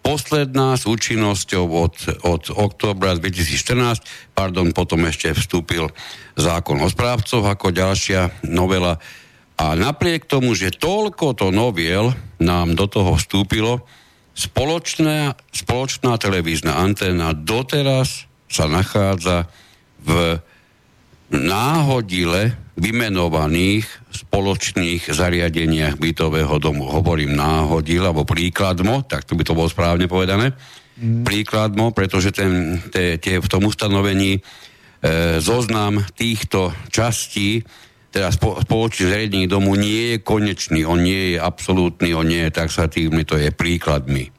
posledná 0.06 0.78
s 0.78 0.86
účinnosťou 0.86 1.66
od, 1.66 1.96
od 2.22 2.43
oktobra 2.54 3.18
2014, 3.18 4.06
pardon, 4.38 4.70
potom 4.70 5.02
ešte 5.10 5.34
vstúpil 5.34 5.89
zákon 6.38 6.78
o 6.78 6.88
správcoch 6.91 7.41
ako 7.41 7.74
ďalšia 7.74 8.46
novela. 8.46 9.02
A 9.56 9.74
napriek 9.74 10.30
tomu, 10.30 10.54
že 10.54 10.76
toľko 10.76 11.34
to 11.34 11.50
noviel 11.50 12.14
nám 12.38 12.78
do 12.78 12.86
toho 12.86 13.18
vstúpilo, 13.18 13.82
spoločná, 14.38 15.34
spoločná 15.50 16.20
televízna 16.22 16.78
anténa 16.78 17.34
doteraz 17.34 18.28
sa 18.52 18.68
nachádza 18.70 19.50
v 20.06 20.38
náhodile 21.34 22.64
vymenovaných 22.76 23.88
spoločných 24.11 25.07
zariadeniach 25.07 25.95
bytového 25.95 26.59
domu. 26.59 26.91
Hovorím 26.91 27.36
náhodil, 27.36 28.03
alebo 28.03 28.28
príkladmo, 28.28 29.07
tak 29.07 29.23
to 29.23 29.39
by 29.39 29.43
to 29.47 29.55
bolo 29.55 29.71
správne 29.71 30.11
povedané. 30.11 30.51
Mm. 30.99 31.23
Príkladmo, 31.23 31.95
pretože 31.95 32.36
ten, 32.36 32.80
te, 32.91 33.15
te, 33.19 33.39
v 33.39 33.47
tom 33.47 33.67
ustanovení 33.67 34.39
e, 34.39 34.41
zoznam 35.39 36.03
týchto 36.15 36.76
častí, 36.91 37.63
teda 38.11 38.32
spo, 38.32 38.59
spoločných 38.59 39.11
zariadení 39.11 39.47
domu 39.47 39.76
nie 39.76 40.15
je 40.15 40.17
konečný, 40.23 40.88
on 40.88 41.03
nie 41.03 41.36
je 41.36 41.38
absolútny, 41.39 42.15
on 42.15 42.28
nie 42.28 42.47
je 42.47 42.55
taxatívny, 42.55 43.28
to 43.28 43.39
je 43.39 43.51
príkladmi 43.51 44.32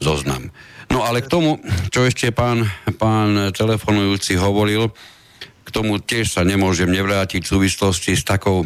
zoznam. 0.00 0.48
No 0.88 1.04
ale 1.04 1.20
k 1.20 1.28
tomu, 1.28 1.60
čo 1.92 2.08
ešte 2.08 2.32
pán, 2.32 2.64
pán 2.96 3.52
telefonujúci 3.52 4.40
hovoril, 4.40 4.88
k 5.68 5.74
tomu 5.76 6.00
tiež 6.00 6.32
sa 6.32 6.48
nemôžem 6.48 6.88
nevrátiť 6.88 7.44
v 7.44 7.52
súvislosti 7.52 8.16
s 8.16 8.24
takou, 8.24 8.64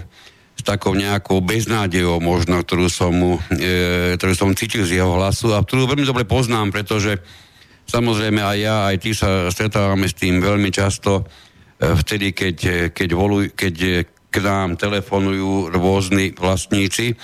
s 0.54 0.62
takou 0.62 0.94
nejakou 0.94 1.42
beznádejou 1.42 2.22
možno, 2.22 2.62
ktorú 2.62 2.86
som, 2.86 3.10
mu, 3.10 3.32
e, 3.50 4.14
ktorú 4.14 4.34
som 4.38 4.54
cítil 4.54 4.86
z 4.86 5.02
jeho 5.02 5.18
hlasu 5.18 5.50
a 5.50 5.66
ktorú 5.66 5.90
veľmi 5.90 6.06
dobre 6.06 6.22
poznám, 6.22 6.70
pretože 6.70 7.18
samozrejme 7.90 8.38
aj 8.38 8.58
ja, 8.62 8.76
aj 8.86 8.96
ty 9.02 9.10
sa 9.18 9.50
stretávame 9.50 10.06
s 10.06 10.14
tým 10.14 10.38
veľmi 10.38 10.70
často 10.70 11.26
e, 11.82 11.90
vtedy, 11.98 12.30
keď, 12.30 12.56
keď, 12.94 13.08
voluj, 13.18 13.50
keď 13.50 14.06
k 14.06 14.36
nám 14.38 14.78
telefonujú 14.78 15.74
rôzni 15.74 16.30
vlastníci. 16.38 17.18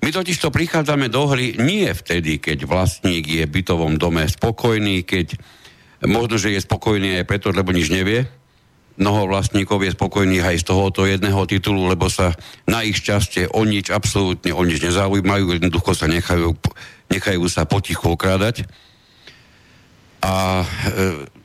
My 0.00 0.14
totiž 0.14 0.38
to 0.38 0.54
prichádzame 0.54 1.10
do 1.10 1.26
hry 1.26 1.58
nie 1.58 1.90
vtedy, 1.90 2.38
keď 2.38 2.70
vlastník 2.70 3.26
je 3.26 3.42
v 3.44 3.54
bytovom 3.60 3.98
dome 3.98 4.30
spokojný, 4.30 5.02
keď 5.02 5.34
možno, 6.06 6.38
že 6.38 6.54
je 6.54 6.60
spokojný 6.62 7.18
aj 7.18 7.24
preto, 7.26 7.50
lebo 7.50 7.72
nič 7.74 7.90
nevie, 7.90 8.43
mnoho 8.94 9.26
vlastníkov 9.26 9.82
je 9.82 9.94
spokojných 9.94 10.54
aj 10.54 10.56
z 10.62 10.64
tohoto 10.70 11.02
jedného 11.02 11.42
titulu, 11.50 11.90
lebo 11.90 12.06
sa 12.06 12.34
na 12.70 12.86
ich 12.86 13.02
šťastie 13.02 13.50
o 13.50 13.66
nič, 13.66 13.90
absolútne 13.90 14.54
o 14.54 14.62
nič 14.62 14.78
nezaujímajú, 14.82 15.58
jednoducho 15.58 15.98
sa 15.98 16.06
nechajú, 16.06 16.54
nechajú 17.10 17.44
sa 17.50 17.66
potichu 17.66 18.14
okrádať. 18.14 18.66
A 20.24 20.64
e, 20.64 20.66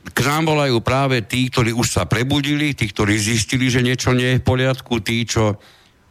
k 0.08 0.18
nám 0.24 0.48
volajú 0.48 0.80
práve 0.80 1.20
tí, 1.20 1.52
ktorí 1.52 1.76
už 1.76 2.00
sa 2.00 2.08
prebudili, 2.08 2.72
tí, 2.72 2.88
ktorí 2.88 3.18
zistili, 3.20 3.68
že 3.68 3.84
niečo 3.84 4.16
nie 4.16 4.36
je 4.36 4.40
v 4.40 4.46
poriadku, 4.46 5.04
tí, 5.04 5.28
čo, 5.28 5.60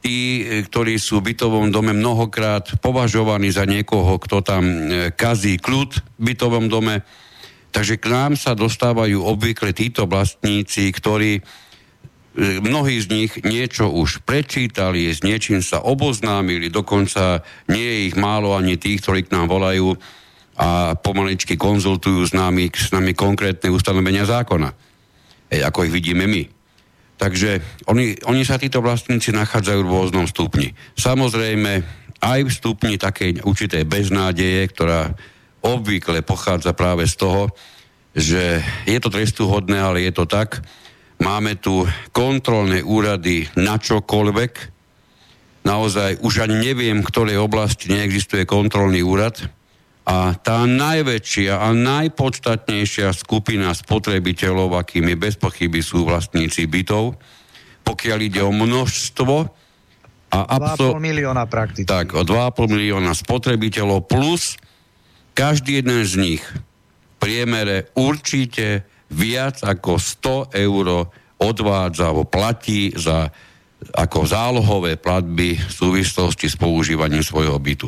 tí, 0.06 0.46
e, 0.46 0.68
ktorí 0.68 1.02
sú 1.02 1.24
v 1.24 1.34
bytovom 1.34 1.74
dome 1.74 1.98
mnohokrát 1.98 2.78
považovaní 2.84 3.50
za 3.50 3.66
niekoho, 3.66 4.22
kto 4.22 4.46
tam 4.46 4.64
e, 4.68 5.10
kazí 5.16 5.58
kľud 5.58 6.20
v 6.20 6.22
bytovom 6.22 6.70
dome, 6.70 7.02
Takže 7.70 8.02
k 8.02 8.06
nám 8.10 8.34
sa 8.34 8.58
dostávajú 8.58 9.22
obvykle 9.22 9.72
títo 9.78 10.10
vlastníci, 10.10 10.90
ktorí 10.90 11.38
e, 11.38 11.42
mnohí 12.66 12.98
z 12.98 13.08
nich 13.14 13.32
niečo 13.46 13.94
už 13.94 14.26
prečítali, 14.26 15.10
s 15.14 15.22
niečím 15.22 15.62
sa 15.62 15.86
oboznámili, 15.86 16.74
dokonca 16.74 17.46
nie 17.70 17.86
je 17.86 17.98
ich 18.10 18.16
málo 18.18 18.58
ani 18.58 18.82
tých, 18.82 19.06
ktorí 19.06 19.30
k 19.30 19.34
nám 19.38 19.54
volajú 19.54 19.94
a 20.60 20.98
pomaličky 20.98 21.56
konzultujú 21.56 22.28
s 22.28 22.36
nami, 22.36 22.68
s 22.68 22.92
nami 22.92 23.16
konkrétne 23.16 23.72
ustanovenia 23.72 24.28
zákona, 24.28 24.76
Ej, 25.50 25.66
ako 25.66 25.88
ich 25.88 25.96
vidíme 25.96 26.28
my. 26.28 26.44
Takže 27.20 27.60
oni, 27.88 28.16
oni 28.24 28.48
sa 28.48 28.56
títo 28.56 28.80
vlastníci 28.80 29.36
nachádzajú 29.36 29.82
v 29.84 29.92
rôznom 29.92 30.26
stupni. 30.28 30.72
Samozrejme, 30.96 31.84
aj 32.20 32.40
v 32.48 32.52
stupni 32.52 32.96
takej 32.96 33.44
určitej 33.44 33.84
beznádeje, 33.84 34.68
ktorá 34.72 35.16
obvykle 35.62 36.22
pochádza 36.24 36.72
práve 36.76 37.08
z 37.08 37.16
toho, 37.20 37.52
že 38.16 38.64
je 38.90 38.98
to 39.00 39.10
trestuhodné, 39.14 39.78
ale 39.78 40.06
je 40.06 40.14
to 40.16 40.26
tak. 40.26 40.64
Máme 41.20 41.60
tu 41.60 41.84
kontrolné 42.16 42.82
úrady 42.82 43.46
na 43.60 43.76
čokoľvek. 43.76 44.52
Naozaj 45.68 46.24
už 46.24 46.48
ani 46.48 46.72
neviem, 46.72 47.04
v 47.04 47.10
ktorej 47.12 47.38
oblasti 47.38 47.92
neexistuje 47.92 48.48
kontrolný 48.48 49.04
úrad. 49.04 49.36
A 50.10 50.34
tá 50.34 50.66
najväčšia 50.66 51.60
a 51.60 51.70
najpodstatnejšia 51.76 53.14
skupina 53.14 53.70
spotrebiteľov, 53.76 54.80
akými 54.80 55.14
bez 55.14 55.38
pochyby 55.38 55.86
sú 55.86 56.08
vlastníci 56.08 56.66
bytov, 56.66 57.20
pokiaľ 57.86 58.20
ide 58.26 58.42
o 58.42 58.50
množstvo 58.50 59.36
a 60.30 60.40
absol... 60.46 60.98
2,5 60.98 61.10
milióna 61.14 61.44
prakticky. 61.46 61.90
Tak, 61.90 62.18
o 62.18 62.22
2,5 62.26 62.74
milióna 62.74 63.14
spotrebiteľov 63.18 64.10
plus 64.10 64.58
každý 65.40 65.80
jeden 65.80 66.04
z 66.04 66.20
nich 66.20 66.44
v 66.44 67.16
priemere 67.16 67.96
určite 67.96 68.84
viac 69.08 69.64
ako 69.64 69.96
100 69.96 70.52
eur 70.52 71.08
odvádza 71.40 72.12
alebo 72.12 72.28
platí 72.28 72.92
za 72.92 73.32
ako 73.96 74.28
zálohové 74.28 75.00
platby 75.00 75.56
v 75.56 75.72
súvislosti 75.72 76.52
s 76.52 76.60
používaním 76.60 77.24
svojho 77.24 77.56
bytu 77.56 77.88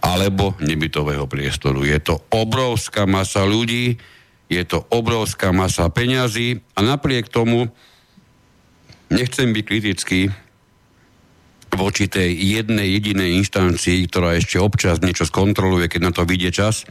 alebo 0.00 0.56
nebytového 0.64 1.28
priestoru. 1.28 1.84
Je 1.84 2.00
to 2.00 2.16
obrovská 2.32 3.04
masa 3.04 3.44
ľudí, 3.44 4.00
je 4.48 4.64
to 4.64 4.80
obrovská 4.88 5.52
masa 5.52 5.92
peňazí 5.92 6.64
a 6.72 6.80
napriek 6.80 7.28
tomu 7.28 7.68
nechcem 9.12 9.52
byť 9.52 9.64
kritický 9.68 10.32
voči 11.72 12.08
tej 12.08 12.36
jednej 12.36 12.92
jedinej 13.00 13.40
inštancii, 13.42 14.06
ktorá 14.08 14.36
ešte 14.36 14.60
občas 14.60 15.00
niečo 15.00 15.24
skontroluje, 15.24 15.88
keď 15.88 16.00
na 16.04 16.12
to 16.12 16.28
vyjde 16.28 16.50
čas, 16.52 16.84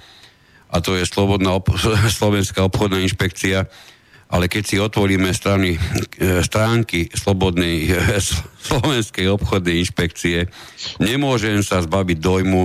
a 0.71 0.79
to 0.79 0.95
je 0.95 1.03
Slobodná 1.05 1.59
ob- 1.59 1.75
Slovenská 2.19 2.65
obchodná 2.65 3.03
inšpekcia, 3.03 3.67
ale 4.31 4.47
keď 4.47 4.63
si 4.63 4.79
otvoríme 4.79 5.29
strany, 5.35 5.75
e, 5.75 6.39
stránky 6.41 7.11
Slobodnej 7.11 7.91
Slovenskej 8.67 9.27
obchodnej 9.27 9.83
inšpekcie, 9.85 10.47
nemôžem 11.03 11.61
sa 11.61 11.83
zbaviť 11.83 12.17
dojmu, 12.17 12.61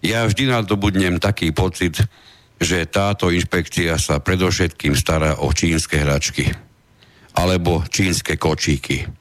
ja 0.00 0.24
vždy 0.24 0.48
nadobudnem 0.48 1.20
taký 1.20 1.52
pocit, 1.52 2.00
že 2.60 2.88
táto 2.88 3.32
inšpekcia 3.32 3.96
sa 3.96 4.20
predovšetkým 4.20 4.96
stará 4.96 5.40
o 5.40 5.48
čínske 5.52 6.00
hračky 6.00 6.52
alebo 7.36 7.84
čínske 7.88 8.36
kočíky 8.36 9.19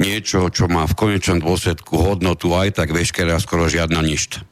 niečo, 0.00 0.48
čo 0.48 0.68
má 0.70 0.88
v 0.88 0.96
konečnom 0.96 1.42
dôsledku 1.42 2.00
hodnotu 2.00 2.52
aj 2.56 2.80
tak 2.80 2.92
veškerá 2.92 3.36
skoro 3.42 3.68
žiadna 3.68 4.00
ništa. 4.00 4.44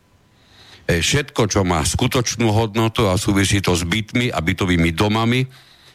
E, 0.90 1.00
všetko, 1.00 1.46
čo 1.46 1.60
má 1.62 1.80
skutočnú 1.86 2.50
hodnotu 2.50 3.06
a 3.06 3.14
súvisí 3.14 3.62
to 3.62 3.78
s 3.78 3.86
bytmi 3.86 4.28
a 4.34 4.42
bytovými 4.42 4.90
domami, 4.90 5.46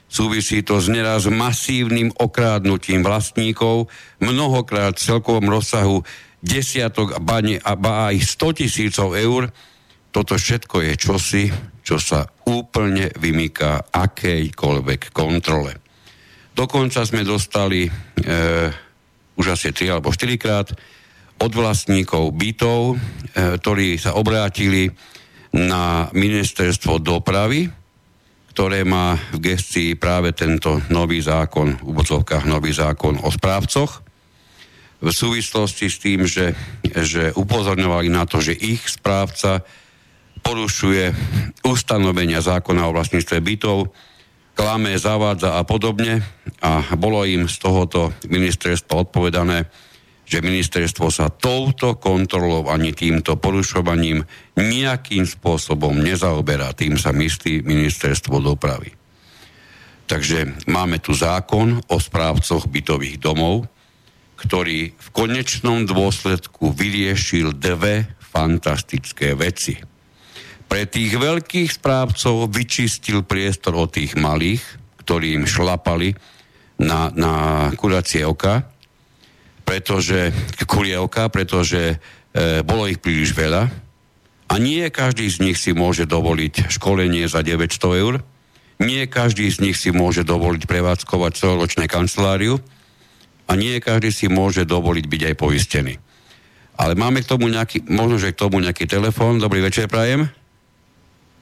súvisí 0.08 0.64
to 0.64 0.80
s 0.80 0.88
neraz 0.88 1.28
masívnym 1.28 2.16
okrádnutím 2.16 3.04
vlastníkov, 3.04 3.92
mnohokrát 4.24 4.96
v 4.96 5.06
celkovom 5.06 5.52
rozsahu 5.52 6.02
desiatok, 6.40 7.18
ba, 7.20 7.42
ba 7.76 8.14
aj 8.14 8.16
100 8.22 8.60
tisícov 8.64 9.18
eur. 9.18 9.50
Toto 10.16 10.40
všetko 10.40 10.80
je 10.80 10.94
čosi, 10.96 11.44
čo 11.84 12.00
sa 12.00 12.24
úplne 12.48 13.12
vymýka 13.20 13.92
akejkoľvek 13.92 15.12
kontrole. 15.12 15.76
Dokonca 16.56 17.04
sme 17.04 17.28
dostali 17.28 17.84
e, 17.84 17.92
už 19.36 19.56
asi 19.56 19.72
3 19.72 20.00
alebo 20.00 20.12
4 20.12 20.36
krát 20.40 20.68
od 21.40 21.52
vlastníkov 21.52 22.32
bytov, 22.32 22.96
e, 22.96 23.60
ktorí 23.60 24.00
sa 24.00 24.16
obrátili 24.16 24.88
na 25.56 26.12
ministerstvo 26.12 27.00
dopravy, 27.00 27.68
ktoré 28.56 28.88
má 28.88 29.20
v 29.36 29.52
gestii 29.52 30.00
práve 30.00 30.32
tento 30.32 30.80
nový 30.88 31.20
zákon, 31.20 31.76
v 31.76 31.84
úvodzovkách 31.92 32.48
nový 32.48 32.72
zákon 32.72 33.20
o 33.20 33.30
správcoch. 33.32 34.04
v 35.06 35.12
súvislosti 35.12 35.92
s 35.92 35.98
tým, 36.00 36.24
že, 36.24 36.56
že 36.82 37.36
upozorňovali 37.36 38.08
na 38.10 38.24
to, 38.24 38.40
že 38.40 38.56
ich 38.56 38.80
správca 38.88 39.62
porušuje 40.40 41.12
ustanovenia 41.68 42.40
zákona 42.40 42.88
o 42.88 42.96
vlastníctve 42.96 43.38
bytov, 43.44 43.92
klame, 44.56 44.96
zavádza 44.96 45.60
a 45.60 45.62
podobne. 45.68 46.24
A 46.64 46.82
bolo 46.96 47.28
im 47.28 47.46
z 47.52 47.60
tohoto 47.60 48.16
ministerstva 48.26 49.06
odpovedané, 49.06 49.68
že 50.26 50.42
ministerstvo 50.42 51.14
sa 51.14 51.30
touto 51.30 52.02
kontrolou 52.02 52.66
ani 52.72 52.96
týmto 52.96 53.38
porušovaním 53.38 54.26
nejakým 54.58 55.28
spôsobom 55.30 55.94
nezaoberá. 56.02 56.74
Tým 56.74 56.98
sa 56.98 57.14
myslí 57.14 57.62
ministerstvo 57.62 58.42
dopravy. 58.42 58.90
Takže 60.10 60.66
máme 60.66 60.98
tu 60.98 61.14
zákon 61.14 61.78
o 61.86 61.98
správcoch 62.02 62.66
bytových 62.66 63.22
domov, 63.22 63.70
ktorý 64.38 64.94
v 64.94 65.10
konečnom 65.14 65.86
dôsledku 65.86 66.74
vyriešil 66.74 67.54
dve 67.58 68.10
fantastické 68.22 69.38
veci 69.38 69.95
pre 70.66 70.90
tých 70.90 71.16
veľkých 71.16 71.80
správcov 71.80 72.50
vyčistil 72.50 73.22
priestor 73.24 73.78
od 73.78 73.94
tých 73.94 74.18
malých, 74.18 74.62
ktorí 75.06 75.38
im 75.38 75.46
šlapali 75.46 76.18
na, 76.82 77.14
na 77.14 77.34
kuracie 77.78 78.26
oka, 78.26 78.66
pretože, 79.66 80.34
kurie 80.68 80.98
oka, 80.98 81.30
pretože 81.30 81.96
e, 82.34 82.62
bolo 82.62 82.90
ich 82.90 83.00
príliš 83.02 83.34
veľa 83.34 83.70
a 84.46 84.54
nie 84.62 84.86
každý 84.94 85.26
z 85.30 85.42
nich 85.42 85.58
si 85.58 85.74
môže 85.74 86.06
dovoliť 86.06 86.70
školenie 86.70 87.26
za 87.26 87.42
900 87.42 88.02
eur, 88.02 88.22
nie 88.78 89.08
každý 89.08 89.48
z 89.48 89.64
nich 89.64 89.78
si 89.80 89.90
môže 89.96 90.28
dovoliť 90.28 90.68
prevádzkovať 90.68 91.32
celoročné 91.40 91.86
kanceláriu 91.88 92.60
a 93.48 93.56
nie 93.56 93.80
každý 93.80 94.12
si 94.12 94.28
môže 94.28 94.68
dovoliť 94.68 95.06
byť 95.08 95.22
aj 95.32 95.36
poistený. 95.40 95.94
Ale 96.76 97.00
máme 97.00 97.24
k 97.24 97.30
tomu 97.32 97.48
nejaký, 97.48 97.88
možno, 97.88 98.20
že 98.20 98.36
k 98.36 98.42
tomu 98.44 98.60
nejaký 98.60 98.84
telefón. 98.84 99.40
Dobrý 99.40 99.64
večer, 99.64 99.88
prajem. 99.88 100.28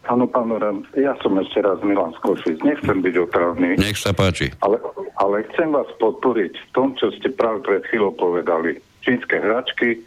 Áno, 0.03 0.27
pán 0.27 0.51
Oran, 0.51 0.83
ja 0.99 1.15
som 1.23 1.39
ešte 1.39 1.63
raz 1.63 1.79
Milan 1.79 2.11
Skošic. 2.19 2.59
Nechcem 2.59 2.99
byť 2.99 3.15
otravný. 3.23 3.79
Nech 3.79 3.95
sa 3.95 4.11
páči. 4.11 4.51
Ale, 4.59 4.75
ale 5.15 5.47
chcem 5.51 5.71
vás 5.71 5.87
podporiť 5.95 6.53
v 6.59 6.67
tom, 6.75 6.91
čo 6.99 7.07
ste 7.15 7.31
práve 7.31 7.63
pred 7.63 7.87
chvíľou 7.87 8.11
povedali. 8.11 8.83
Čínske 8.99 9.39
hračky 9.39 10.03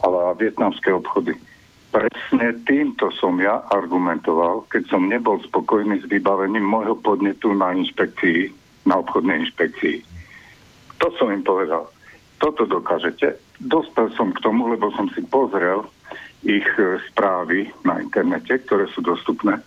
a 0.00 0.32
vietnamské 0.32 0.96
obchody. 0.96 1.36
Presne 1.92 2.56
týmto 2.64 3.12
som 3.20 3.36
ja 3.36 3.62
argumentoval, 3.70 4.64
keď 4.72 4.88
som 4.90 5.12
nebol 5.12 5.38
spokojný 5.44 6.00
s 6.00 6.08
vybavením 6.08 6.64
môjho 6.64 6.96
podnetu 6.98 7.52
na 7.52 7.76
inšpekcii, 7.76 8.48
na 8.88 8.98
obchodnej 9.04 9.44
inšpekcii. 9.44 10.02
To 11.04 11.12
som 11.20 11.28
im 11.30 11.44
povedal. 11.44 11.86
Toto 12.40 12.64
dokážete. 12.64 13.36
Dostal 13.60 14.08
som 14.16 14.32
k 14.32 14.42
tomu, 14.42 14.72
lebo 14.72 14.90
som 14.96 15.06
si 15.12 15.22
pozrel 15.28 15.84
ich 16.44 16.68
e, 16.76 17.00
správy 17.10 17.72
na 17.82 18.00
internete, 18.00 18.60
ktoré 18.64 18.88
sú 18.92 19.00
dostupné 19.00 19.60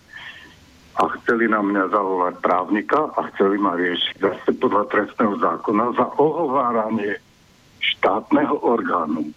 a 0.98 1.02
chceli 1.22 1.46
na 1.46 1.62
mňa 1.62 1.94
zavolať 1.94 2.34
právnika 2.42 3.14
a 3.14 3.30
chceli 3.34 3.54
ma 3.54 3.78
riešiť 3.78 4.18
zase 4.18 4.50
podľa 4.58 4.90
trestného 4.90 5.38
zákona 5.38 5.94
za 5.94 6.06
ohováranie 6.18 7.22
štátneho 7.78 8.58
orgánu. 8.66 9.30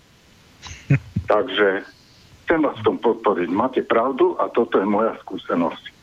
Takže 1.31 1.85
chcem 2.43 2.59
vás 2.65 2.75
v 2.81 2.85
tom 2.85 2.97
podporiť. 2.97 3.49
Máte 3.53 3.81
pravdu 3.85 4.33
a 4.41 4.49
toto 4.49 4.81
je 4.81 4.87
moja 4.89 5.13
skúsenosť. 5.21 5.93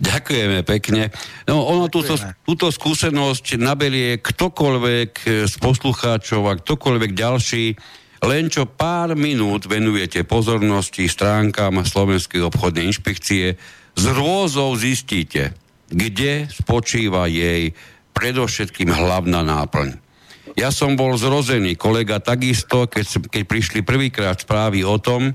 Ďakujeme 0.00 0.66
pekne. 0.66 1.14
No 1.46 1.62
ono 1.62 1.86
túto, 1.86 2.18
túto 2.42 2.72
skúsenosť 2.74 3.60
naberie 3.60 4.18
ktokoľvek 4.18 5.12
z 5.46 5.54
poslucháčov 5.60 6.50
a 6.50 6.58
ktokoľvek 6.58 7.10
ďalší, 7.14 7.78
len 8.24 8.48
čo 8.48 8.64
pár 8.64 9.12
minút 9.12 9.68
venujete 9.68 10.24
pozornosti 10.24 11.04
stránkam 11.06 11.84
Slovenskej 11.84 12.40
obchodnej 12.40 12.88
inšpekcie, 12.88 13.60
z 13.94 14.04
rôzou 14.10 14.74
zistíte, 14.74 15.54
kde 15.92 16.50
spočíva 16.50 17.30
jej 17.30 17.76
predovšetkým 18.16 18.90
hlavná 18.90 19.44
náplň. 19.44 20.00
Ja 20.54 20.70
som 20.70 20.94
bol 20.94 21.18
zrozený, 21.18 21.74
kolega 21.74 22.22
takisto, 22.22 22.86
keď, 22.86 23.30
keď 23.30 23.42
prišli 23.44 23.80
prvýkrát 23.82 24.38
správy 24.38 24.86
o 24.86 24.98
tom, 25.02 25.34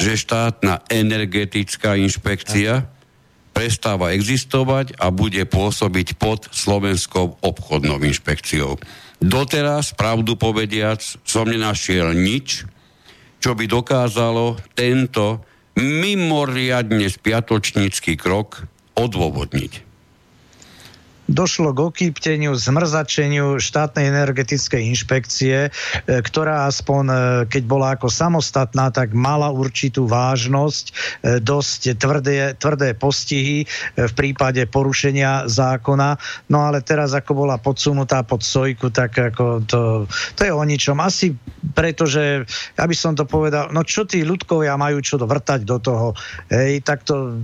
že 0.00 0.18
štátna 0.18 0.82
energetická 0.88 1.94
inšpekcia 2.00 2.88
prestáva 3.54 4.10
existovať 4.10 4.98
a 4.98 5.14
bude 5.14 5.46
pôsobiť 5.46 6.18
pod 6.18 6.50
Slovenskou 6.50 7.38
obchodnou 7.38 8.02
inšpekciou. 8.02 8.74
Doteraz, 9.24 9.96
pravdu 9.96 10.36
povediac, 10.36 11.00
som 11.24 11.48
nenašiel 11.48 12.12
nič, 12.12 12.68
čo 13.40 13.56
by 13.56 13.64
dokázalo 13.64 14.60
tento 14.76 15.40
mimoriadne 15.80 17.08
spiatočnícky 17.08 18.20
krok 18.20 18.68
odôvodniť 18.94 19.83
došlo 21.28 21.72
k 21.72 21.78
okýpteniu, 21.88 22.52
zmrzačeniu 22.52 23.56
štátnej 23.56 24.12
energetickej 24.12 24.82
inšpekcie, 24.92 25.68
e, 25.68 25.70
ktorá 26.06 26.68
aspoň, 26.68 27.04
e, 27.04 27.16
keď 27.48 27.62
bola 27.64 27.96
ako 27.96 28.12
samostatná, 28.12 28.92
tak 28.92 29.16
mala 29.16 29.48
určitú 29.48 30.04
vážnosť, 30.04 30.84
e, 30.88 30.92
dosť 31.40 31.96
tvrdé, 31.96 32.52
tvrdé 32.60 32.92
postihy 32.92 33.64
v 33.96 34.12
prípade 34.12 34.60
porušenia 34.68 35.48
zákona. 35.48 36.20
No 36.52 36.68
ale 36.68 36.84
teraz, 36.84 37.16
ako 37.16 37.46
bola 37.46 37.56
podsunutá 37.56 38.20
pod 38.24 38.44
sojku, 38.44 38.92
tak 38.92 39.16
ako 39.16 39.64
to, 39.64 39.80
to 40.36 40.40
je 40.44 40.52
o 40.52 40.64
ničom. 40.64 41.00
Asi 41.00 41.32
preto, 41.72 42.04
že, 42.04 42.44
ja 42.76 42.84
by 42.84 42.96
som 42.96 43.16
to 43.16 43.24
povedal, 43.24 43.72
no 43.72 43.80
čo 43.86 44.04
tí 44.04 44.22
ľudkovia 44.22 44.76
majú 44.76 45.00
čo 45.00 45.16
vrtať 45.16 45.60
do 45.64 45.80
toho, 45.80 46.12
hej, 46.52 46.84
tak 46.84 47.06
to 47.08 47.38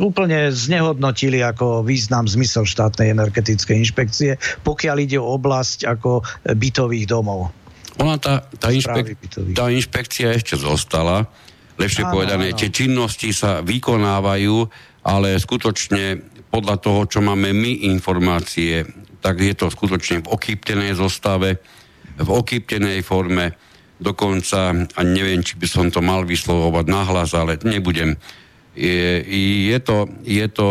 úplne 0.00 0.50
znehodnotili 0.50 1.40
ako 1.44 1.86
význam, 1.86 2.26
zmysel 2.26 2.55
zmysel 2.56 2.64
štátnej 2.64 3.12
energetickej 3.12 3.76
inšpekcie, 3.84 4.30
pokiaľ 4.64 4.96
ide 5.04 5.20
o 5.20 5.28
oblasť 5.36 5.84
ako 5.84 6.24
bytových 6.56 7.04
domov. 7.04 7.52
Ona 8.00 8.16
tá, 8.16 8.48
tá, 8.56 8.72
inšpek, 8.72 9.20
tá 9.52 9.68
inšpekcia 9.68 10.32
ešte 10.32 10.56
zostala, 10.56 11.28
lepšie 11.76 12.08
áno, 12.08 12.12
povedané, 12.16 12.52
áno. 12.52 12.56
tie 12.56 12.72
činnosti 12.72 13.36
sa 13.36 13.60
vykonávajú, 13.60 14.56
ale 15.04 15.36
skutočne 15.36 16.20
podľa 16.48 16.76
toho, 16.80 17.00
čo 17.04 17.20
máme 17.20 17.52
my 17.52 17.92
informácie, 17.92 18.84
tak 19.20 19.44
je 19.44 19.52
to 19.52 19.68
skutočne 19.68 20.24
v 20.24 20.28
okýptenej 20.32 20.96
zostave, 20.96 21.60
v 22.16 22.30
okýptenej 22.32 23.04
forme, 23.04 23.52
dokonca, 24.00 24.72
a 24.72 25.00
neviem, 25.04 25.40
či 25.44 25.56
by 25.56 25.68
som 25.68 25.88
to 25.92 26.00
mal 26.00 26.24
vyslovovať 26.24 26.84
nahlas, 26.88 27.32
ale 27.36 27.60
nebudem. 27.64 28.16
Je, 28.76 29.24
je, 29.72 29.78
to, 29.80 30.04
je 30.20 30.46
to 30.52 30.68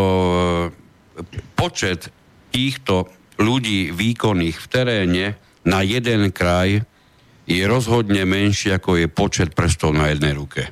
počet 1.56 2.12
týchto 2.52 3.08
ľudí 3.36 3.92
výkonných 3.92 4.56
v 4.56 4.66
teréne 4.68 5.26
na 5.66 5.80
jeden 5.84 6.32
kraj 6.32 6.84
je 7.46 7.62
rozhodne 7.66 8.26
menší, 8.26 8.74
ako 8.74 8.98
je 8.98 9.06
počet 9.06 9.54
prstov 9.54 9.94
na 9.94 10.10
jednej 10.10 10.34
ruke. 10.34 10.66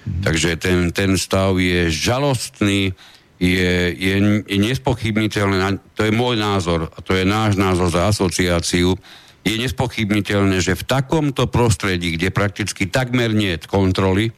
Takže 0.00 0.56
ten, 0.56 0.90
ten 0.96 1.20
stav 1.20 1.60
je 1.60 1.92
žalostný, 1.92 2.96
je, 3.36 3.74
je, 3.96 4.16
je 4.44 4.58
nespochybniteľné, 4.60 5.80
to 5.96 6.08
je 6.08 6.12
môj 6.12 6.40
názor, 6.40 6.88
a 6.92 6.98
to 7.04 7.16
je 7.16 7.24
náš 7.24 7.56
názor 7.60 7.92
za 7.92 8.08
asociáciu, 8.08 8.96
je 9.40 9.54
nespochybniteľné, 9.56 10.60
že 10.60 10.76
v 10.76 10.84
takomto 10.84 11.48
prostredí, 11.48 12.16
kde 12.16 12.28
prakticky 12.28 12.88
takmer 12.88 13.32
nie 13.32 13.56
kontroly, 13.64 14.32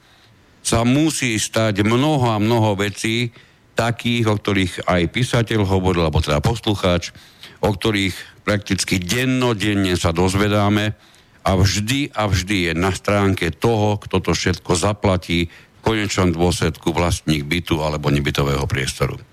sa 0.62 0.86
musí 0.86 1.34
stať 1.42 1.82
mnoho 1.82 2.30
a 2.30 2.38
mnoho 2.38 2.78
vecí, 2.78 3.34
takých, 3.74 4.28
o 4.28 4.34
ktorých 4.36 4.86
aj 4.86 5.02
písateľ 5.10 5.64
hovoril, 5.64 6.04
alebo 6.04 6.20
teda 6.20 6.44
poslucháč, 6.44 7.10
o 7.64 7.70
ktorých 7.72 8.44
prakticky 8.46 8.98
dennodenne 8.98 9.94
sa 9.96 10.10
dozvedáme 10.10 10.94
a 11.42 11.50
vždy 11.58 12.14
a 12.14 12.30
vždy 12.30 12.70
je 12.70 12.72
na 12.76 12.94
stránke 12.94 13.50
toho, 13.50 13.98
kto 13.98 14.22
to 14.22 14.30
všetko 14.34 14.78
zaplatí, 14.78 15.50
v 15.50 15.80
konečnom 15.82 16.30
dôsledku 16.30 16.94
vlastník 16.94 17.42
bytu 17.42 17.82
alebo 17.82 18.06
nebytového 18.06 18.62
priestoru 18.70 19.31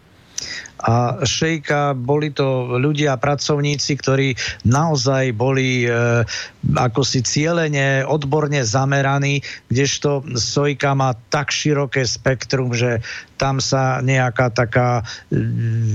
a 0.80 1.19
šejka, 1.27 1.91
boli 1.99 2.32
to 2.32 2.80
ľudia, 2.80 3.19
pracovníci, 3.19 3.91
ktorí 3.99 4.27
naozaj 4.63 5.36
boli 5.36 5.84
e, 5.84 6.23
ako 6.71 7.01
si 7.03 7.19
cieľene, 7.19 8.07
odborne 8.07 8.63
zameraní, 8.63 9.43
kdežto 9.67 10.23
Sojka 10.39 10.95
má 10.95 11.11
tak 11.27 11.51
široké 11.51 12.07
spektrum, 12.07 12.71
že 12.71 13.03
tam 13.36 13.59
sa 13.59 13.99
nejaká 13.99 14.55
taká 14.55 15.03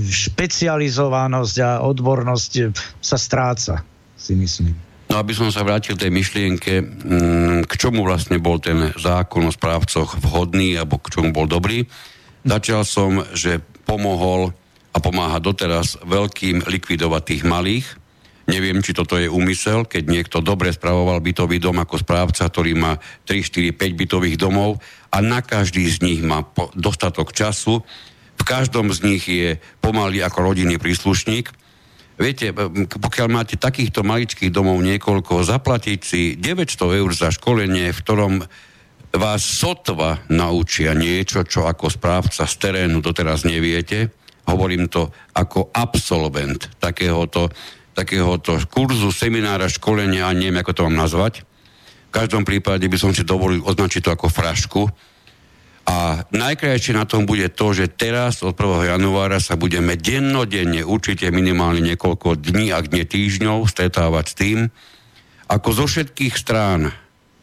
špecializovanosť 0.05 1.55
a 1.65 1.69
odbornosť 1.81 2.51
e, 2.61 2.63
sa 3.01 3.17
stráca, 3.17 3.81
si 4.13 4.37
myslím. 4.37 4.77
No 5.05 5.21
aby 5.21 5.37
som 5.37 5.53
sa 5.53 5.61
vrátil 5.61 5.93
tej 5.93 6.09
myšlienke, 6.09 6.73
k 7.61 7.73
čomu 7.77 8.01
vlastne 8.01 8.41
bol 8.41 8.57
ten 8.57 8.89
zákon 8.97 9.45
o 9.45 9.53
správcoch 9.53 10.17
vhodný, 10.17 10.73
alebo 10.81 10.97
k 10.97 11.13
čomu 11.13 11.29
bol 11.29 11.45
dobrý. 11.45 11.85
Začal 12.41 12.81
som, 12.81 13.21
že 13.37 13.61
pomohol 13.85 14.49
a 14.95 14.97
pomáha 15.03 15.43
doteraz 15.43 15.99
veľkým 16.07 16.63
likvidovať 16.63 17.21
tých 17.27 17.43
malých, 17.43 17.87
Neviem, 18.45 18.77
či 18.85 18.93
toto 18.93 19.17
je 19.17 19.25
úmysel, 19.25 19.89
keď 19.89 20.05
niekto 20.05 20.37
dobre 20.37 20.69
spravoval 20.69 21.17
bytový 21.17 21.57
dom 21.57 21.81
ako 21.81 22.05
správca, 22.05 22.45
ktorý 22.45 22.77
má 22.77 23.01
3, 23.25 23.41
4, 23.41 23.73
5 23.73 24.01
bytových 24.05 24.37
domov 24.37 24.77
a 25.09 25.17
na 25.17 25.41
každý 25.41 25.89
z 25.89 26.05
nich 26.05 26.21
má 26.21 26.45
dostatok 26.77 27.33
času. 27.33 27.81
V 28.37 28.43
každom 28.45 28.93
z 28.93 28.99
nich 29.01 29.25
je 29.25 29.57
pomaly 29.81 30.21
ako 30.21 30.53
rodinný 30.53 30.77
príslušník. 30.77 31.49
Viete, 32.21 32.53
pokiaľ 33.01 33.27
máte 33.33 33.57
takýchto 33.57 34.05
maličkých 34.05 34.53
domov 34.53 34.77
niekoľko, 34.77 35.41
zaplatiť 35.41 35.99
si 36.05 36.21
900 36.37 37.01
eur 37.01 37.11
za 37.17 37.33
školenie, 37.33 37.89
v 37.89 38.01
ktorom 38.05 38.33
vás 39.09 39.41
sotva 39.41 40.21
naučia 40.29 40.93
niečo, 40.93 41.41
čo 41.41 41.65
ako 41.65 41.89
správca 41.89 42.45
z 42.45 42.55
terénu 42.61 43.01
doteraz 43.01 43.41
neviete, 43.41 44.13
hovorím 44.45 44.89
to 44.89 45.09
ako 45.33 45.73
absolvent 45.73 46.69
takéhoto 46.77 47.49
takéhoto 47.95 48.59
kurzu, 48.67 49.09
seminára, 49.09 49.71
školenia 49.71 50.27
a 50.27 50.35
neviem, 50.35 50.59
ako 50.59 50.71
to 50.75 50.81
mám 50.85 51.07
nazvať. 51.07 51.47
V 52.11 52.11
každom 52.11 52.43
prípade 52.43 52.83
by 52.83 52.97
som 52.99 53.15
si 53.15 53.23
dovolil 53.23 53.63
označiť 53.63 54.03
to 54.03 54.11
ako 54.11 54.27
frašku. 54.27 54.83
A 55.87 56.27
najkrajšie 56.27 56.97
na 56.97 57.07
tom 57.07 57.23
bude 57.23 57.47
to, 57.55 57.71
že 57.71 57.95
teraz 57.95 58.43
od 58.43 58.57
1. 58.57 58.99
januára 58.99 59.39
sa 59.39 59.55
budeme 59.55 59.95
dennodenne, 59.95 60.83
určite 60.83 61.31
minimálne 61.31 61.79
niekoľko 61.79 62.35
dní, 62.35 62.75
ak 62.75 62.91
nie 62.91 63.07
týždňov, 63.07 63.63
stretávať 63.69 64.25
s 64.27 64.35
tým, 64.35 64.59
ako 65.45 65.69
zo 65.71 65.85
všetkých 65.87 66.35
strán 66.35 66.91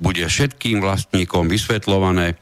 bude 0.02 0.26
všetkým 0.26 0.82
vlastníkom 0.82 1.46
vysvetľované, 1.46 2.34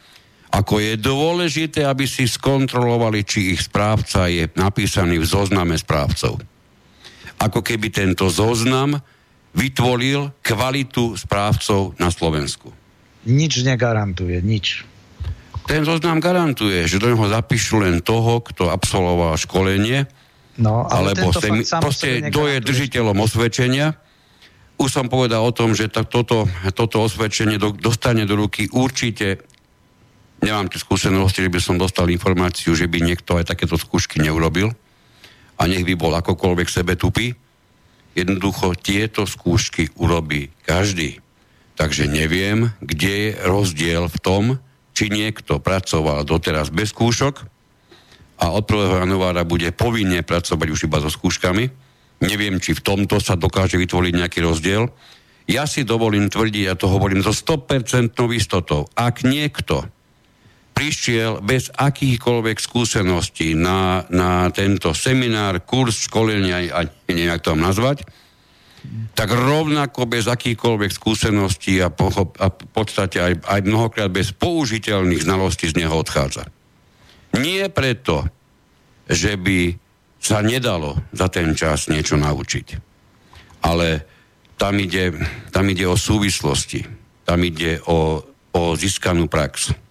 ako 0.51 0.83
je 0.83 0.99
dôležité, 0.99 1.87
aby 1.87 2.11
si 2.11 2.27
skontrolovali, 2.27 3.23
či 3.23 3.55
ich 3.55 3.63
správca 3.65 4.27
je 4.27 4.51
napísaný 4.59 5.23
v 5.23 5.27
zozname 5.27 5.79
správcov 5.79 6.43
ako 7.41 7.65
keby 7.65 7.89
tento 7.89 8.29
zoznam 8.29 9.01
vytvoril 9.57 10.31
kvalitu 10.45 11.17
správcov 11.17 11.97
na 11.97 12.13
Slovensku. 12.13 12.71
Nič 13.27 13.65
negarantuje, 13.65 14.39
nič. 14.45 14.85
Ten 15.65 15.83
zoznam 15.83 16.21
garantuje, 16.21 16.85
že 16.87 17.01
do 17.01 17.11
neho 17.11 17.27
zapíšu 17.27 17.81
len 17.81 18.05
toho, 18.05 18.45
kto 18.45 18.69
absolvoval 18.71 19.35
školenie, 19.41 20.07
no, 20.61 20.85
ale 20.87 21.17
alebo 21.17 21.33
sem, 21.35 21.65
proste 21.65 22.29
kto 22.29 22.47
je 22.47 22.59
držiteľom 22.63 23.17
osvedčenia. 23.25 23.97
Už 24.81 24.89
som 24.89 25.13
povedal 25.13 25.45
o 25.45 25.53
tom, 25.53 25.77
že 25.77 25.93
tak 25.93 26.09
toto, 26.09 26.49
toto 26.73 27.05
osvedčenie 27.05 27.61
do, 27.61 27.77
dostane 27.77 28.25
do 28.25 28.33
ruky 28.33 28.69
určite 28.73 29.45
nemám 30.41 30.69
tie 30.73 30.81
skúsenosti, 30.81 31.45
že 31.45 31.53
by 31.53 31.61
som 31.61 31.77
dostal 31.81 32.09
informáciu, 32.09 32.73
že 32.73 32.89
by 32.89 33.05
niekto 33.05 33.37
aj 33.37 33.53
takéto 33.53 33.77
skúšky 33.77 34.21
neurobil 34.21 34.73
a 35.61 35.63
nech 35.69 35.85
by 35.85 35.95
bol 35.97 36.13
akokoľvek 36.17 36.69
sebe 36.69 36.97
tupý, 36.97 37.37
jednoducho 38.17 38.75
tieto 38.75 39.29
skúšky 39.29 39.93
urobí 40.01 40.51
každý. 40.65 41.21
Takže 41.77 42.09
neviem, 42.09 42.73
kde 42.85 43.13
je 43.13 43.31
rozdiel 43.49 44.09
v 44.09 44.19
tom, 44.21 44.45
či 44.93 45.09
niekto 45.09 45.63
pracoval 45.63 46.29
doteraz 46.29 46.69
bez 46.69 46.93
skúšok 46.93 47.41
a 48.41 48.53
od 48.53 48.65
1. 48.69 49.05
januára 49.05 49.45
bude 49.49 49.69
povinne 49.73 50.21
pracovať 50.25 50.69
už 50.69 50.81
iba 50.89 51.01
so 51.01 51.09
skúškami. 51.09 51.69
Neviem, 52.21 52.61
či 52.61 52.77
v 52.77 52.85
tomto 52.85 53.17
sa 53.17 53.37
dokáže 53.37 53.81
vytvoriť 53.81 54.13
nejaký 54.13 54.45
rozdiel. 54.45 54.93
Ja 55.49 55.65
si 55.65 55.89
dovolím 55.89 56.29
tvrdiť, 56.29 56.69
a 56.69 56.77
to 56.77 56.89
hovorím 56.89 57.25
so 57.25 57.33
100% 57.33 58.13
istotou, 58.37 58.89
ak 58.93 59.25
niekto 59.25 59.89
prišiel 60.81 61.45
bez 61.45 61.69
akýchkoľvek 61.69 62.57
skúseností 62.57 63.53
na, 63.53 64.09
na 64.09 64.49
tento 64.49 64.97
seminár, 64.97 65.61
kurz, 65.61 66.09
školenia, 66.09 66.73
a 66.73 66.89
neviem, 67.05 67.29
jak 67.29 67.45
to 67.45 67.53
mám 67.53 67.69
nazvať, 67.69 68.09
tak 69.13 69.29
rovnako 69.29 70.09
bez 70.09 70.25
akýchkoľvek 70.25 70.89
skúseností 70.89 71.85
a, 71.85 71.93
pochop, 71.93 72.41
a 72.41 72.49
v 72.49 72.65
podstate 72.73 73.21
aj, 73.21 73.45
aj 73.45 73.61
mnohokrát 73.61 74.09
bez 74.09 74.33
použiteľných 74.33 75.21
znalostí 75.21 75.69
z 75.69 75.85
neho 75.85 75.93
odchádza. 75.93 76.49
Nie 77.37 77.69
preto, 77.69 78.25
že 79.05 79.37
by 79.37 79.77
sa 80.17 80.41
nedalo 80.41 80.97
za 81.13 81.29
ten 81.29 81.53
čas 81.53 81.93
niečo 81.93 82.17
naučiť, 82.17 82.67
ale 83.69 84.09
tam 84.57 84.81
ide, 84.81 85.13
tam 85.53 85.69
ide 85.69 85.85
o 85.85 86.01
súvislosti, 86.01 86.89
tam 87.29 87.45
ide 87.45 87.85
o, 87.85 88.25
o 88.57 88.63
získanú 88.81 89.29
prax 89.29 89.90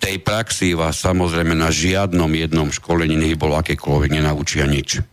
tej 0.00 0.16
praxi 0.24 0.72
vás 0.72 0.96
samozrejme 1.04 1.52
na 1.52 1.68
žiadnom 1.68 2.32
jednom 2.32 2.72
školení 2.72 3.14
nech 3.20 3.36
bolo 3.36 3.60
akékoľvek 3.60 4.10
nenaučia 4.16 4.64
nič. 4.64 5.04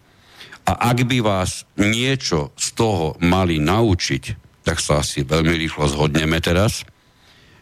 A 0.67 0.71
ak 0.91 1.07
by 1.07 1.19
vás 1.23 1.67
niečo 1.79 2.55
z 2.55 2.67
toho 2.75 3.15
mali 3.23 3.59
naučiť, 3.59 4.23
tak 4.63 4.79
sa 4.83 5.03
asi 5.03 5.23
veľmi 5.23 5.55
rýchlo 5.55 5.87
zhodneme 5.87 6.39
teraz, 6.43 6.83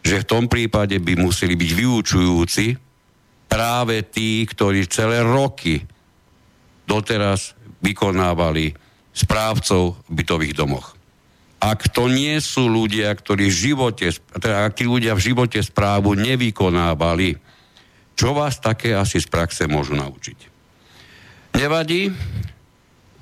že 0.02 0.22
v 0.22 0.28
tom 0.28 0.44
prípade 0.46 0.98
by 0.98 1.18
museli 1.18 1.54
byť 1.54 1.70
vyučujúci 1.74 2.66
práve 3.46 4.02
tí, 4.06 4.42
ktorí 4.42 4.90
celé 4.90 5.22
roky 5.22 5.82
doteraz 6.86 7.54
vykonávali 7.82 8.74
správcov 9.14 10.02
v 10.06 10.10
bytových 10.10 10.54
domoch 10.54 10.95
ak 11.56 11.88
to 11.88 12.12
nie 12.12 12.36
sú 12.38 12.68
ľudia, 12.68 13.08
ktorí 13.16 13.48
v 13.48 13.60
živote, 13.72 14.12
teda 14.12 14.68
ak 14.68 14.76
tí 14.76 14.84
ľudia 14.84 15.16
v 15.16 15.24
živote 15.32 15.58
správu 15.64 16.12
nevykonávali, 16.12 17.40
čo 18.16 18.32
vás 18.32 18.60
také 18.60 18.96
asi 18.96 19.20
z 19.20 19.28
praxe 19.28 19.64
môžu 19.68 19.96
naučiť? 19.96 20.38
Nevadí, 21.56 22.12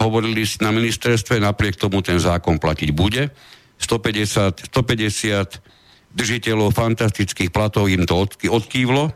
hovorili 0.03 0.43
na 0.59 0.74
ministerstve, 0.74 1.39
napriek 1.39 1.78
tomu 1.78 2.03
ten 2.03 2.18
zákon 2.18 2.59
platiť 2.59 2.91
bude. 2.91 3.30
150, 3.78 4.70
150 4.70 6.14
držiteľov 6.14 6.70
fantastických 6.74 7.51
platov 7.51 7.91
im 7.91 8.07
to 8.07 8.22
odkývlo. 8.51 9.11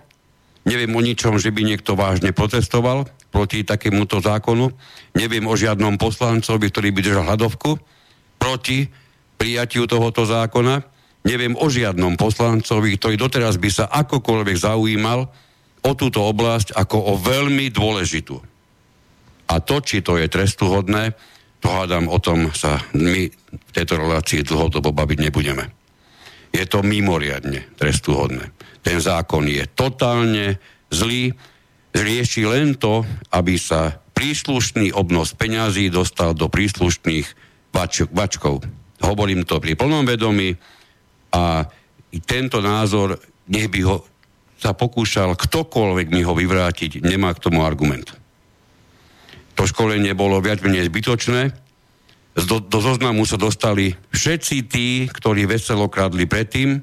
Neviem 0.67 0.93
o 0.99 1.03
ničom, 1.03 1.39
že 1.39 1.55
by 1.55 1.63
niekto 1.63 1.95
vážne 1.95 2.35
protestoval 2.35 3.07
proti 3.31 3.63
takémuto 3.63 4.19
zákonu. 4.19 4.75
Neviem 5.15 5.47
o 5.47 5.55
žiadnom 5.55 5.95
poslancovi, 5.95 6.67
ktorý 6.71 6.89
by 6.91 7.01
držal 7.03 7.25
hladovku 7.27 7.79
proti 8.39 8.91
prijatiu 9.39 9.87
tohoto 9.87 10.27
zákona. 10.27 10.83
Neviem 11.25 11.55
o 11.55 11.71
žiadnom 11.71 12.19
poslancovi, 12.19 12.99
ktorý 12.99 13.15
doteraz 13.15 13.57
by 13.57 13.71
sa 13.71 13.87
akokoľvek 13.87 14.57
zaujímal 14.59 15.21
o 15.87 15.93
túto 15.95 16.27
oblasť 16.27 16.75
ako 16.75 16.99
o 16.99 17.15
veľmi 17.17 17.71
dôležitú. 17.71 18.37
A 19.49 19.55
to, 19.65 19.81
či 19.81 20.05
to 20.05 20.21
je 20.21 20.29
trestuhodné, 20.29 21.17
to 21.59 21.67
hádam, 21.71 22.07
o 22.11 22.19
tom 22.21 22.53
sa 22.55 22.83
my 22.95 23.31
v 23.31 23.71
tejto 23.75 23.99
relácii 23.99 24.45
dlhodobo 24.45 24.93
baviť 24.95 25.19
nebudeme. 25.19 25.65
Je 26.55 26.65
to 26.69 26.85
mimoriadne 26.85 27.67
trestuhodné. 27.79 28.53
Ten 28.85 28.99
zákon 29.03 29.45
je 29.49 29.65
totálne 29.73 30.61
zlý, 30.89 31.35
rieši 31.93 32.47
len 32.47 32.79
to, 32.79 33.03
aby 33.35 33.59
sa 33.59 34.01
príslušný 34.15 34.95
obnos 34.95 35.35
peňazí 35.35 35.91
dostal 35.91 36.35
do 36.35 36.47
príslušných 36.47 37.27
bačkov. 38.11 38.65
Hovorím 38.99 39.47
to 39.47 39.63
pri 39.63 39.79
plnom 39.79 40.03
vedomí 40.03 40.55
a 41.35 41.67
tento 42.25 42.59
názor, 42.59 43.21
nech 43.47 43.69
by 43.71 43.81
ho 43.85 43.97
sa 44.59 44.75
pokúšal 44.75 45.39
ktokoľvek 45.39 46.07
mi 46.11 46.27
ho 46.27 46.35
vyvrátiť, 46.35 46.99
nemá 47.07 47.31
k 47.31 47.43
tomu 47.47 47.63
argument. 47.63 48.11
To 49.55 49.63
školenie 49.63 50.19
bolo 50.19 50.43
viac 50.43 50.63
menej 50.67 50.91
zbytočné. 50.91 51.55
Do, 52.39 52.63
do 52.63 52.79
zoznamu 52.79 53.23
sa 53.27 53.39
dostali 53.39 53.95
všetci 54.15 54.57
tí, 54.67 55.07
ktorí 55.07 55.47
veselo 55.47 55.87
kradli 55.87 56.27
predtým 56.27 56.79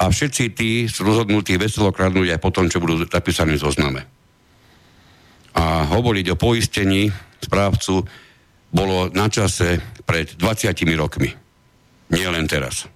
a 0.00 0.08
všetci 0.08 0.44
tí 0.52 0.84
sú 0.88 1.04
rozhodnutí 1.04 1.56
veselo 1.56 1.92
kradnúť 1.92 2.36
aj 2.36 2.40
potom, 2.40 2.68
čo 2.68 2.80
budú 2.80 3.04
napísaní 3.04 3.56
v 3.56 3.64
zozname. 3.64 4.00
A 5.56 5.88
hovoriť 5.88 6.32
o 6.32 6.40
poistení 6.40 7.08
správcu 7.40 8.04
bolo 8.72 9.08
na 9.12 9.28
čase 9.28 9.80
pred 10.04 10.36
20 10.36 10.76
rokmi 10.96 11.43
nie 12.12 12.26
len 12.28 12.44
teraz. 12.44 12.88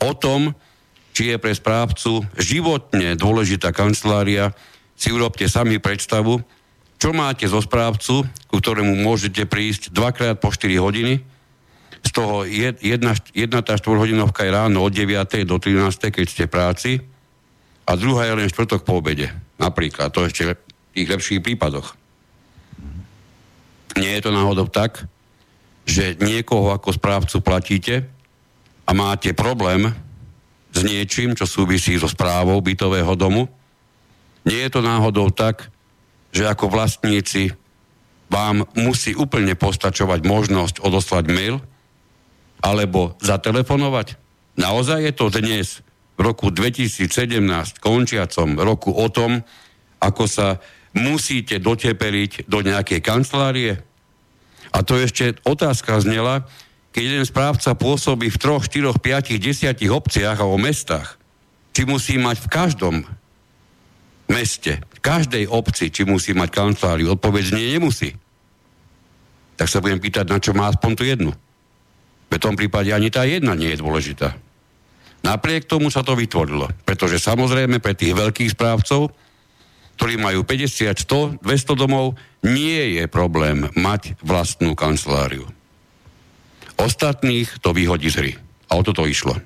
O 0.00 0.16
tom, 0.16 0.56
či 1.12 1.34
je 1.34 1.36
pre 1.36 1.52
správcu 1.52 2.24
životne 2.38 3.18
dôležitá 3.18 3.74
kancelária, 3.74 4.54
si 4.96 5.12
urobte 5.12 5.48
sami 5.48 5.80
predstavu, 5.80 6.40
čo 7.00 7.16
máte 7.16 7.48
zo 7.48 7.60
správcu, 7.64 8.28
ku 8.48 8.56
ktorému 8.60 9.00
môžete 9.00 9.48
prísť 9.48 9.88
dvakrát 9.92 10.36
po 10.36 10.52
4 10.52 10.76
hodiny, 10.76 11.24
z 12.00 12.10
toho 12.16 12.48
jedna, 12.48 13.12
jedna 13.36 13.60
tá 13.60 13.76
štvorhodinovka 13.76 14.44
je 14.44 14.52
ráno 14.52 14.80
od 14.80 14.92
9. 14.92 15.44
do 15.44 15.56
13. 15.60 16.08
keď 16.08 16.26
ste 16.28 16.44
v 16.48 16.52
práci 16.52 16.90
a 17.84 17.92
druhá 17.96 18.24
je 18.24 18.36
len 18.40 18.48
štvrtok 18.48 18.88
po 18.88 19.04
obede. 19.04 19.28
Napríklad, 19.60 20.08
to 20.08 20.24
ešte 20.24 20.56
v 20.56 20.60
tých 20.96 21.08
lepších 21.12 21.44
prípadoch. 21.44 21.92
Nie 24.00 24.16
je 24.16 24.24
to 24.24 24.32
náhodou 24.32 24.64
tak, 24.70 25.04
že 25.84 26.18
niekoho 26.20 26.72
ako 26.74 26.94
správcu 26.94 27.36
platíte 27.40 27.94
a 28.86 28.90
máte 28.92 29.32
problém 29.34 29.90
s 30.70 30.80
niečím, 30.86 31.34
čo 31.34 31.46
súvisí 31.46 31.98
so 31.98 32.06
správou 32.06 32.58
bytového 32.62 33.14
domu, 33.18 33.50
nie 34.46 34.60
je 34.64 34.70
to 34.72 34.80
náhodou 34.80 35.28
tak, 35.34 35.68
že 36.30 36.46
ako 36.46 36.70
vlastníci 36.70 37.52
vám 38.30 38.62
musí 38.78 39.12
úplne 39.18 39.58
postačovať 39.58 40.22
možnosť 40.22 40.74
odoslať 40.80 41.24
mail 41.26 41.58
alebo 42.62 43.18
zatelefonovať. 43.18 44.14
Naozaj 44.54 44.98
je 45.10 45.12
to 45.16 45.26
dnes, 45.34 45.68
v 46.20 46.28
roku 46.28 46.52
2017, 46.52 47.40
končiacom 47.80 48.60
roku 48.60 48.92
o 48.92 49.08
tom, 49.08 49.40
ako 50.04 50.28
sa 50.28 50.60
musíte 50.92 51.56
dotepeliť 51.56 52.44
do 52.44 52.60
nejakej 52.60 53.00
kancelárie? 53.00 53.80
A 54.70 54.86
to 54.86 54.98
ešte 54.98 55.38
otázka 55.42 55.98
znela, 55.98 56.46
keď 56.90 57.02
jeden 57.02 57.26
správca 57.26 57.74
pôsobí 57.74 58.30
v 58.30 58.40
troch, 58.40 58.66
štyroch, 58.66 58.98
piatich, 58.98 59.38
desiatich 59.38 59.90
obciach 59.90 60.38
alebo 60.42 60.58
mestách, 60.58 61.18
či 61.70 61.86
musí 61.86 62.18
mať 62.18 62.36
v 62.42 62.48
každom 62.50 62.96
meste, 64.30 64.82
v 64.94 64.98
každej 65.02 65.44
obci, 65.50 65.90
či 65.90 66.06
musí 66.06 66.34
mať 66.34 66.50
kanceláriu. 66.50 67.14
Odpoveď 67.14 67.54
nie, 67.54 67.78
nemusí. 67.78 68.14
Tak 69.58 69.66
sa 69.70 69.82
budem 69.82 70.02
pýtať, 70.02 70.26
na 70.30 70.38
čo 70.38 70.54
má 70.54 70.70
aspoň 70.70 70.90
tú 70.94 71.02
jednu. 71.06 71.32
V 72.30 72.38
tom 72.38 72.54
prípade 72.54 72.94
ani 72.94 73.10
tá 73.10 73.26
jedna 73.26 73.58
nie 73.58 73.74
je 73.74 73.82
dôležitá. 73.82 74.38
Napriek 75.20 75.68
tomu 75.68 75.92
sa 75.92 76.00
to 76.00 76.16
vytvorilo, 76.16 76.70
pretože 76.86 77.20
samozrejme 77.20 77.82
pre 77.82 77.92
tých 77.92 78.16
veľkých 78.16 78.56
správcov, 78.56 79.12
ktorí 80.00 80.16
majú 80.16 80.46
50, 80.48 80.96
100, 80.96 81.44
200 81.44 81.76
domov, 81.76 82.16
nie 82.46 83.00
je 83.00 83.04
problém 83.10 83.68
mať 83.76 84.16
vlastnú 84.24 84.72
kanceláriu. 84.72 85.48
Ostatných 86.80 87.60
to 87.60 87.76
vyhodí 87.76 88.08
z 88.08 88.16
hry. 88.16 88.32
A 88.72 88.80
o 88.80 88.82
toto 88.86 89.04
išlo. 89.04 89.36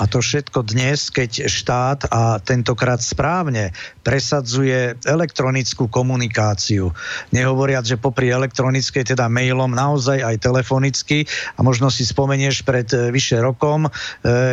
A 0.00 0.08
to 0.08 0.24
všetko 0.24 0.64
dnes, 0.64 1.12
keď 1.12 1.52
štát 1.52 2.00
a 2.08 2.40
tentokrát 2.40 3.04
správne 3.04 3.76
presadzuje 4.02 4.98
elektronickú 5.06 5.86
komunikáciu. 5.86 6.90
Nehovoriac, 7.30 7.86
že 7.86 7.98
popri 7.98 8.34
elektronickej, 8.34 9.14
teda 9.14 9.30
mailom, 9.30 9.70
naozaj 9.70 10.20
aj 10.20 10.36
telefonicky. 10.42 11.24
A 11.56 11.62
možno 11.62 11.88
si 11.88 12.02
spomenieš 12.02 12.66
pred 12.66 12.90
e, 12.90 13.14
vyše 13.14 13.38
rokom, 13.38 13.86
e, 13.86 13.90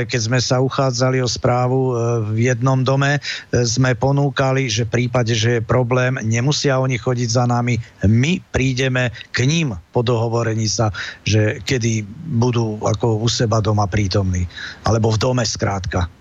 keď 0.05 0.21
sme 0.21 0.39
sa 0.39 0.61
uchádzali 0.61 1.19
o 1.19 1.29
správu 1.29 1.79
e, 1.81 1.93
v 2.29 2.37
jednom 2.53 2.81
dome, 2.85 3.17
sme 3.51 3.97
ponúkali, 3.97 4.69
že 4.69 4.85
v 4.85 5.03
prípade, 5.03 5.33
že 5.33 5.59
je 5.59 5.61
problém, 5.65 6.21
nemusia 6.21 6.77
oni 6.77 7.01
chodiť 7.01 7.29
za 7.29 7.45
nami, 7.49 7.81
my 8.05 8.39
prídeme 8.53 9.09
k 9.33 9.49
ním 9.49 9.73
po 9.89 10.05
dohovorení 10.05 10.69
sa, 10.69 10.93
že 11.25 11.59
kedy 11.65 12.05
budú 12.37 12.77
ako 12.85 13.19
u 13.19 13.27
seba 13.27 13.59
doma 13.59 13.89
prítomní. 13.89 14.45
Alebo 14.85 15.09
v 15.09 15.21
dome 15.21 15.43
skrátka. 15.43 16.18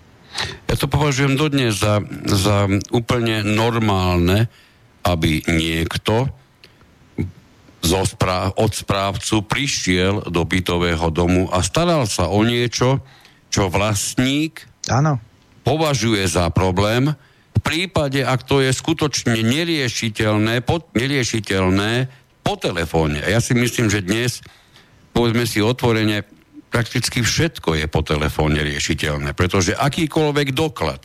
Ja 0.69 0.75
to 0.77 0.85
považujem 0.85 1.35
dodnes 1.35 1.81
za, 1.81 1.99
za 2.29 2.69
úplne 2.93 3.41
normálne, 3.43 4.47
aby 5.03 5.41
niekto 5.49 6.29
zo 7.79 8.03
správ, 8.03 8.53
od 8.59 8.71
správcu 8.75 9.47
prišiel 9.47 10.27
do 10.27 10.43
bytového 10.43 11.07
domu 11.09 11.47
a 11.49 11.63
staral 11.63 12.05
sa 12.05 12.27
o 12.27 12.43
niečo, 12.43 12.99
čo 13.49 13.71
vlastník 13.71 14.67
ano. 14.91 15.17
považuje 15.63 16.27
za 16.27 16.51
problém, 16.51 17.15
v 17.55 17.59
prípade, 17.59 18.23
ak 18.23 18.47
to 18.47 18.63
je 18.63 18.71
skutočne 18.71 19.35
neriešiteľné, 19.43 20.63
po, 20.63 20.79
neriešiteľné 20.95 22.07
po 22.39 22.55
telefóne. 22.55 23.19
Ja 23.19 23.43
si 23.43 23.51
myslím, 23.51 23.91
že 23.91 23.99
dnes, 23.99 24.39
povedzme 25.11 25.43
si 25.43 25.59
otvorene, 25.59 26.23
prakticky 26.69 27.25
všetko 27.25 27.75
je 27.75 27.85
po 27.89 28.05
telefóne 28.05 28.61
riešiteľné, 28.61 29.33
pretože 29.33 29.75
akýkoľvek 29.75 30.53
doklad 30.53 31.01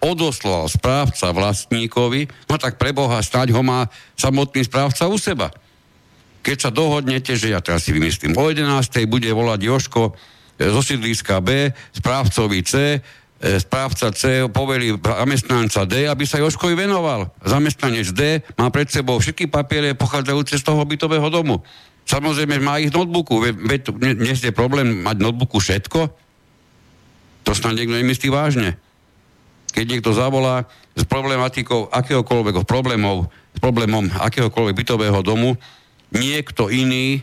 odoslal 0.00 0.68
správca 0.68 1.32
vlastníkovi, 1.32 2.28
no 2.46 2.54
tak 2.60 2.76
preboha, 2.76 3.24
snáď 3.24 3.56
ho 3.56 3.62
má 3.64 3.88
samotný 4.14 4.68
správca 4.68 5.08
u 5.08 5.16
seba. 5.16 5.48
Keď 6.44 6.56
sa 6.68 6.70
dohodnete, 6.70 7.34
že 7.34 7.50
ja 7.50 7.58
teraz 7.58 7.88
si 7.88 7.90
vymyslím, 7.90 8.36
o 8.38 8.44
11. 8.46 8.70
bude 9.10 9.26
volať 9.32 9.60
Joško 9.66 10.02
e, 10.06 10.70
zo 10.70 10.78
sídliska 10.78 11.42
B, 11.42 11.74
správcovi 11.90 12.62
C, 12.62 12.72
e, 12.94 12.98
správca 13.58 14.14
C 14.14 14.46
povelí 14.46 14.94
zamestnanca 14.94 15.82
D, 15.88 16.06
aby 16.06 16.22
sa 16.22 16.38
Joškovi 16.38 16.78
venoval. 16.78 17.34
Zamestnanec 17.42 18.08
D 18.14 18.46
má 18.54 18.70
pred 18.70 18.86
sebou 18.86 19.18
všetky 19.18 19.50
papiere 19.50 19.98
pochádzajúce 19.98 20.60
z 20.60 20.62
toho 20.62 20.86
bytového 20.86 21.26
domu. 21.34 21.66
Samozrejme 22.06 22.62
má 22.62 22.78
ich 22.78 22.94
notebooku. 22.94 23.42
Veď 23.42 23.90
dnes 23.98 24.38
je 24.38 24.54
problém 24.54 25.02
mať 25.02 25.18
notebooku 25.18 25.58
všetko? 25.58 26.00
To 27.42 27.50
snad 27.50 27.74
niekto 27.74 27.98
nemyslí 27.98 28.30
vážne. 28.30 28.78
Keď 29.74 29.84
niekto 29.84 30.14
zavolá 30.14 30.70
s 30.94 31.02
problematikou 31.04 31.90
akéhokoľvek 31.90 32.62
problémov, 32.62 33.28
s 33.52 33.58
problémom 33.58 34.06
akéhokoľvek 34.22 34.74
bytového 34.78 35.20
domu, 35.26 35.58
niekto 36.14 36.70
iný 36.70 37.18
e, 37.18 37.20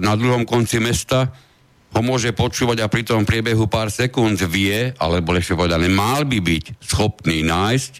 na 0.00 0.16
druhom 0.16 0.48
konci 0.48 0.80
mesta 0.80 1.28
ho 1.90 2.00
môže 2.00 2.32
počúvať 2.32 2.80
a 2.80 2.90
pri 2.90 3.02
tom 3.02 3.28
priebehu 3.28 3.68
pár 3.68 3.92
sekúnd 3.92 4.40
vie, 4.48 4.94
alebo 4.96 5.36
lepšie 5.36 5.58
povedané, 5.58 5.90
mal 5.90 6.24
by 6.24 6.38
byť 6.38 6.64
schopný 6.80 7.42
nájsť 7.44 7.92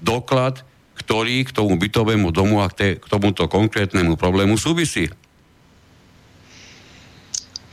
doklad, 0.00 0.62
ktorý 1.04 1.44
k 1.44 1.50
tomu 1.52 1.76
bytovému 1.76 2.32
domu 2.32 2.64
a 2.64 2.72
k, 2.72 2.96
k 2.96 3.04
tomuto 3.04 3.44
konkrétnemu 3.44 4.16
problému 4.16 4.56
súvisí. 4.56 5.12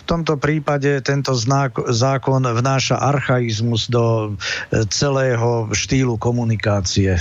V 0.01 0.03
tomto 0.03 0.35
prípade 0.35 0.99
tento 1.07 1.31
znak, 1.31 1.79
zákon 1.87 2.43
vnáša 2.43 2.99
archaizmus 2.99 3.87
do 3.87 4.35
e, 4.35 4.83
celého 4.91 5.71
štýlu 5.71 6.19
komunikácie 6.19 7.15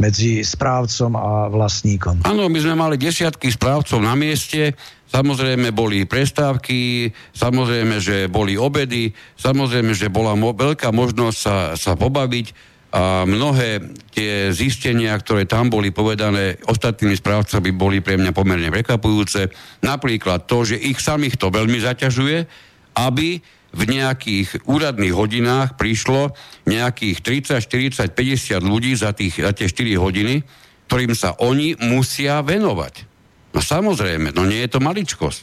medzi 0.00 0.42
správcom 0.42 1.14
a 1.14 1.46
vlastníkom. 1.52 2.26
Áno, 2.26 2.50
my 2.50 2.58
sme 2.58 2.74
mali 2.74 2.96
desiatky 2.98 3.52
správcov 3.52 4.02
na 4.02 4.18
mieste, 4.18 4.74
samozrejme 5.06 5.70
boli 5.70 6.02
prestávky, 6.02 7.12
samozrejme, 7.30 8.02
že 8.02 8.26
boli 8.26 8.58
obedy, 8.58 9.14
samozrejme, 9.38 9.94
že 9.94 10.10
bola 10.10 10.34
mo- 10.34 10.56
veľká 10.56 10.90
možnosť 10.90 11.38
sa, 11.38 11.56
sa 11.78 11.92
pobaviť, 11.94 12.73
a 12.94 13.26
mnohé 13.26 13.82
tie 14.14 14.54
zistenia, 14.54 15.18
ktoré 15.18 15.50
tam 15.50 15.66
boli 15.66 15.90
povedané 15.90 16.62
ostatnými 16.62 17.18
správcami, 17.18 17.74
boli 17.74 17.98
pre 17.98 18.14
mňa 18.14 18.30
pomerne 18.30 18.70
prekvapujúce. 18.70 19.50
Napríklad 19.82 20.46
to, 20.46 20.62
že 20.62 20.78
ich 20.78 21.02
samých 21.02 21.34
to 21.34 21.50
veľmi 21.50 21.82
zaťažuje, 21.82 22.46
aby 22.94 23.42
v 23.74 23.82
nejakých 23.90 24.70
úradných 24.70 25.10
hodinách 25.10 25.74
prišlo 25.74 26.38
nejakých 26.70 27.18
30, 27.58 28.14
40, 28.14 28.14
50 28.14 28.62
ľudí 28.62 28.94
za, 28.94 29.10
tých, 29.10 29.42
za 29.42 29.50
tie 29.50 29.66
4 29.66 29.98
hodiny, 29.98 30.46
ktorým 30.86 31.18
sa 31.18 31.34
oni 31.42 31.74
musia 31.82 32.46
venovať. 32.46 33.10
No 33.50 33.58
samozrejme, 33.58 34.30
no 34.30 34.46
nie 34.46 34.62
je 34.62 34.70
to 34.70 34.78
maličkosť. 34.78 35.42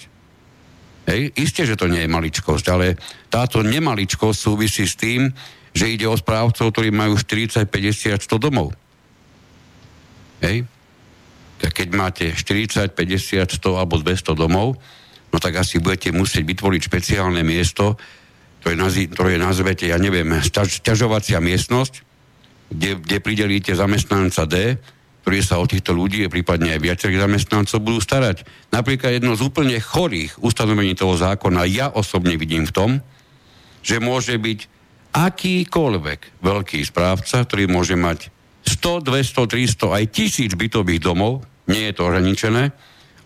Hej, 1.11 1.35
isté, 1.35 1.67
že 1.67 1.75
to 1.75 1.91
nie 1.91 2.07
je 2.07 2.15
maličkosť, 2.15 2.65
ale 2.71 2.95
táto 3.27 3.59
nemaličkosť 3.59 4.39
súvisí 4.39 4.87
s 4.87 4.95
tým, 4.95 5.27
že 5.71 5.91
ide 5.91 6.07
o 6.07 6.15
správcov, 6.15 6.71
ktorí 6.71 6.91
majú 6.91 7.15
40, 7.15 7.67
50, 7.67 8.19
100 8.19 8.37
domov. 8.37 8.75
Hej? 10.43 10.67
Tak 11.61 11.71
keď 11.77 11.87
máte 11.93 12.25
40, 12.33 12.91
50, 12.91 13.61
100 13.61 13.79
alebo 13.79 14.01
200 14.01 14.33
domov, 14.35 14.75
no 15.31 15.37
tak 15.39 15.61
asi 15.61 15.79
budete 15.79 16.11
musieť 16.11 16.43
vytvoriť 16.43 16.81
špeciálne 16.91 17.39
miesto, 17.45 17.95
ktoré, 18.61 18.75
nazv- 18.75 19.09
ktoré 19.13 19.39
nazvete, 19.39 19.89
ja 19.89 19.97
neviem, 19.97 20.27
ťažovacia 20.83 21.39
miestnosť, 21.39 21.93
kde, 22.71 22.91
kde 22.99 23.17
pridelíte 23.19 23.71
zamestnanca 23.73 24.43
D, 24.47 24.77
ktorý 25.21 25.39
sa 25.45 25.61
o 25.61 25.69
týchto 25.69 25.93
ľudí, 25.93 26.25
prípadne 26.33 26.73
aj 26.73 26.81
viacerých 26.81 27.29
zamestnancov 27.29 27.77
budú 27.85 28.01
starať. 28.01 28.41
Napríklad 28.73 29.21
jedno 29.21 29.37
z 29.37 29.45
úplne 29.45 29.77
chorých 29.77 30.41
ustanovení 30.41 30.97
toho 30.97 31.13
zákona 31.13 31.69
ja 31.69 31.93
osobne 31.93 32.33
vidím 32.41 32.65
v 32.65 32.73
tom, 32.73 32.89
že 33.85 34.01
môže 34.01 34.33
byť 34.33 34.80
akýkoľvek 35.11 36.43
veľký 36.43 36.79
správca, 36.87 37.43
ktorý 37.43 37.67
môže 37.67 37.99
mať 37.99 38.31
100, 38.63 39.07
200, 39.07 39.47
300, 39.83 39.97
aj 39.97 40.03
tisíc 40.11 40.51
bytových 40.55 41.03
domov, 41.03 41.43
nie 41.67 41.91
je 41.91 41.93
to 41.95 42.07
ohraničené, 42.07 42.71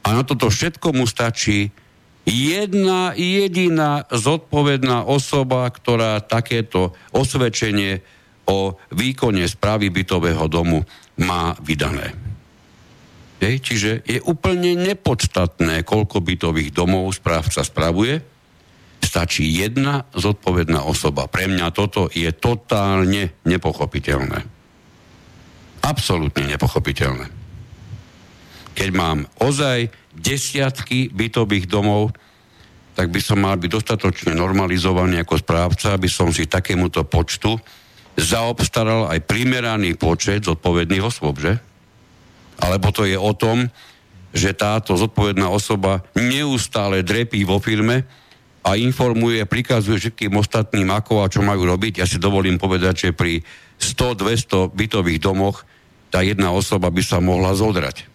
a 0.05 0.07
na 0.13 0.21
toto 0.21 0.53
všetko 0.53 0.93
mu 0.93 1.09
stačí 1.09 1.73
jedna 2.25 3.13
jediná 3.17 4.05
zodpovedná 4.09 5.05
osoba, 5.05 5.65
ktorá 5.69 6.21
takéto 6.21 6.93
osvedčenie 7.09 8.05
o 8.45 8.77
výkone 8.93 9.45
správy 9.49 9.89
bytového 9.89 10.45
domu 10.45 10.85
má 11.21 11.57
vydané. 11.61 12.13
Je, 13.41 13.61
čiže 13.61 14.05
je 14.05 14.21
úplne 14.25 14.73
nepodstatné, 14.77 15.85
koľko 15.85 16.21
bytových 16.21 16.73
domov 16.73 17.13
správca 17.17 17.61
spravuje, 17.61 18.34
stačí 19.05 19.45
jedna 19.45 20.09
zodpovedná 20.17 20.81
osoba. 20.81 21.29
Pre 21.29 21.45
mňa 21.45 21.69
toto 21.69 22.09
je 22.09 22.27
totálne 22.33 23.37
nepochopiteľné. 23.45 24.41
Absolútne 25.85 26.49
nepochopiteľné. 26.49 27.29
Keď 28.75 28.89
mám 28.91 29.29
ozaj 29.39 29.93
desiatky 30.11 31.13
bytových 31.13 31.69
domov, 31.69 32.11
tak 32.97 33.13
by 33.13 33.21
som 33.21 33.43
mal 33.43 33.55
byť 33.59 33.69
dostatočne 33.69 34.33
normalizovaný 34.33 35.21
ako 35.21 35.39
správca, 35.39 35.93
aby 35.93 36.09
som 36.09 36.33
si 36.33 36.49
takémuto 36.49 37.05
počtu 37.05 37.55
zaobstaral 38.15 39.11
aj 39.11 39.27
primeraný 39.27 39.99
počet 39.99 40.47
zodpovedných 40.47 41.03
osôb, 41.03 41.43
že? 41.43 41.59
Alebo 42.63 42.95
to 42.95 43.03
je 43.03 43.19
o 43.19 43.35
tom, 43.35 43.67
že 44.31 44.55
táto 44.55 44.95
zodpovedná 44.95 45.51
osoba 45.51 46.03
neustále 46.15 47.03
drepí 47.03 47.43
vo 47.43 47.59
firme 47.59 48.07
a 48.65 48.73
informuje, 48.73 49.45
prikazuje 49.45 50.01
všetkým 50.01 50.33
ostatným, 50.41 50.89
ako 50.89 51.21
a 51.21 51.29
čo 51.29 51.45
majú 51.45 51.69
robiť. 51.69 52.01
Ja 52.01 52.09
si 52.09 52.17
dovolím 52.17 52.57
povedať, 52.57 53.09
že 53.09 53.09
pri 53.13 53.45
100-200 53.77 54.73
bytových 54.73 55.21
domoch 55.21 55.61
tá 56.09 56.25
jedna 56.25 56.49
osoba 56.49 56.89
by 56.89 57.03
sa 57.05 57.21
mohla 57.21 57.53
zodrať. 57.53 58.09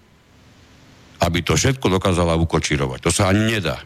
Aby 1.22 1.46
to 1.46 1.54
všetko 1.54 1.86
dokázala 1.86 2.34
ukočirovať. 2.34 2.98
To 3.06 3.10
sa 3.14 3.30
ani 3.30 3.46
nedá. 3.46 3.78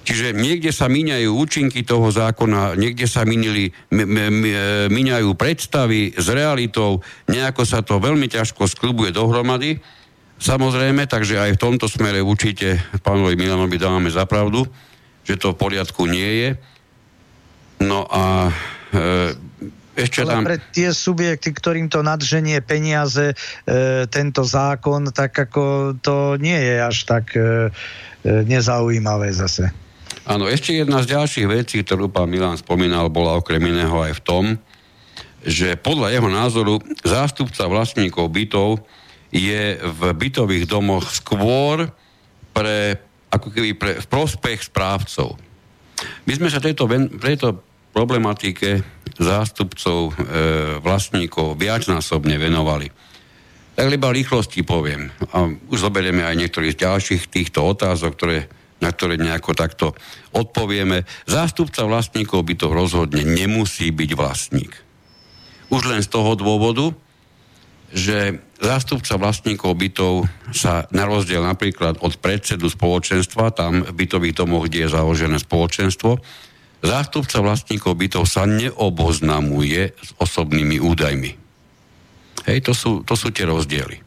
Čiže 0.00 0.34
niekde 0.34 0.72
sa 0.74 0.90
míňajú 0.90 1.28
účinky 1.38 1.84
toho 1.84 2.08
zákona, 2.10 2.74
niekde 2.74 3.04
sa 3.06 3.22
minili, 3.22 3.70
m- 3.92 4.08
m- 4.08 4.88
míňajú 4.90 5.36
predstavy 5.36 6.16
s 6.16 6.26
realitou, 6.32 7.04
nejako 7.30 7.62
sa 7.62 7.84
to 7.84 8.00
veľmi 8.00 8.26
ťažko 8.26 8.64
sklubuje 8.66 9.14
dohromady. 9.14 9.78
Samozrejme, 10.40 11.04
takže 11.04 11.36
aj 11.36 11.60
v 11.60 11.62
tomto 11.62 11.84
smere 11.84 12.24
určite 12.24 12.80
pánovi 13.04 13.36
Milanovi 13.36 13.76
dávame 13.76 14.08
za 14.08 14.24
pravdu, 14.24 14.64
že 15.20 15.36
to 15.36 15.52
v 15.52 15.60
poriadku 15.60 16.08
nie 16.08 16.30
je. 16.40 16.48
No 17.84 18.08
a 18.08 18.48
e, 18.88 19.36
ešte 20.00 20.24
tam... 20.24 20.48
pre 20.48 20.56
tie 20.72 20.96
subjekty, 20.96 21.52
ktorým 21.52 21.92
to 21.92 22.00
nadženie 22.00 22.56
peniaze, 22.64 23.32
e, 23.32 23.34
tento 24.08 24.40
zákon, 24.40 25.12
tak 25.12 25.36
ako 25.36 25.96
to 26.00 26.40
nie 26.40 26.56
je 26.56 26.76
až 26.88 26.96
tak 27.04 27.36
e, 27.36 27.40
e 27.40 27.44
nezaujímavé 28.48 29.36
zase. 29.36 29.68
Áno, 30.24 30.48
ešte 30.48 30.72
jedna 30.72 31.04
z 31.04 31.20
ďalších 31.20 31.46
vecí, 31.52 31.84
ktorú 31.84 32.08
pán 32.08 32.32
Milan 32.32 32.56
spomínal, 32.56 33.12
bola 33.12 33.36
okrem 33.36 33.60
iného 33.60 33.92
aj 34.00 34.16
v 34.16 34.24
tom, 34.24 34.44
že 35.44 35.76
podľa 35.76 36.16
jeho 36.16 36.28
názoru 36.32 36.74
zástupca 37.04 37.64
vlastníkov 37.68 38.28
bytov 38.28 38.84
je 39.30 39.78
v 39.78 40.00
bytových 40.14 40.66
domoch 40.66 41.06
skôr 41.10 41.86
pre, 42.50 42.98
ako 43.30 43.48
keby 43.54 43.70
pre, 43.78 43.92
v 44.02 44.06
prospech 44.10 44.70
správcov. 44.70 45.38
My 46.26 46.32
sme 46.34 46.48
sa 46.50 46.58
tejto, 46.58 46.90
tejto 47.18 47.62
problematike 47.94 48.82
zástupcov 49.20 49.98
e, 50.10 50.12
vlastníkov 50.82 51.58
viacnásobne 51.58 52.38
venovali. 52.38 52.90
Tak 53.74 53.86
iba 53.86 54.12
rýchlosti 54.12 54.66
poviem. 54.66 55.08
A 55.32 55.46
už 55.46 55.88
zoberieme 55.88 56.26
aj 56.26 56.36
niektorých 56.36 56.74
z 56.76 56.82
ďalších 56.84 57.22
týchto 57.30 57.64
otázok, 57.64 58.12
ktoré, 58.18 58.38
na 58.82 58.90
ktoré 58.92 59.16
nejako 59.16 59.56
takto 59.56 59.86
odpovieme. 60.34 61.06
Zástupca 61.24 61.86
vlastníkov 61.86 62.44
by 62.44 62.54
to 62.58 62.68
rozhodne 62.72 63.22
nemusí 63.24 63.88
byť 63.94 64.10
vlastník. 64.18 64.72
Už 65.70 65.86
len 65.86 66.02
z 66.02 66.10
toho 66.10 66.34
dôvodu, 66.34 66.90
že 67.94 68.42
zástupca 68.60 69.16
vlastníkov 69.16 69.72
bytov 69.74 70.28
sa 70.52 70.84
na 70.92 71.08
rozdiel 71.08 71.40
napríklad 71.40 71.98
od 72.04 72.20
predsedu 72.20 72.68
spoločenstva, 72.68 73.56
tam 73.56 73.82
v 73.82 73.92
bytových 73.96 74.36
domoch, 74.36 74.68
kde 74.68 74.86
je 74.86 74.94
založené 74.94 75.40
spoločenstvo, 75.40 76.20
zástupca 76.84 77.40
vlastníkov 77.40 77.96
bytov 77.96 78.28
sa 78.28 78.44
neoboznamuje 78.44 79.96
s 79.96 80.10
osobnými 80.20 80.76
údajmi. 80.76 81.32
Hej, 82.48 82.58
to 82.64 82.72
sú, 82.76 82.92
to 83.04 83.16
sú 83.16 83.32
tie 83.32 83.48
rozdiely. 83.48 84.00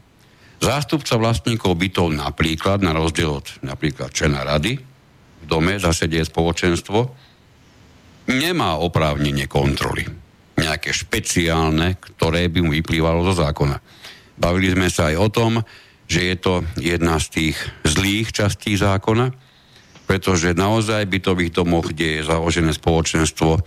Zástupca 0.61 1.19
vlastníkov 1.19 1.75
bytov 1.75 2.13
napríklad, 2.13 2.79
na 2.79 2.95
rozdiel 2.95 3.43
od 3.43 3.47
napríklad 3.65 4.13
člena 4.15 4.47
rady, 4.47 4.79
v 5.43 5.45
dome 5.45 5.75
zasedie 5.75 6.23
spoločenstvo, 6.23 7.11
nemá 8.31 8.79
oprávnenie 8.79 9.51
kontroly 9.51 10.07
nejaké 10.53 10.95
špeciálne, 10.95 11.99
ktoré 11.99 12.47
by 12.47 12.59
mu 12.63 12.71
vyplývalo 12.71 13.25
zo 13.27 13.43
zákona. 13.43 13.77
Bavili 14.43 14.75
sme 14.75 14.91
sa 14.91 15.07
aj 15.07 15.15
o 15.15 15.29
tom, 15.31 15.51
že 16.03 16.19
je 16.27 16.35
to 16.35 16.67
jedna 16.75 17.15
z 17.15 17.27
tých 17.31 17.57
zlých 17.87 18.35
častí 18.35 18.75
zákona, 18.75 19.31
pretože 20.03 20.51
naozaj 20.51 21.07
v 21.07 21.15
bytových 21.15 21.55
domoch, 21.55 21.95
kde 21.95 22.19
je 22.19 22.27
založené 22.27 22.75
spoločenstvo, 22.75 23.63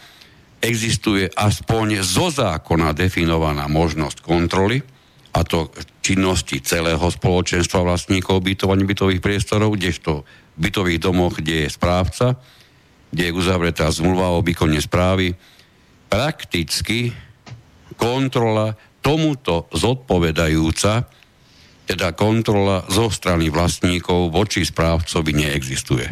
existuje 0.61 1.32
aspoň 1.32 2.05
zo 2.05 2.28
zákona 2.28 2.93
definovaná 2.93 3.65
možnosť 3.73 4.20
kontroly, 4.20 4.85
a 5.36 5.44
to 5.44 5.69
činnosti 6.01 6.65
celého 6.65 7.05
spoločenstva 7.12 7.85
vlastníkov 7.85 8.40
bytov 8.40 8.73
a 8.73 8.77
bytových 8.77 9.20
priestorov, 9.20 9.77
kdežto 9.77 10.24
v 10.57 10.59
bytových 10.61 11.01
domoch, 11.01 11.36
kde 11.36 11.69
je 11.69 11.70
správca, 11.73 12.40
kde 13.12 13.23
je 13.28 13.36
uzavretá 13.36 13.89
zmluva 13.93 14.32
o 14.32 14.40
výkone 14.40 14.81
správy, 14.81 15.36
prakticky 16.09 17.12
kontrola 18.01 18.77
tomuto 19.07 19.70
zodpovedajúca, 19.70 21.07
teda 21.87 22.11
kontrola 22.19 22.83
zo 22.91 23.07
strany 23.07 23.47
vlastníkov 23.47 24.35
voči 24.35 24.66
správcovi 24.66 25.47
neexistuje. 25.47 26.11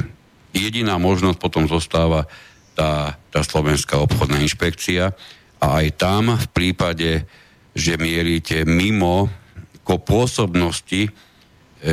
Jediná 0.55 1.03
možnosť 1.03 1.39
potom 1.43 1.67
zostáva 1.67 2.31
tá, 2.79 3.19
tá 3.35 3.43
Slovenská 3.43 3.99
obchodná 3.99 4.39
inšpekcia 4.39 5.11
a 5.59 5.67
aj 5.83 5.87
tam 5.99 6.39
v 6.39 6.47
prípade, 6.55 7.27
že 7.75 7.99
mierite 7.99 8.63
mimo 8.63 9.27
ko 9.83 9.99
pôsobnosti 9.99 11.11
e, 11.11 11.11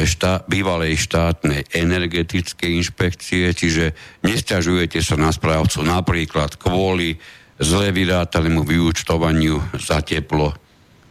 štá, 0.06 0.46
bývalej 0.46 1.02
štátnej 1.02 1.66
energetickej 1.74 2.78
inšpekcie, 2.78 3.50
čiže 3.58 3.98
nestiažujete 4.22 5.02
sa 5.02 5.18
na 5.18 5.34
správcu 5.34 5.82
napríklad 5.82 6.62
kvôli 6.62 7.18
zle 7.58 7.90
vyrátanému 7.90 8.62
vyúčtovaniu 8.62 9.58
za 9.82 10.06
teplo 10.06 10.61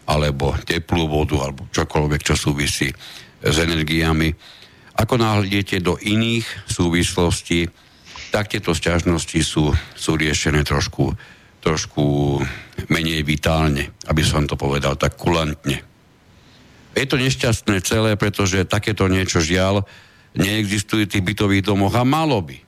alebo 0.08 0.56
teplú 0.64 1.08
vodu 1.10 1.36
alebo 1.40 1.68
čokoľvek, 1.70 2.20
čo 2.24 2.34
súvisí 2.38 2.88
s 3.40 3.56
energiami. 3.56 4.32
Ako 5.00 5.16
náhľadete 5.16 5.80
do 5.80 5.96
iných 5.96 6.68
súvislostí, 6.68 7.68
tak 8.30 8.52
tieto 8.52 8.76
sťažnosti 8.76 9.40
sú, 9.42 9.72
sú 9.96 10.10
riešené 10.14 10.62
trošku, 10.62 11.10
trošku 11.64 12.38
menej 12.92 13.26
vitálne, 13.26 13.90
aby 14.06 14.22
som 14.22 14.46
to 14.46 14.54
povedal 14.54 14.94
tak 14.94 15.18
kulantne. 15.18 15.82
Je 16.94 17.06
to 17.06 17.16
nešťastné 17.16 17.80
celé, 17.86 18.18
pretože 18.18 18.66
takéto 18.66 19.06
niečo 19.06 19.38
žiaľ 19.38 19.86
neexistuje 20.34 21.06
v 21.06 21.12
tých 21.16 21.26
bytových 21.26 21.66
domoch 21.66 21.94
a 21.94 22.06
malo 22.06 22.42
by. 22.42 22.58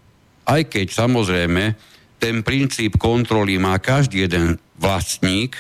Aj 0.47 0.63
keď 0.67 0.95
samozrejme 0.95 1.75
ten 2.23 2.43
princíp 2.47 2.99
kontroly 2.99 3.59
má 3.59 3.79
každý 3.83 4.27
jeden 4.27 4.59
vlastník, 4.79 5.59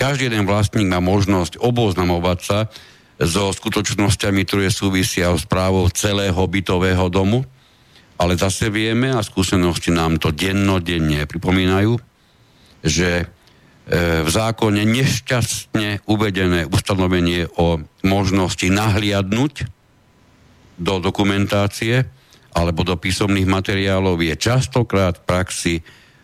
každý 0.00 0.32
jeden 0.32 0.48
vlastník 0.48 0.88
má 0.88 1.04
možnosť 1.04 1.60
oboznamovať 1.60 2.38
sa 2.40 2.58
so 3.20 3.52
skutočnosťami, 3.52 4.48
ktoré 4.48 4.72
súvisia 4.72 5.28
s 5.36 5.44
právou 5.44 5.84
celého 5.92 6.40
bytového 6.40 7.12
domu, 7.12 7.44
ale 8.16 8.40
zase 8.40 8.72
vieme 8.72 9.12
a 9.12 9.20
skúsenosti 9.20 9.92
nám 9.92 10.16
to 10.16 10.32
dennodenne 10.32 11.28
pripomínajú, 11.28 12.00
že 12.80 13.10
e, 13.20 13.24
v 14.24 14.28
zákone 14.28 14.88
nešťastne 14.88 16.08
uvedené 16.08 16.64
ustanovenie 16.64 17.52
o 17.60 17.84
možnosti 18.00 18.64
nahliadnúť 18.72 19.68
do 20.80 20.96
dokumentácie 20.96 22.08
alebo 22.56 22.88
do 22.88 22.96
písomných 22.96 23.44
materiálov 23.44 24.16
je 24.16 24.32
častokrát 24.40 25.20
v 25.20 25.26
praxi 25.28 25.74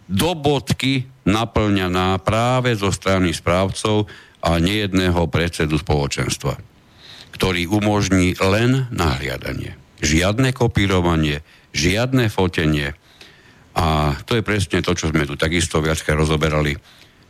do 0.09 0.33
bodky 0.33 1.16
naplňaná 1.27 2.17
práve 2.23 2.73
zo 2.79 2.95
strany 2.95 3.35
správcov 3.35 4.07
a 4.41 4.63
nejedného 4.63 5.27
predsedu 5.27 5.77
spoločenstva, 5.77 6.55
ktorý 7.35 7.67
umožní 7.67 8.39
len 8.39 8.87
nahliadanie. 8.95 9.75
Žiadne 10.01 10.55
kopírovanie, 10.55 11.43
žiadne 11.75 12.31
fotenie. 12.31 12.95
A 13.77 14.17
to 14.25 14.39
je 14.39 14.47
presne 14.47 14.81
to, 14.81 14.95
čo 14.95 15.11
sme 15.11 15.29
tu 15.29 15.35
takisto 15.35 15.83
viackrát 15.83 16.17
rozoberali. 16.17 16.79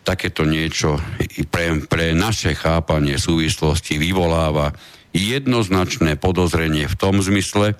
Takéto 0.06 0.47
niečo 0.47 1.02
pre, 1.51 1.82
pre 1.90 2.14
naše 2.14 2.55
chápanie 2.55 3.18
súvislosti 3.18 3.98
vyvoláva 3.98 4.70
jednoznačné 5.10 6.20
podozrenie 6.20 6.86
v 6.86 6.98
tom 7.01 7.18
zmysle, 7.18 7.74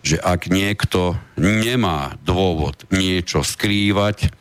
že 0.00 0.16
ak 0.16 0.48
niekto 0.48 1.20
nemá 1.36 2.16
dôvod 2.24 2.88
niečo 2.88 3.44
skrývať, 3.44 4.32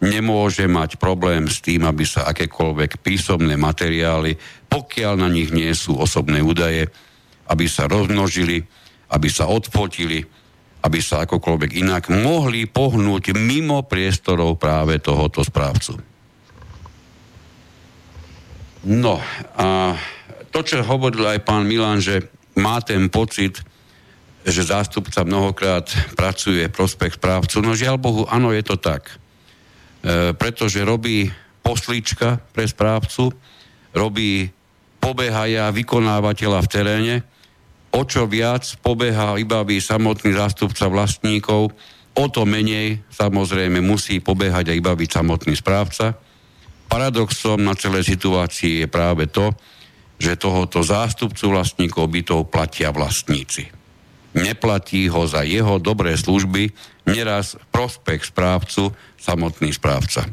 nemôže 0.00 0.68
mať 0.68 1.00
problém 1.00 1.48
s 1.48 1.64
tým, 1.64 1.88
aby 1.88 2.04
sa 2.04 2.28
akékoľvek 2.28 3.00
písomné 3.00 3.56
materiály, 3.56 4.36
pokiaľ 4.68 5.14
na 5.16 5.28
nich 5.32 5.48
nie 5.52 5.72
sú 5.72 5.96
osobné 5.96 6.44
údaje, 6.44 6.88
aby 7.48 7.64
sa 7.70 7.88
rozmnožili, 7.88 8.60
aby 9.12 9.28
sa 9.30 9.48
odfotili, 9.48 10.20
aby 10.84 10.98
sa 11.00 11.24
akokoľvek 11.24 11.70
inak 11.80 12.12
mohli 12.12 12.68
pohnúť 12.68 13.32
mimo 13.34 13.82
priestorov 13.86 14.60
práve 14.60 15.00
tohoto 15.00 15.40
správcu. 15.40 15.98
No 18.86 19.18
a 19.58 19.98
to, 20.54 20.62
čo 20.62 20.86
hovoril 20.86 21.26
aj 21.26 21.42
pán 21.42 21.66
Milan, 21.66 21.98
že 21.98 22.30
má 22.54 22.78
ten 22.78 23.10
pocit, 23.10 23.58
že 24.46 24.62
zástupca 24.62 25.26
mnohokrát 25.26 25.90
pracuje 26.14 26.62
prospech 26.70 27.18
správcu. 27.18 27.66
No 27.66 27.74
žiaľ 27.74 27.98
Bohu, 27.98 28.22
áno, 28.30 28.54
je 28.54 28.62
to 28.62 28.78
tak. 28.78 29.10
E, 30.06 30.30
pretože 30.38 30.86
robí 30.86 31.26
poslíčka 31.66 32.38
pre 32.54 32.62
správcu, 32.62 33.34
robí 33.90 34.46
pobehaja 35.02 35.74
vykonávateľa 35.74 36.62
v 36.62 36.70
teréne, 36.70 37.16
o 37.90 38.06
čo 38.06 38.30
viac 38.30 38.62
pobeha 38.86 39.34
vybaví 39.34 39.82
samotný 39.82 40.30
zástupca 40.38 40.86
vlastníkov, 40.86 41.74
o 42.16 42.24
to 42.30 42.46
menej 42.46 43.02
samozrejme 43.10 43.82
musí 43.82 44.22
pobehať 44.22 44.70
a 44.70 44.76
vybaviť 44.78 45.10
samotný 45.10 45.58
správca. 45.58 46.14
Paradoxom 46.86 47.58
na 47.58 47.74
celej 47.74 48.06
situácii 48.06 48.86
je 48.86 48.86
práve 48.86 49.26
to, 49.26 49.50
že 50.22 50.38
tohoto 50.38 50.86
zástupcu 50.86 51.50
vlastníkov 51.50 52.06
bytov 52.06 52.46
platia 52.46 52.94
vlastníci. 52.94 53.68
Neplatí 54.38 55.10
ho 55.10 55.26
za 55.26 55.42
jeho 55.42 55.82
dobré 55.82 56.14
služby, 56.14 56.94
neraz 57.06 57.54
prospech 57.70 58.34
správcu, 58.34 58.90
samotný 59.16 59.70
správca. 59.74 60.26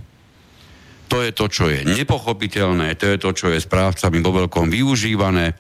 To 1.14 1.22
je 1.22 1.30
to, 1.30 1.46
čo 1.46 1.70
je 1.70 1.86
nepochopiteľné, 1.86 2.98
to 2.98 3.06
je 3.14 3.18
to, 3.22 3.30
čo 3.38 3.48
je 3.54 3.62
správcami 3.62 4.18
vo 4.26 4.34
veľkom 4.34 4.74
využívané. 4.74 5.54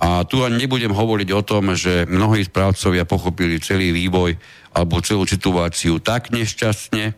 A 0.00 0.24
tu 0.24 0.40
ani 0.40 0.64
nebudem 0.64 0.96
hovoriť 0.96 1.28
o 1.36 1.44
tom, 1.44 1.76
že 1.76 2.08
mnohí 2.08 2.40
správcovia 2.48 3.04
pochopili 3.04 3.60
celý 3.60 3.92
vývoj 3.92 4.40
alebo 4.72 5.04
celú 5.04 5.28
situáciu 5.28 6.00
tak 6.00 6.32
nešťastne, 6.32 7.12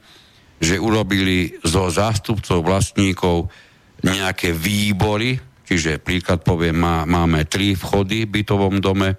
že 0.58 0.82
urobili 0.82 1.62
zo 1.62 1.86
zástupcov 1.86 2.66
vlastníkov 2.66 3.46
nejaké 4.02 4.50
výbory, 4.50 5.38
čiže 5.62 6.02
príklad 6.02 6.42
poviem, 6.42 6.74
má, 6.74 7.06
máme 7.06 7.46
tri 7.46 7.78
vchody 7.78 8.26
v 8.26 8.42
bytovom 8.42 8.82
dome, 8.82 9.14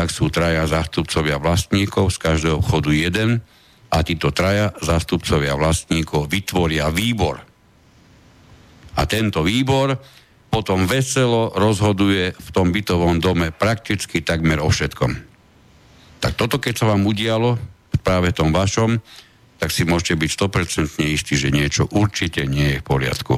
tak 0.00 0.08
sú 0.08 0.32
traja 0.32 0.64
zástupcovia 0.64 1.36
vlastníkov, 1.36 2.08
z 2.08 2.16
každého 2.24 2.64
vchodu 2.64 2.88
jeden 2.88 3.44
a 3.92 4.00
títo 4.00 4.32
traja 4.32 4.72
zástupcovia 4.80 5.52
vlastníkov 5.60 6.24
vytvoria 6.24 6.88
výbor 6.88 7.44
a 8.96 9.02
tento 9.04 9.44
výbor 9.44 10.00
potom 10.48 10.88
veselo 10.88 11.52
rozhoduje 11.52 12.32
v 12.32 12.48
tom 12.50 12.72
bytovom 12.72 13.22
dome 13.22 13.52
prakticky 13.54 14.24
takmer 14.24 14.58
o 14.58 14.72
všetkom. 14.72 15.12
Tak 16.20 16.32
toto, 16.36 16.56
keď 16.56 16.74
sa 16.80 16.88
vám 16.90 17.06
udialo 17.06 17.60
práve 18.00 18.32
tom 18.32 18.50
vašom, 18.50 18.98
tak 19.60 19.68
si 19.68 19.84
môžete 19.84 20.16
byť 20.16 20.30
100% 20.32 21.00
istí, 21.12 21.36
že 21.36 21.52
niečo 21.52 21.88
určite 21.92 22.48
nie 22.48 22.76
je 22.76 22.80
v 22.80 22.88
poriadku. 22.88 23.36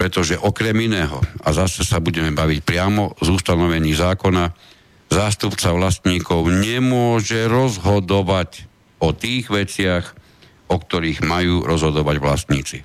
Pretože 0.00 0.40
okrem 0.40 0.76
iného, 0.80 1.20
a 1.44 1.48
zase 1.52 1.84
sa 1.84 2.00
budeme 2.00 2.32
baviť 2.32 2.60
priamo 2.64 3.16
z 3.20 3.28
ustanovení 3.28 3.92
zákona, 3.92 4.67
zástupca 5.08 5.72
vlastníkov 5.72 6.48
nemôže 6.52 7.48
rozhodovať 7.48 8.68
o 9.00 9.16
tých 9.16 9.48
veciach, 9.48 10.04
o 10.68 10.76
ktorých 10.76 11.24
majú 11.24 11.64
rozhodovať 11.64 12.16
vlastníci. 12.20 12.78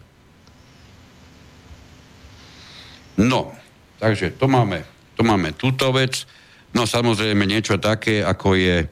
No, 3.19 3.53
takže 4.01 4.33
to 4.39 4.49
máme, 4.49 4.81
to 5.13 5.21
máme 5.21 5.53
túto 5.53 5.93
vec. 5.93 6.25
No 6.73 6.89
samozrejme 6.89 7.45
niečo 7.45 7.77
také, 7.77 8.25
ako 8.25 8.57
je, 8.57 8.89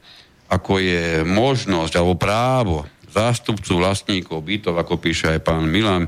ako 0.52 0.74
je 0.78 1.26
možnosť 1.26 1.94
alebo 1.98 2.14
právo 2.20 2.86
zástupcu 3.10 3.82
vlastníkov 3.82 4.46
bytov, 4.46 4.78
ako 4.78 5.02
píše 5.02 5.36
aj 5.36 5.40
pán 5.42 5.66
Milan, 5.66 6.08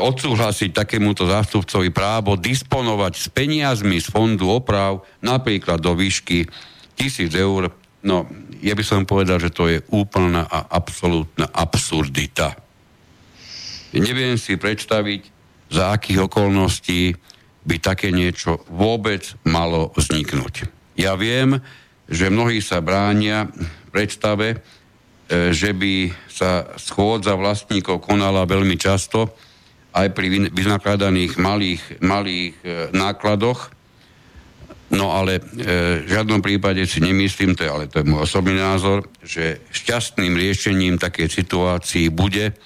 odsúhlasiť 0.00 0.74
takémuto 0.74 1.30
zástupcovi 1.30 1.94
právo 1.94 2.34
disponovať 2.34 3.12
s 3.14 3.26
peniazmi 3.30 4.02
z 4.02 4.10
fondu 4.10 4.50
oprav, 4.50 5.06
napríklad 5.22 5.78
do 5.78 5.94
výšky 5.94 6.48
tisíc 6.98 7.30
eur. 7.34 7.70
No, 8.04 8.26
ja 8.60 8.74
by 8.74 8.84
som 8.84 9.08
povedal, 9.08 9.38
že 9.38 9.54
to 9.54 9.70
je 9.70 9.78
úplná 9.94 10.44
a 10.44 10.66
absolútna 10.74 11.48
absurdita. 11.48 12.58
Neviem 13.94 14.34
si 14.34 14.58
predstaviť, 14.58 15.30
za 15.70 15.94
akých 15.94 16.26
okolností 16.26 17.14
by 17.64 17.76
také 17.80 18.12
niečo 18.12 18.62
vôbec 18.68 19.38
malo 19.46 19.94
vzniknúť. 19.96 20.68
Ja 20.98 21.16
viem, 21.16 21.62
že 22.10 22.28
mnohí 22.28 22.60
sa 22.60 22.84
bránia 22.84 23.48
predstave, 23.88 24.54
e, 24.54 24.58
že 25.54 25.72
by 25.72 26.12
sa 26.28 26.74
schôdza 26.76 27.32
vlastníkov 27.38 28.04
konala 28.04 28.44
veľmi 28.44 28.76
často 28.76 29.32
aj 29.94 30.10
pri 30.10 30.50
vynakladaných 30.50 31.38
malých, 31.38 31.82
malých 32.02 32.54
e, 32.60 32.66
nákladoch. 32.90 33.70
No 34.90 35.14
ale 35.14 35.38
e, 35.38 35.42
v 36.02 36.06
žiadnom 36.10 36.42
prípade 36.42 36.82
si 36.90 36.98
nemyslím, 36.98 37.54
to 37.54 37.62
je, 37.62 37.70
ale 37.70 37.86
to 37.86 38.02
je 38.02 38.10
môj 38.10 38.26
osobný 38.26 38.58
názor, 38.58 39.06
že 39.22 39.62
šťastným 39.70 40.34
riešením 40.34 40.98
takej 40.98 41.30
situácii 41.30 42.10
bude 42.10 42.58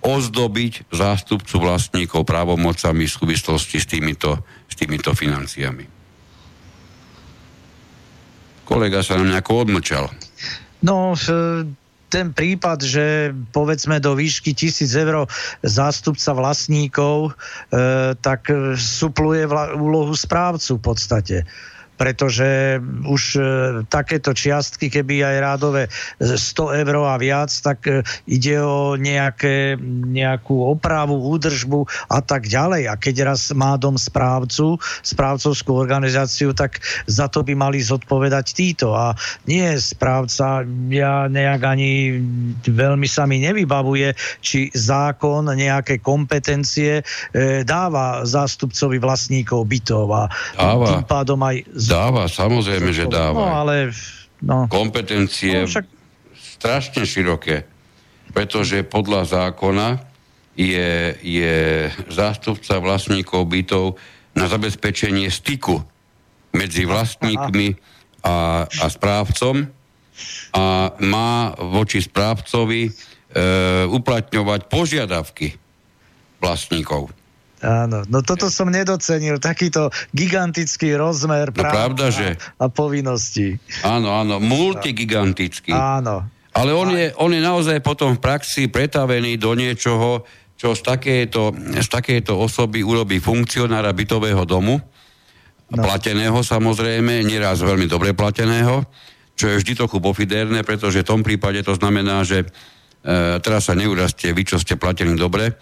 ozdobiť 0.00 0.88
zástupcu 0.88 1.60
vlastníkov 1.60 2.24
právomocami 2.24 3.04
v 3.04 3.12
súvislosti 3.12 3.76
s 3.76 3.86
týmito, 3.90 4.40
s 4.64 4.74
týmito 4.78 5.12
financiami. 5.12 5.84
Kolega 8.66 9.04
sa 9.04 9.14
nám 9.14 9.30
nejako 9.30 9.66
odmlčal. 9.66 10.10
No, 10.82 11.14
ten 12.16 12.32
prípad, 12.32 12.78
že 12.80 13.36
povedzme 13.52 14.00
do 14.00 14.16
výšky 14.16 14.56
tisíc 14.56 14.96
eur 14.96 15.28
zástupca 15.60 16.32
vlastníkov, 16.32 17.28
e, 17.28 17.32
tak 18.16 18.48
supluje 18.80 19.44
vla, 19.44 19.76
úlohu 19.76 20.16
správcu 20.16 20.80
v 20.80 20.82
podstate 20.82 21.36
pretože 21.96 22.78
už 23.08 23.22
e, 23.36 23.40
takéto 23.88 24.36
čiastky, 24.36 24.92
keby 24.92 25.24
aj 25.24 25.36
rádové 25.40 25.82
100 26.20 26.84
eur 26.84 26.94
a 27.08 27.16
viac, 27.16 27.50
tak 27.50 27.88
e, 27.88 28.04
ide 28.28 28.60
o 28.60 28.94
nejaké, 29.00 29.80
nejakú 30.12 30.68
opravu, 30.68 31.16
údržbu 31.16 31.88
a 32.12 32.20
tak 32.20 32.46
ďalej. 32.46 32.92
A 32.92 32.94
keď 33.00 33.32
raz 33.32 33.50
má 33.56 33.80
dom 33.80 33.96
správcu, 33.96 34.76
správcovskú 35.02 35.72
organizáciu, 35.72 36.52
tak 36.52 36.78
za 37.08 37.26
to 37.32 37.40
by 37.40 37.56
mali 37.56 37.80
zodpovedať 37.80 38.46
títo. 38.52 38.92
A 38.92 39.16
nie 39.48 39.64
správca, 39.80 40.62
ja 40.92 41.26
nejak 41.26 41.60
ani 41.64 42.20
veľmi 42.64 43.08
sa 43.08 43.24
mi 43.24 43.40
nevybavuje, 43.40 44.12
či 44.44 44.68
zákon 44.72 45.48
nejaké 45.56 46.04
kompetencie 46.04 47.00
e, 47.00 47.04
dáva 47.64 48.22
zástupcovi 48.28 49.00
vlastníkov 49.00 49.64
bytov 49.64 50.06
a 50.12 50.22
dáva. 50.58 50.86
tým 50.86 51.04
pádom 51.08 51.40
aj 51.40 51.56
Dáva, 51.88 52.28
samozrejme, 52.28 52.90
že 52.92 53.06
dáva. 53.06 53.38
No, 53.38 53.48
ale... 53.50 53.94
No. 54.36 54.68
Kompetencie 54.68 55.64
no, 55.64 55.70
však... 55.70 55.86
strašne 56.36 57.08
široké, 57.08 57.64
pretože 58.36 58.84
podľa 58.84 59.24
zákona 59.24 59.96
je, 60.56 61.16
je 61.24 61.88
zástupca 62.12 62.76
vlastníkov 62.76 63.48
bytov 63.48 63.96
na 64.36 64.44
zabezpečenie 64.44 65.32
styku 65.32 65.80
medzi 66.52 66.84
vlastníkmi 66.84 67.80
a, 68.24 68.64
a 68.68 68.86
správcom 68.92 69.68
a 70.52 70.64
má 71.00 71.52
voči 71.56 72.00
správcovi 72.00 72.88
e, 72.88 72.90
uplatňovať 73.88 74.60
požiadavky 74.68 75.56
vlastníkov. 76.40 77.12
Áno, 77.64 78.04
no 78.12 78.20
toto 78.20 78.52
som 78.52 78.68
nedocenil, 78.68 79.40
takýto 79.40 79.88
gigantický 80.12 80.92
rozmer 80.92 81.48
no, 81.48 81.64
pravda, 81.64 82.12
že... 82.12 82.36
a 82.60 82.68
povinností. 82.68 83.56
Áno, 83.80 84.12
áno, 84.12 84.36
multigigantický. 84.36 85.72
Áno. 85.72 86.28
Ale 86.52 86.72
on 86.76 86.92
je, 86.92 87.12
on 87.16 87.32
je 87.32 87.40
naozaj 87.40 87.80
potom 87.80 88.16
v 88.16 88.20
praxi 88.20 88.68
pretavený 88.68 89.40
do 89.40 89.56
niečoho, 89.56 90.24
čo 90.56 90.72
z 90.72 90.80
takéto, 90.84 91.52
z 91.56 91.88
takéto 91.88 92.36
osoby 92.36 92.80
urobí 92.80 93.20
funkcionára 93.20 93.92
bytového 93.92 94.44
domu, 94.48 94.80
no. 95.68 95.80
plateného 95.84 96.40
samozrejme, 96.40 97.24
nieraz 97.24 97.60
veľmi 97.60 97.88
dobre 97.88 98.16
plateného, 98.16 98.84
čo 99.36 99.52
je 99.52 99.60
vždy 99.60 99.72
trochu 99.76 100.00
pofiderné, 100.00 100.64
pretože 100.64 101.04
v 101.04 101.08
tom 101.08 101.20
prípade 101.20 101.60
to 101.60 101.76
znamená, 101.76 102.24
že 102.24 102.44
e, 102.44 102.46
teraz 103.44 103.68
sa 103.68 103.76
neurazte 103.76 104.32
vy, 104.32 104.42
čo 104.48 104.56
ste 104.56 104.80
platení 104.80 105.12
dobre, 105.12 105.60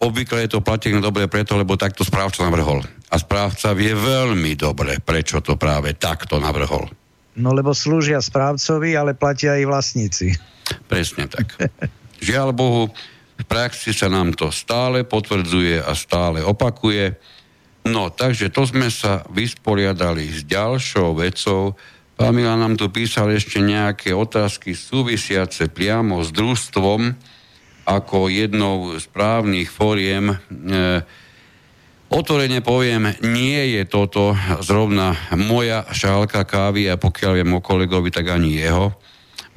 Obvykle 0.00 0.48
je 0.48 0.56
to 0.56 0.64
platené 0.64 0.96
dobre 1.04 1.28
preto, 1.28 1.60
lebo 1.60 1.76
takto 1.76 2.08
správca 2.08 2.40
navrhol. 2.40 2.80
A 3.12 3.20
správca 3.20 3.76
vie 3.76 3.92
veľmi 3.92 4.56
dobre, 4.56 4.96
prečo 4.96 5.44
to 5.44 5.60
práve 5.60 5.92
takto 6.00 6.40
navrhol. 6.40 6.88
No 7.36 7.52
lebo 7.52 7.76
slúžia 7.76 8.18
správcovi, 8.24 8.96
ale 8.96 9.12
platia 9.12 9.60
aj 9.60 9.64
vlastníci. 9.68 10.32
Presne 10.88 11.28
tak. 11.28 11.52
Žiaľ 12.26 12.48
Bohu, 12.56 12.88
v 13.40 13.44
praxi 13.44 13.92
sa 13.92 14.08
nám 14.08 14.32
to 14.36 14.48
stále 14.48 15.04
potvrdzuje 15.04 15.84
a 15.84 15.92
stále 15.92 16.44
opakuje. 16.44 17.16
No, 17.88 18.12
takže 18.12 18.52
to 18.52 18.68
sme 18.68 18.92
sa 18.92 19.24
vysporiadali 19.32 20.28
s 20.28 20.44
ďalšou 20.44 21.16
vecou. 21.16 21.76
Pán 22.20 22.36
Milan 22.36 22.60
nám 22.60 22.76
tu 22.76 22.92
písal 22.92 23.32
ešte 23.32 23.64
nejaké 23.64 24.12
otázky 24.12 24.76
súvisiace 24.76 25.72
priamo 25.72 26.20
s 26.20 26.28
družstvom, 26.32 27.16
ako 27.84 28.28
jednou 28.28 28.96
z 28.98 29.06
právnych 29.08 29.70
fóriem. 29.72 30.32
E, 30.32 30.36
otvorene 32.12 32.60
poviem, 32.60 33.14
nie 33.24 33.78
je 33.78 33.82
toto 33.88 34.36
zrovna 34.60 35.16
moja 35.36 35.86
šálka 35.90 36.44
kávy 36.44 36.90
a 36.90 37.00
pokiaľ 37.00 37.32
viem 37.40 37.50
o 37.56 37.64
kolegovi, 37.64 38.10
tak 38.12 38.30
ani 38.30 38.60
jeho. 38.60 38.94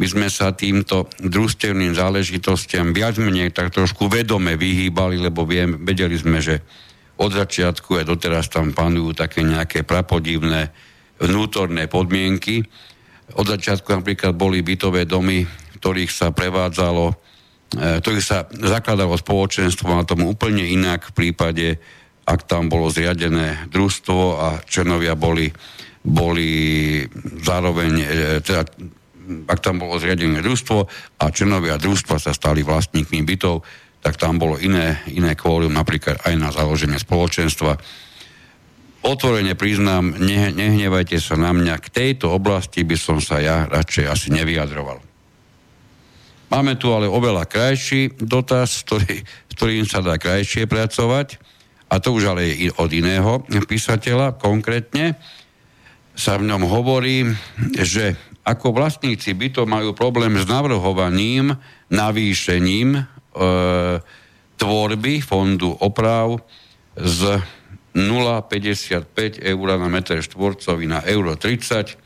My 0.01 0.05
sme 0.09 0.27
sa 0.27 0.49
týmto 0.57 1.05
družstevným 1.21 1.93
záležitostiam 1.93 2.97
viac 2.97 3.21
menej 3.21 3.53
tak 3.53 3.69
trošku 3.69 4.09
vedome 4.09 4.57
vyhýbali, 4.57 5.21
lebo 5.21 5.45
viem, 5.45 5.85
vedeli 5.85 6.17
sme, 6.17 6.41
že 6.41 6.65
od 7.21 7.29
začiatku 7.29 8.01
aj 8.01 8.05
doteraz 8.09 8.49
tam 8.49 8.73
panujú 8.73 9.13
také 9.13 9.45
nejaké 9.45 9.85
prapodivné 9.85 10.73
vnútorné 11.21 11.85
podmienky. 11.85 12.65
Od 13.37 13.45
začiatku 13.45 13.85
napríklad 13.93 14.33
boli 14.33 14.65
bytové 14.65 15.05
domy, 15.05 15.45
v 15.45 15.75
ktorých 15.77 16.09
sa 16.09 16.33
prevádzalo, 16.33 17.13
e, 17.73 17.99
ktorých 17.99 18.25
sa 18.25 18.45
zakladalo 18.49 19.17
spoločenstvo 19.17 19.89
na 19.89 20.05
tom 20.05 20.25
úplne 20.25 20.63
inak 20.63 21.11
v 21.11 21.15
prípade, 21.15 21.67
ak 22.23 22.47
tam 22.47 22.71
bolo 22.71 22.87
zriadené 22.87 23.67
družstvo 23.67 24.21
a 24.39 24.47
členovia 24.63 25.17
boli, 25.19 25.51
boli 26.05 26.49
zároveň, 27.43 27.91
e, 27.99 28.07
teda 28.39 28.63
ak 29.47 29.59
tam 29.59 29.83
bolo 29.83 29.99
zriadené 29.99 30.39
družstvo 30.39 30.77
a 31.19 31.25
členovia 31.33 31.75
družstva 31.81 32.19
sa 32.19 32.31
stali 32.31 32.63
vlastníkmi 32.63 33.23
bytov, 33.25 33.65
tak 34.03 34.19
tam 34.19 34.35
bolo 34.35 34.59
iné, 34.59 34.99
iné 35.11 35.35
kvólium, 35.35 35.71
napríklad 35.71 36.19
aj 36.27 36.33
na 36.35 36.51
založenie 36.51 36.99
spoločenstva 36.99 37.79
otvorene 39.03 39.53
priznám, 39.53 40.15
ne, 40.15 40.49
nehnevajte 40.55 41.19
sa 41.19 41.35
na 41.35 41.51
mňa, 41.51 41.75
k 41.83 41.87
tejto 41.91 42.31
oblasti 42.31 42.87
by 42.87 42.95
som 42.95 43.19
sa 43.19 43.43
ja 43.43 43.67
radšej 43.67 44.05
asi 44.07 44.27
nevyjadroval. 44.31 45.12
Máme 46.53 46.77
tu 46.77 46.93
ale 46.93 47.09
oveľa 47.09 47.49
krajší 47.49 48.13
dotaz, 48.21 48.85
ktorý, 48.85 49.25
ktorým 49.57 49.89
sa 49.89 50.05
dá 50.05 50.21
krajšie 50.21 50.69
pracovať, 50.69 51.41
a 51.89 51.97
to 51.97 52.13
už 52.13 52.29
ale 52.29 52.45
je 52.45 52.69
od 52.77 52.93
iného 52.93 53.41
písateľa 53.65 54.37
konkrétne. 54.37 55.17
Sa 56.13 56.37
v 56.37 56.45
ňom 56.45 56.61
hovorí, 56.69 57.25
že 57.73 58.13
ako 58.45 58.69
vlastníci 58.69 59.33
bytov 59.33 59.65
majú 59.65 59.97
problém 59.97 60.37
s 60.37 60.45
navrhovaním, 60.45 61.57
navýšením 61.89 63.01
e, 63.01 63.03
tvorby 64.61 65.25
fondu 65.25 65.73
oprav 65.73 66.37
z 66.93 67.41
0,55 67.97 69.41
eur 69.41 69.67
na 69.81 69.89
meter 69.89 70.21
štvorcový 70.21 70.85
na 70.85 71.01
euro 71.01 71.33
30 71.33 71.97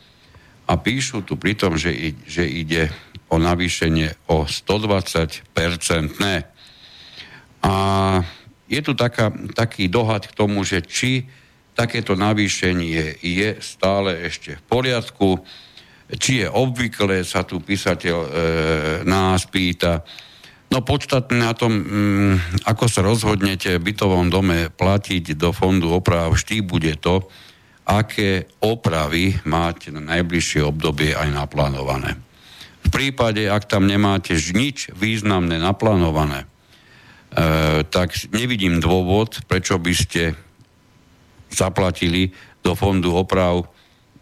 a 0.72 0.74
píšu 0.80 1.28
tu 1.28 1.36
pritom, 1.36 1.76
že, 1.76 2.16
že 2.24 2.48
ide 2.48 2.92
o 3.28 3.36
navýšenie 3.36 4.32
o 4.32 4.48
120 4.48 5.52
percentné. 5.52 6.48
A 7.64 7.74
je 8.68 8.80
tu 8.84 8.94
taká, 8.96 9.32
taký 9.56 9.88
dohad 9.92 10.28
k 10.28 10.36
tomu, 10.36 10.64
že 10.64 10.84
či 10.84 11.28
takéto 11.76 12.16
navýšenie 12.18 13.22
je 13.22 13.50
stále 13.62 14.28
ešte 14.28 14.58
v 14.58 14.64
poriadku, 14.66 15.40
či 16.18 16.44
je 16.44 16.48
obvyklé, 16.48 17.28
sa 17.28 17.44
tu 17.44 17.60
písateľ 17.60 18.18
e, 18.18 18.30
nás 19.04 19.44
pýta, 19.48 20.04
No 20.68 20.84
podstatné 20.84 21.48
na 21.48 21.56
tom, 21.56 21.72
mm, 21.80 22.68
ako 22.68 22.92
sa 22.92 23.00
rozhodnete 23.00 23.80
v 23.80 23.86
bytovom 23.88 24.28
dome 24.28 24.68
platiť 24.68 25.40
do 25.40 25.56
fondu 25.56 25.96
oprav, 25.96 26.36
vždy 26.36 26.60
bude 26.60 26.92
to, 27.00 27.24
aké 27.88 28.52
opravy 28.60 29.40
máte 29.48 29.96
na 29.96 30.04
najbližšie 30.04 30.60
obdobie 30.68 31.16
aj 31.16 31.32
naplánované. 31.32 32.20
V 32.88 32.90
prípade, 32.90 33.44
ak 33.52 33.68
tam 33.68 33.84
nemáte 33.84 34.34
nič 34.34 34.96
významné 34.96 35.60
naplánované, 35.60 36.44
e, 36.44 36.48
tak 37.84 38.16
nevidím 38.32 38.80
dôvod, 38.80 39.44
prečo 39.46 39.76
by 39.76 39.94
ste 39.94 40.34
zaplatili 41.52 42.32
do 42.64 42.76
fondu 42.76 43.12
oprav 43.12 43.68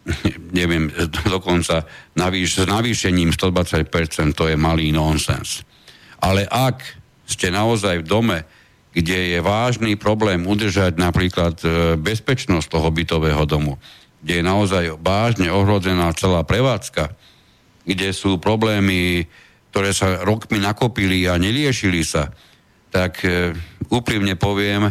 neviem, 0.58 0.90
dokonca 1.34 1.86
navýš, 2.14 2.62
s 2.62 2.66
navýšením 2.66 3.34
120%, 3.34 4.34
to 4.34 4.44
je 4.50 4.56
malý 4.56 4.94
nonsens. 4.94 5.66
Ale 6.22 6.46
ak 6.46 6.82
ste 7.26 7.50
naozaj 7.50 8.02
v 8.02 8.08
dome, 8.08 8.38
kde 8.96 9.36
je 9.36 9.38
vážny 9.44 9.92
problém 10.00 10.48
udržať 10.48 10.96
napríklad 10.96 11.60
e, 11.60 11.66
bezpečnosť 12.00 12.66
toho 12.72 12.88
bytového 12.88 13.44
domu, 13.44 13.76
kde 14.24 14.40
je 14.40 14.44
naozaj 14.44 14.84
vážne 15.04 15.52
ohrozená 15.52 16.08
celá 16.16 16.40
prevádzka, 16.48 17.12
kde 17.86 18.10
sú 18.10 18.42
problémy, 18.42 19.24
ktoré 19.70 19.94
sa 19.94 20.26
rokmi 20.26 20.58
nakopili 20.58 21.30
a 21.30 21.38
neliešili 21.38 22.02
sa, 22.02 22.28
tak 22.90 23.22
e, 23.22 23.54
úprimne 23.88 24.34
poviem, 24.34 24.90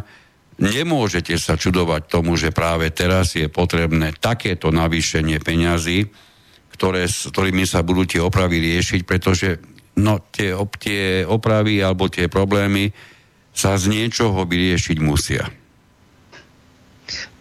nemôžete 0.55 1.35
sa 1.35 1.59
čudovať 1.59 2.07
tomu, 2.07 2.39
že 2.39 2.55
práve 2.55 2.87
teraz 2.95 3.35
je 3.35 3.51
potrebné 3.51 4.15
takéto 4.15 4.71
navýšenie 4.71 5.43
peňazí, 5.43 6.07
ktoré, 6.71 7.07
s 7.11 7.27
ktorými 7.27 7.67
sa 7.67 7.83
budú 7.83 8.07
tie 8.07 8.23
opravy 8.23 8.63
riešiť, 8.63 9.01
pretože 9.03 9.59
no 9.99 10.23
tie, 10.31 10.55
tie 10.79 11.27
opravy 11.27 11.83
alebo 11.83 12.07
tie 12.07 12.31
problémy 12.31 12.95
sa 13.55 13.75
z 13.79 13.91
niečoho 13.91 14.43
vyriešiť 14.47 14.97
musia 15.03 15.43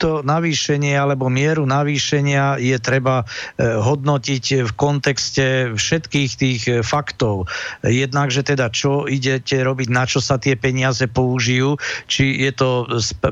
to 0.05 0.21
navýšenie 0.21 0.93
alebo 0.93 1.33
mieru 1.33 1.65
navýšenia 1.65 2.61
je 2.61 2.77
treba 2.77 3.25
e, 3.25 3.27
hodnotiť 3.65 4.69
v 4.69 4.73
kontexte 4.77 5.73
všetkých 5.73 6.31
tých 6.37 6.63
e, 6.69 6.73
faktov. 6.85 7.49
Jednak, 7.81 8.29
teda 8.29 8.69
čo 8.69 9.09
idete 9.09 9.65
robiť, 9.65 9.89
na 9.89 10.05
čo 10.05 10.21
sa 10.21 10.37
tie 10.37 10.61
peniaze 10.61 11.09
použijú, 11.09 11.81
či 12.05 12.37
je 12.45 12.53
to 12.53 12.85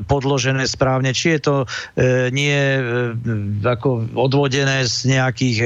podložené 0.09 0.65
správne, 0.65 1.13
či 1.13 1.37
je 1.37 1.39
to 1.45 1.55
e, 1.61 1.65
nie 2.33 2.57
ako 3.61 4.09
odvodené 4.17 4.87
z 4.87 5.13
nejakých 5.13 5.57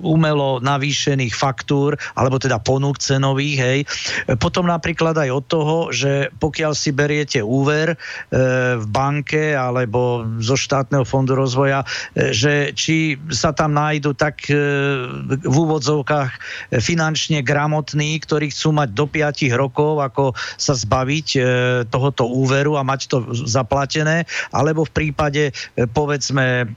umelo 0.00 0.58
navýšených 0.64 1.34
faktúr, 1.36 1.94
alebo 2.16 2.40
teda 2.40 2.58
ponúk 2.58 2.98
cenových, 2.98 3.58
hej. 3.60 3.78
Potom 4.40 4.66
napríklad 4.66 5.14
aj 5.20 5.30
od 5.30 5.44
toho, 5.44 5.76
že 5.92 6.32
pokiaľ 6.40 6.72
si 6.72 6.90
beriete 6.96 7.40
úver 7.44 8.00
v 8.76 8.86
banke, 8.88 9.52
ale 9.52 9.75
alebo 9.76 10.24
zo 10.40 10.56
štátneho 10.56 11.04
fondu 11.04 11.36
rozvoja, 11.36 11.84
e, 12.16 12.32
že 12.32 12.72
či 12.72 13.20
sa 13.28 13.52
tam 13.52 13.76
nájdu 13.76 14.16
tak 14.16 14.48
e, 14.48 14.56
v 15.44 15.54
úvodzovkách 15.54 16.30
finančne 16.80 17.44
gramotní, 17.44 18.16
ktorí 18.24 18.48
chcú 18.48 18.72
mať 18.72 18.88
do 18.96 19.04
5 19.04 19.52
rokov, 19.52 20.00
ako 20.00 20.24
sa 20.56 20.72
zbaviť 20.72 21.28
e, 21.36 21.40
tohoto 21.92 22.26
úveru 22.26 22.80
a 22.80 22.86
mať 22.86 23.00
to 23.12 23.16
zaplatené, 23.44 24.24
alebo 24.50 24.88
v 24.88 24.92
prípade 24.92 25.52
povedzme 25.92 26.68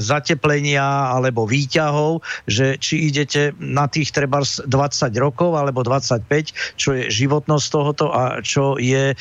zateplenia 0.00 1.12
alebo 1.12 1.44
výťahov, 1.44 2.24
že 2.48 2.78
či 2.80 3.10
idete 3.10 3.52
na 3.60 3.90
tých 3.90 4.12
treba 4.14 4.40
20 4.42 4.68
rokov 5.20 5.56
alebo 5.56 5.84
25, 5.84 6.78
čo 6.78 6.96
je 6.96 7.08
životnosť 7.10 7.66
tohoto 7.68 8.06
a 8.12 8.40
čo 8.40 8.80
je 8.80 9.12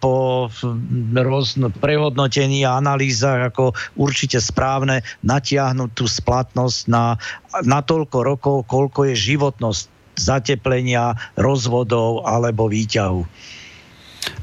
po 0.00 0.48
prehodnotení 1.80 2.47
a 2.64 2.78
analýzach 2.80 3.52
ako 3.52 3.76
určite 4.00 4.40
správne 4.40 5.04
natiahnuť 5.22 5.90
tú 5.92 6.04
splatnosť 6.08 6.80
na, 6.88 7.20
na 7.62 7.80
toľko 7.84 8.18
rokov, 8.24 8.56
koľko 8.64 9.12
je 9.12 9.36
životnosť 9.36 9.82
zateplenia, 10.18 11.14
rozvodov 11.38 12.26
alebo 12.26 12.66
výťahu. 12.66 13.22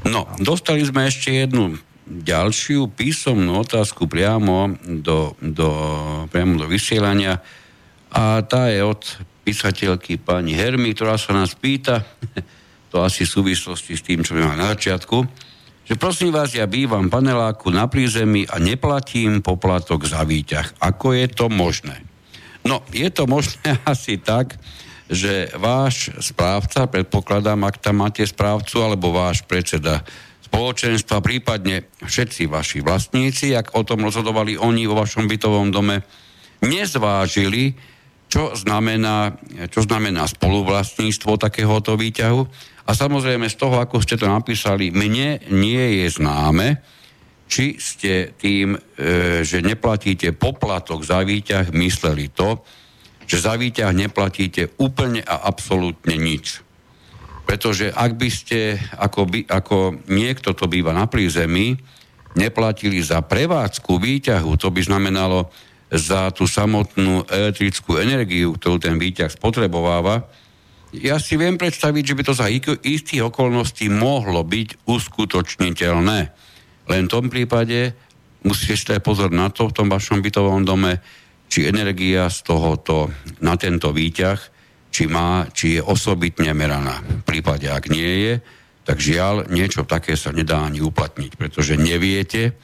No, 0.08 0.24
dostali 0.40 0.82
sme 0.82 1.06
ešte 1.06 1.34
jednu 1.34 1.76
ďalšiu 2.06 2.94
písomnú 2.94 3.66
otázku 3.66 4.06
priamo 4.06 4.78
do, 4.86 5.34
do, 5.42 5.68
priamo 6.30 6.62
do 6.62 6.66
vysielania 6.70 7.42
a 8.14 8.40
tá 8.46 8.70
je 8.70 8.80
od 8.86 9.02
písateľky 9.42 10.18
pani 10.18 10.54
Hermy, 10.54 10.94
ktorá 10.94 11.18
sa 11.18 11.34
nás 11.34 11.54
pýta, 11.58 12.06
to 12.90 13.02
asi 13.02 13.26
v 13.26 13.34
súvislosti 13.34 13.98
s 13.98 14.02
tým, 14.06 14.22
čo 14.22 14.38
máme 14.38 14.58
na 14.58 14.72
začiatku, 14.74 15.45
že 15.86 15.94
prosím 15.94 16.34
vás, 16.34 16.50
ja 16.50 16.66
bývam 16.66 17.06
paneláku 17.06 17.70
na 17.70 17.86
prízemí 17.86 18.42
a 18.50 18.58
neplatím 18.58 19.38
poplatok 19.38 20.02
za 20.02 20.26
výťah. 20.26 20.82
Ako 20.82 21.14
je 21.14 21.30
to 21.30 21.46
možné? 21.46 22.02
No, 22.66 22.82
je 22.90 23.06
to 23.14 23.30
možné 23.30 23.78
asi 23.86 24.18
tak, 24.18 24.58
že 25.06 25.54
váš 25.54 26.10
správca, 26.18 26.90
predpokladám, 26.90 27.62
ak 27.62 27.78
tam 27.78 28.02
máte 28.02 28.26
správcu, 28.26 28.82
alebo 28.82 29.14
váš 29.14 29.46
predseda 29.46 30.02
spoločenstva, 30.42 31.22
prípadne 31.22 31.86
všetci 32.02 32.50
vaši 32.50 32.82
vlastníci, 32.82 33.54
ak 33.54 33.78
o 33.78 33.86
tom 33.86 34.02
rozhodovali 34.02 34.58
oni 34.58 34.90
vo 34.90 34.98
vašom 34.98 35.30
bytovom 35.30 35.70
dome, 35.70 36.02
nezvážili, 36.66 37.78
čo 38.26 38.58
znamená, 38.58 39.38
čo 39.70 39.86
znamená 39.86 40.26
spoluvlastníctvo 40.26 41.38
takéhoto 41.38 41.94
výťahu 41.94 42.74
a 42.86 42.90
samozrejme 42.94 43.50
z 43.50 43.58
toho, 43.58 43.82
ako 43.82 43.98
ste 43.98 44.14
to 44.14 44.30
napísali, 44.30 44.94
mne 44.94 45.42
nie 45.50 45.84
je 46.02 46.06
známe, 46.06 46.78
či 47.46 47.78
ste 47.78 48.34
tým, 48.38 48.74
e, 48.74 48.78
že 49.42 49.62
neplatíte 49.62 50.34
poplatok 50.34 51.02
za 51.02 51.22
výťah, 51.22 51.74
mysleli 51.74 52.30
to, 52.30 52.62
že 53.26 53.42
za 53.42 53.58
výťah 53.58 53.90
neplatíte 53.90 54.78
úplne 54.78 55.22
a 55.26 55.46
absolútne 55.50 56.14
nič. 56.14 56.62
Pretože 57.46 57.90
ak 57.90 58.18
by 58.18 58.28
ste, 58.30 58.78
ako, 58.98 59.20
by, 59.30 59.40
ako 59.46 59.78
niekto 60.10 60.54
to 60.54 60.66
býva 60.66 60.90
na 60.94 61.06
prízemí, 61.06 61.78
neplatili 62.38 63.02
za 63.02 63.22
prevádzku 63.22 63.98
výťahu, 63.98 64.50
to 64.58 64.70
by 64.70 64.82
znamenalo 64.82 65.50
za 65.90 66.34
tú 66.34 66.50
samotnú 66.50 67.26
elektrickú 67.30 67.98
energiu, 67.98 68.54
ktorú 68.58 68.82
ten 68.82 68.98
výťah 68.98 69.30
spotrebováva, 69.30 70.26
ja 70.94 71.18
si 71.18 71.34
viem 71.34 71.58
predstaviť, 71.58 72.02
že 72.02 72.16
by 72.16 72.22
to 72.22 72.34
za 72.36 72.46
istých 72.86 73.26
okolností 73.32 73.90
mohlo 73.90 74.46
byť 74.46 74.86
uskutočniteľné. 74.86 76.18
Len 76.86 77.02
v 77.06 77.12
tom 77.12 77.26
prípade 77.26 77.96
musíte 78.46 78.94
dať 78.94 79.00
pozor 79.02 79.34
na 79.34 79.50
to 79.50 79.66
v 79.66 79.74
tom 79.74 79.90
vašom 79.90 80.22
bytovom 80.22 80.62
dome, 80.62 81.02
či 81.50 81.66
energia 81.66 82.30
z 82.30 82.38
tohoto 82.46 83.10
na 83.42 83.58
tento 83.58 83.90
výťah, 83.90 84.38
či 84.90 85.10
má, 85.10 85.46
či 85.50 85.78
je 85.78 85.80
osobitne 85.82 86.54
meraná. 86.54 87.02
V 87.02 87.22
prípade, 87.26 87.66
ak 87.66 87.90
nie 87.90 88.30
je, 88.30 88.34
tak 88.86 89.02
žiaľ, 89.02 89.50
niečo 89.50 89.82
také 89.82 90.14
sa 90.14 90.30
nedá 90.30 90.62
ani 90.62 90.78
uplatniť, 90.78 91.34
pretože 91.34 91.74
neviete, 91.74 92.54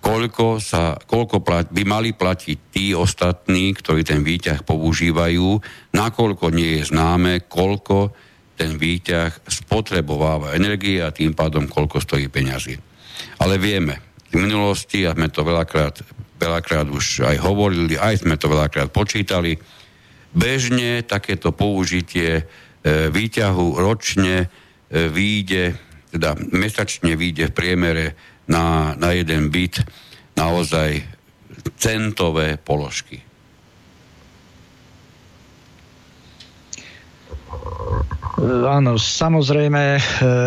koľko, 0.00 0.58
sa, 0.58 0.96
koľko 0.96 1.44
plat, 1.44 1.68
by 1.68 1.82
mali 1.84 2.16
platiť 2.16 2.58
tí 2.72 2.96
ostatní, 2.96 3.76
ktorí 3.76 4.02
ten 4.02 4.24
výťah 4.24 4.64
používajú, 4.64 5.60
nakoľko 5.92 6.50
nie 6.50 6.80
je 6.80 6.90
známe, 6.90 7.46
koľko 7.46 8.10
ten 8.56 8.76
výťah 8.76 9.48
spotrebováva 9.48 10.56
energie 10.56 11.00
a 11.00 11.12
tým 11.12 11.32
pádom 11.32 11.64
koľko 11.64 12.00
stojí 12.00 12.28
peňazí. 12.28 12.76
Ale 13.40 13.56
vieme, 13.56 14.00
v 14.28 14.40
minulosti, 14.40 15.08
a 15.08 15.16
sme 15.16 15.32
to 15.32 15.44
veľakrát, 15.44 16.00
veľakrát 16.36 16.86
už 16.88 17.24
aj 17.24 17.36
hovorili, 17.40 17.96
aj 17.96 18.24
sme 18.24 18.36
to 18.36 18.52
veľakrát 18.52 18.92
počítali, 18.92 19.56
bežne 20.30 21.02
takéto 21.02 21.50
použitie 21.50 22.30
e, 22.38 22.42
výťahu 23.10 23.80
ročne 23.80 24.46
e, 24.46 24.48
výjde, 25.10 25.89
teda 26.10 26.34
mesačne 26.50 27.14
výjde 27.14 27.50
v 27.50 27.56
priemere 27.56 28.06
na, 28.50 28.94
na 28.98 29.14
jeden 29.14 29.50
byt 29.50 29.86
naozaj 30.34 31.02
centové 31.78 32.58
položky. 32.58 33.29
Áno, 38.48 38.96
samozrejme, 38.96 40.00
e, 40.00 40.00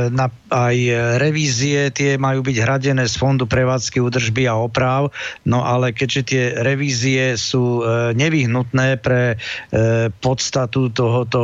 na, 0.09 0.25
aj 0.49 0.77
revízie 1.21 1.93
tie 1.93 2.17
majú 2.17 2.41
byť 2.41 2.57
hradené 2.57 3.05
z 3.05 3.21
Fondu 3.21 3.45
prevádzky 3.45 4.01
údržby 4.01 4.49
a 4.49 4.57
oprav, 4.57 5.13
no 5.45 5.61
ale 5.61 5.93
keďže 5.93 6.21
tie 6.25 6.43
revízie 6.57 7.37
sú 7.37 7.85
nevyhnutné 8.13 8.97
pre 9.01 9.37
podstatu 10.21 10.93
tohoto 10.93 11.41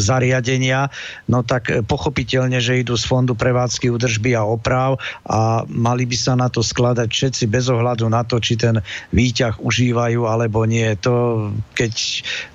zariadenia, 0.00 0.88
no 1.28 1.44
tak 1.44 1.84
pochopiteľne, 1.84 2.56
že 2.60 2.80
idú 2.80 2.96
z 2.96 3.04
Fondu 3.04 3.36
prevádzky 3.36 3.92
údržby 3.92 4.36
a 4.36 4.44
oprav 4.44 4.96
a 5.28 5.64
mali 5.68 6.08
by 6.08 6.16
sa 6.16 6.36
na 6.36 6.48
to 6.48 6.64
skladať 6.64 7.08
všetci 7.08 7.44
bez 7.48 7.68
ohľadu 7.68 8.08
na 8.08 8.24
to, 8.24 8.40
či 8.40 8.56
ten 8.56 8.80
výťah 9.12 9.60
užívajú 9.60 10.24
alebo 10.24 10.64
nie. 10.64 10.88
To, 11.04 11.48
keď 11.76 11.92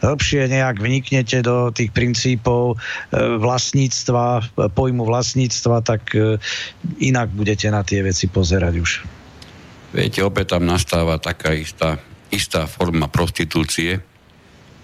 hĺbšie 0.01 0.49
nejak 0.49 0.81
vniknete 0.81 1.41
do 1.45 1.69
tých 1.69 1.93
princípov 1.93 2.74
E, 2.75 3.39
vlastníctva, 3.39 4.55
pojmu 4.75 5.03
vlastníctva, 5.07 5.81
tak 5.81 6.13
e, 6.13 6.37
inak 7.01 7.31
budete 7.31 7.71
na 7.71 7.81
tie 7.81 8.03
veci 8.03 8.27
pozerať 8.27 8.73
už. 8.75 8.91
Viete, 9.95 10.19
opäť 10.21 10.59
tam 10.59 10.67
nastáva 10.67 11.15
taká 11.17 11.55
istá, 11.55 11.95
istá 12.27 12.67
forma 12.67 13.07
prostitúcie, 13.07 14.03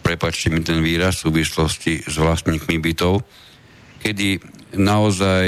prepačte 0.02 0.50
mi 0.50 0.64
ten 0.64 0.80
výraz 0.80 1.22
v 1.22 1.30
súvislosti 1.30 2.08
s 2.08 2.16
vlastníkmi 2.16 2.80
bytov, 2.80 3.22
kedy 4.02 4.40
naozaj 4.72 5.48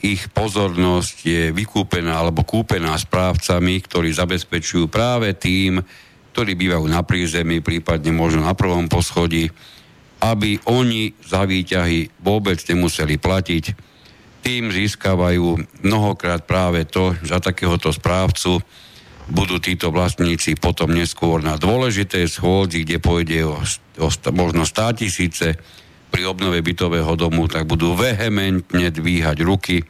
ich 0.00 0.22
pozornosť 0.30 1.16
je 1.26 1.42
vykúpená 1.50 2.22
alebo 2.22 2.46
kúpená 2.46 2.94
správcami, 2.94 3.82
ktorí 3.82 4.14
zabezpečujú 4.14 4.86
práve 4.86 5.34
tým, 5.34 5.82
ktorí 6.32 6.56
bývajú 6.56 6.86
na 6.88 7.04
prízemí, 7.04 7.60
prípadne 7.60 8.14
možno 8.14 8.46
na 8.46 8.54
prvom 8.56 8.88
poschodí, 8.88 9.52
aby 10.22 10.62
oni 10.70 11.18
za 11.18 11.42
výťahy 11.42 12.22
vôbec 12.22 12.62
nemuseli 12.62 13.18
platiť. 13.18 13.64
Tým 14.42 14.70
získavajú 14.70 15.82
mnohokrát 15.82 16.46
práve 16.46 16.86
to, 16.86 17.14
že 17.18 17.34
za 17.34 17.38
takéhoto 17.42 17.90
správcu 17.90 18.62
budú 19.30 19.58
títo 19.58 19.90
vlastníci 19.90 20.58
potom 20.58 20.94
neskôr 20.94 21.42
na 21.42 21.58
dôležité 21.58 22.26
schôdzi, 22.26 22.86
kde 22.86 22.98
pôjde 23.02 23.38
o, 23.46 23.58
o 24.02 24.08
možno 24.34 24.62
100 24.66 25.02
tisíce 25.02 25.58
pri 26.10 26.22
obnove 26.26 26.58
bytového 26.62 27.14
domu, 27.18 27.46
tak 27.46 27.66
budú 27.66 27.94
vehementne 27.94 28.90
dvíhať 28.90 29.38
ruky, 29.42 29.82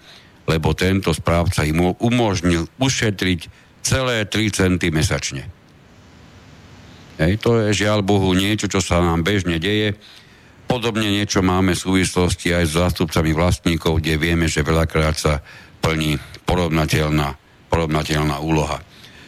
lebo 0.48 0.72
tento 0.72 1.12
správca 1.12 1.64
im 1.64 1.96
umožnil 1.96 2.68
ušetriť 2.76 3.40
celé 3.82 4.24
3 4.28 4.48
centy 4.52 4.88
mesačne. 4.94 5.48
Hej, 7.20 7.42
to 7.42 7.60
je 7.60 7.84
žiaľ 7.84 8.00
Bohu 8.00 8.32
niečo, 8.32 8.70
čo 8.70 8.80
sa 8.80 9.02
nám 9.02 9.26
bežne 9.26 9.60
deje 9.60 9.98
Podobne 10.72 11.04
niečo 11.04 11.44
máme 11.44 11.76
v 11.76 11.84
súvislosti 11.84 12.56
aj 12.56 12.64
s 12.64 12.80
zástupcami 12.80 13.36
vlastníkov, 13.36 14.00
kde 14.00 14.16
vieme, 14.16 14.48
že 14.48 14.64
veľakrát 14.64 15.12
sa 15.12 15.44
plní 15.84 16.16
porovnateľná, 16.48 17.36
porovnateľná 17.68 18.40
úloha. 18.40 18.80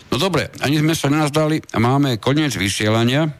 No 0.08 0.16
dobre, 0.16 0.48
ani 0.64 0.80
sme 0.80 0.96
sa 0.96 1.12
nazdali, 1.12 1.60
máme 1.76 2.16
koniec 2.16 2.56
vysielania. 2.56 3.28
E, 3.28 3.32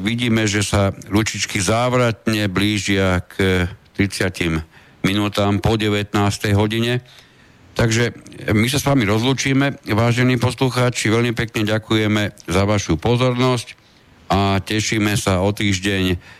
vidíme, 0.00 0.48
že 0.48 0.64
sa 0.64 0.88
ručičky 1.12 1.60
závratne 1.60 2.48
blížia 2.48 3.20
k 3.28 3.68
30 4.00 5.04
minútám 5.04 5.60
po 5.60 5.76
19. 5.76 6.16
hodine. 6.56 7.04
Takže 7.76 8.16
my 8.56 8.66
sa 8.72 8.80
s 8.80 8.88
vami 8.88 9.04
rozlúčime, 9.04 9.76
vážení 9.92 10.40
poslucháči, 10.40 11.12
veľmi 11.12 11.36
pekne 11.36 11.68
ďakujeme 11.68 12.48
za 12.48 12.64
vašu 12.64 12.96
pozornosť 12.96 13.76
a 14.32 14.60
tešíme 14.64 15.12
sa 15.14 15.44
o 15.44 15.52
týždeň 15.52 16.37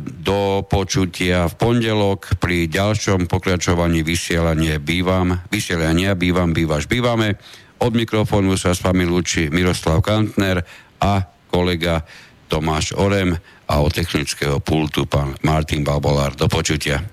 do 0.00 0.64
počutia 0.64 1.44
v 1.44 1.54
pondelok 1.60 2.40
pri 2.40 2.72
ďalšom 2.72 3.28
pokračovaní 3.28 4.00
vysielania 4.00 4.80
bývam, 4.80 5.44
vysielania 5.52 6.16
bývam, 6.16 6.56
bývaš, 6.56 6.88
bývame. 6.88 7.36
Od 7.82 7.92
mikrofónu 7.92 8.56
sa 8.56 8.72
s 8.72 8.80
vami 8.80 9.04
lúči 9.04 9.52
Miroslav 9.52 10.00
Kantner 10.00 10.64
a 11.02 11.26
kolega 11.52 12.00
Tomáš 12.48 12.96
Orem 12.96 13.36
a 13.68 13.74
od 13.80 13.92
technického 13.92 14.56
pultu 14.60 15.04
pán 15.04 15.36
Martin 15.44 15.84
Balbolár. 15.84 16.32
Do 16.32 16.48
počutia. 16.48 17.04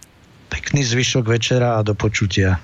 Pekný 0.48 0.88
zvyšok 0.88 1.26
večera 1.28 1.76
a 1.76 1.84
do 1.84 1.92
počutia. 1.92 2.64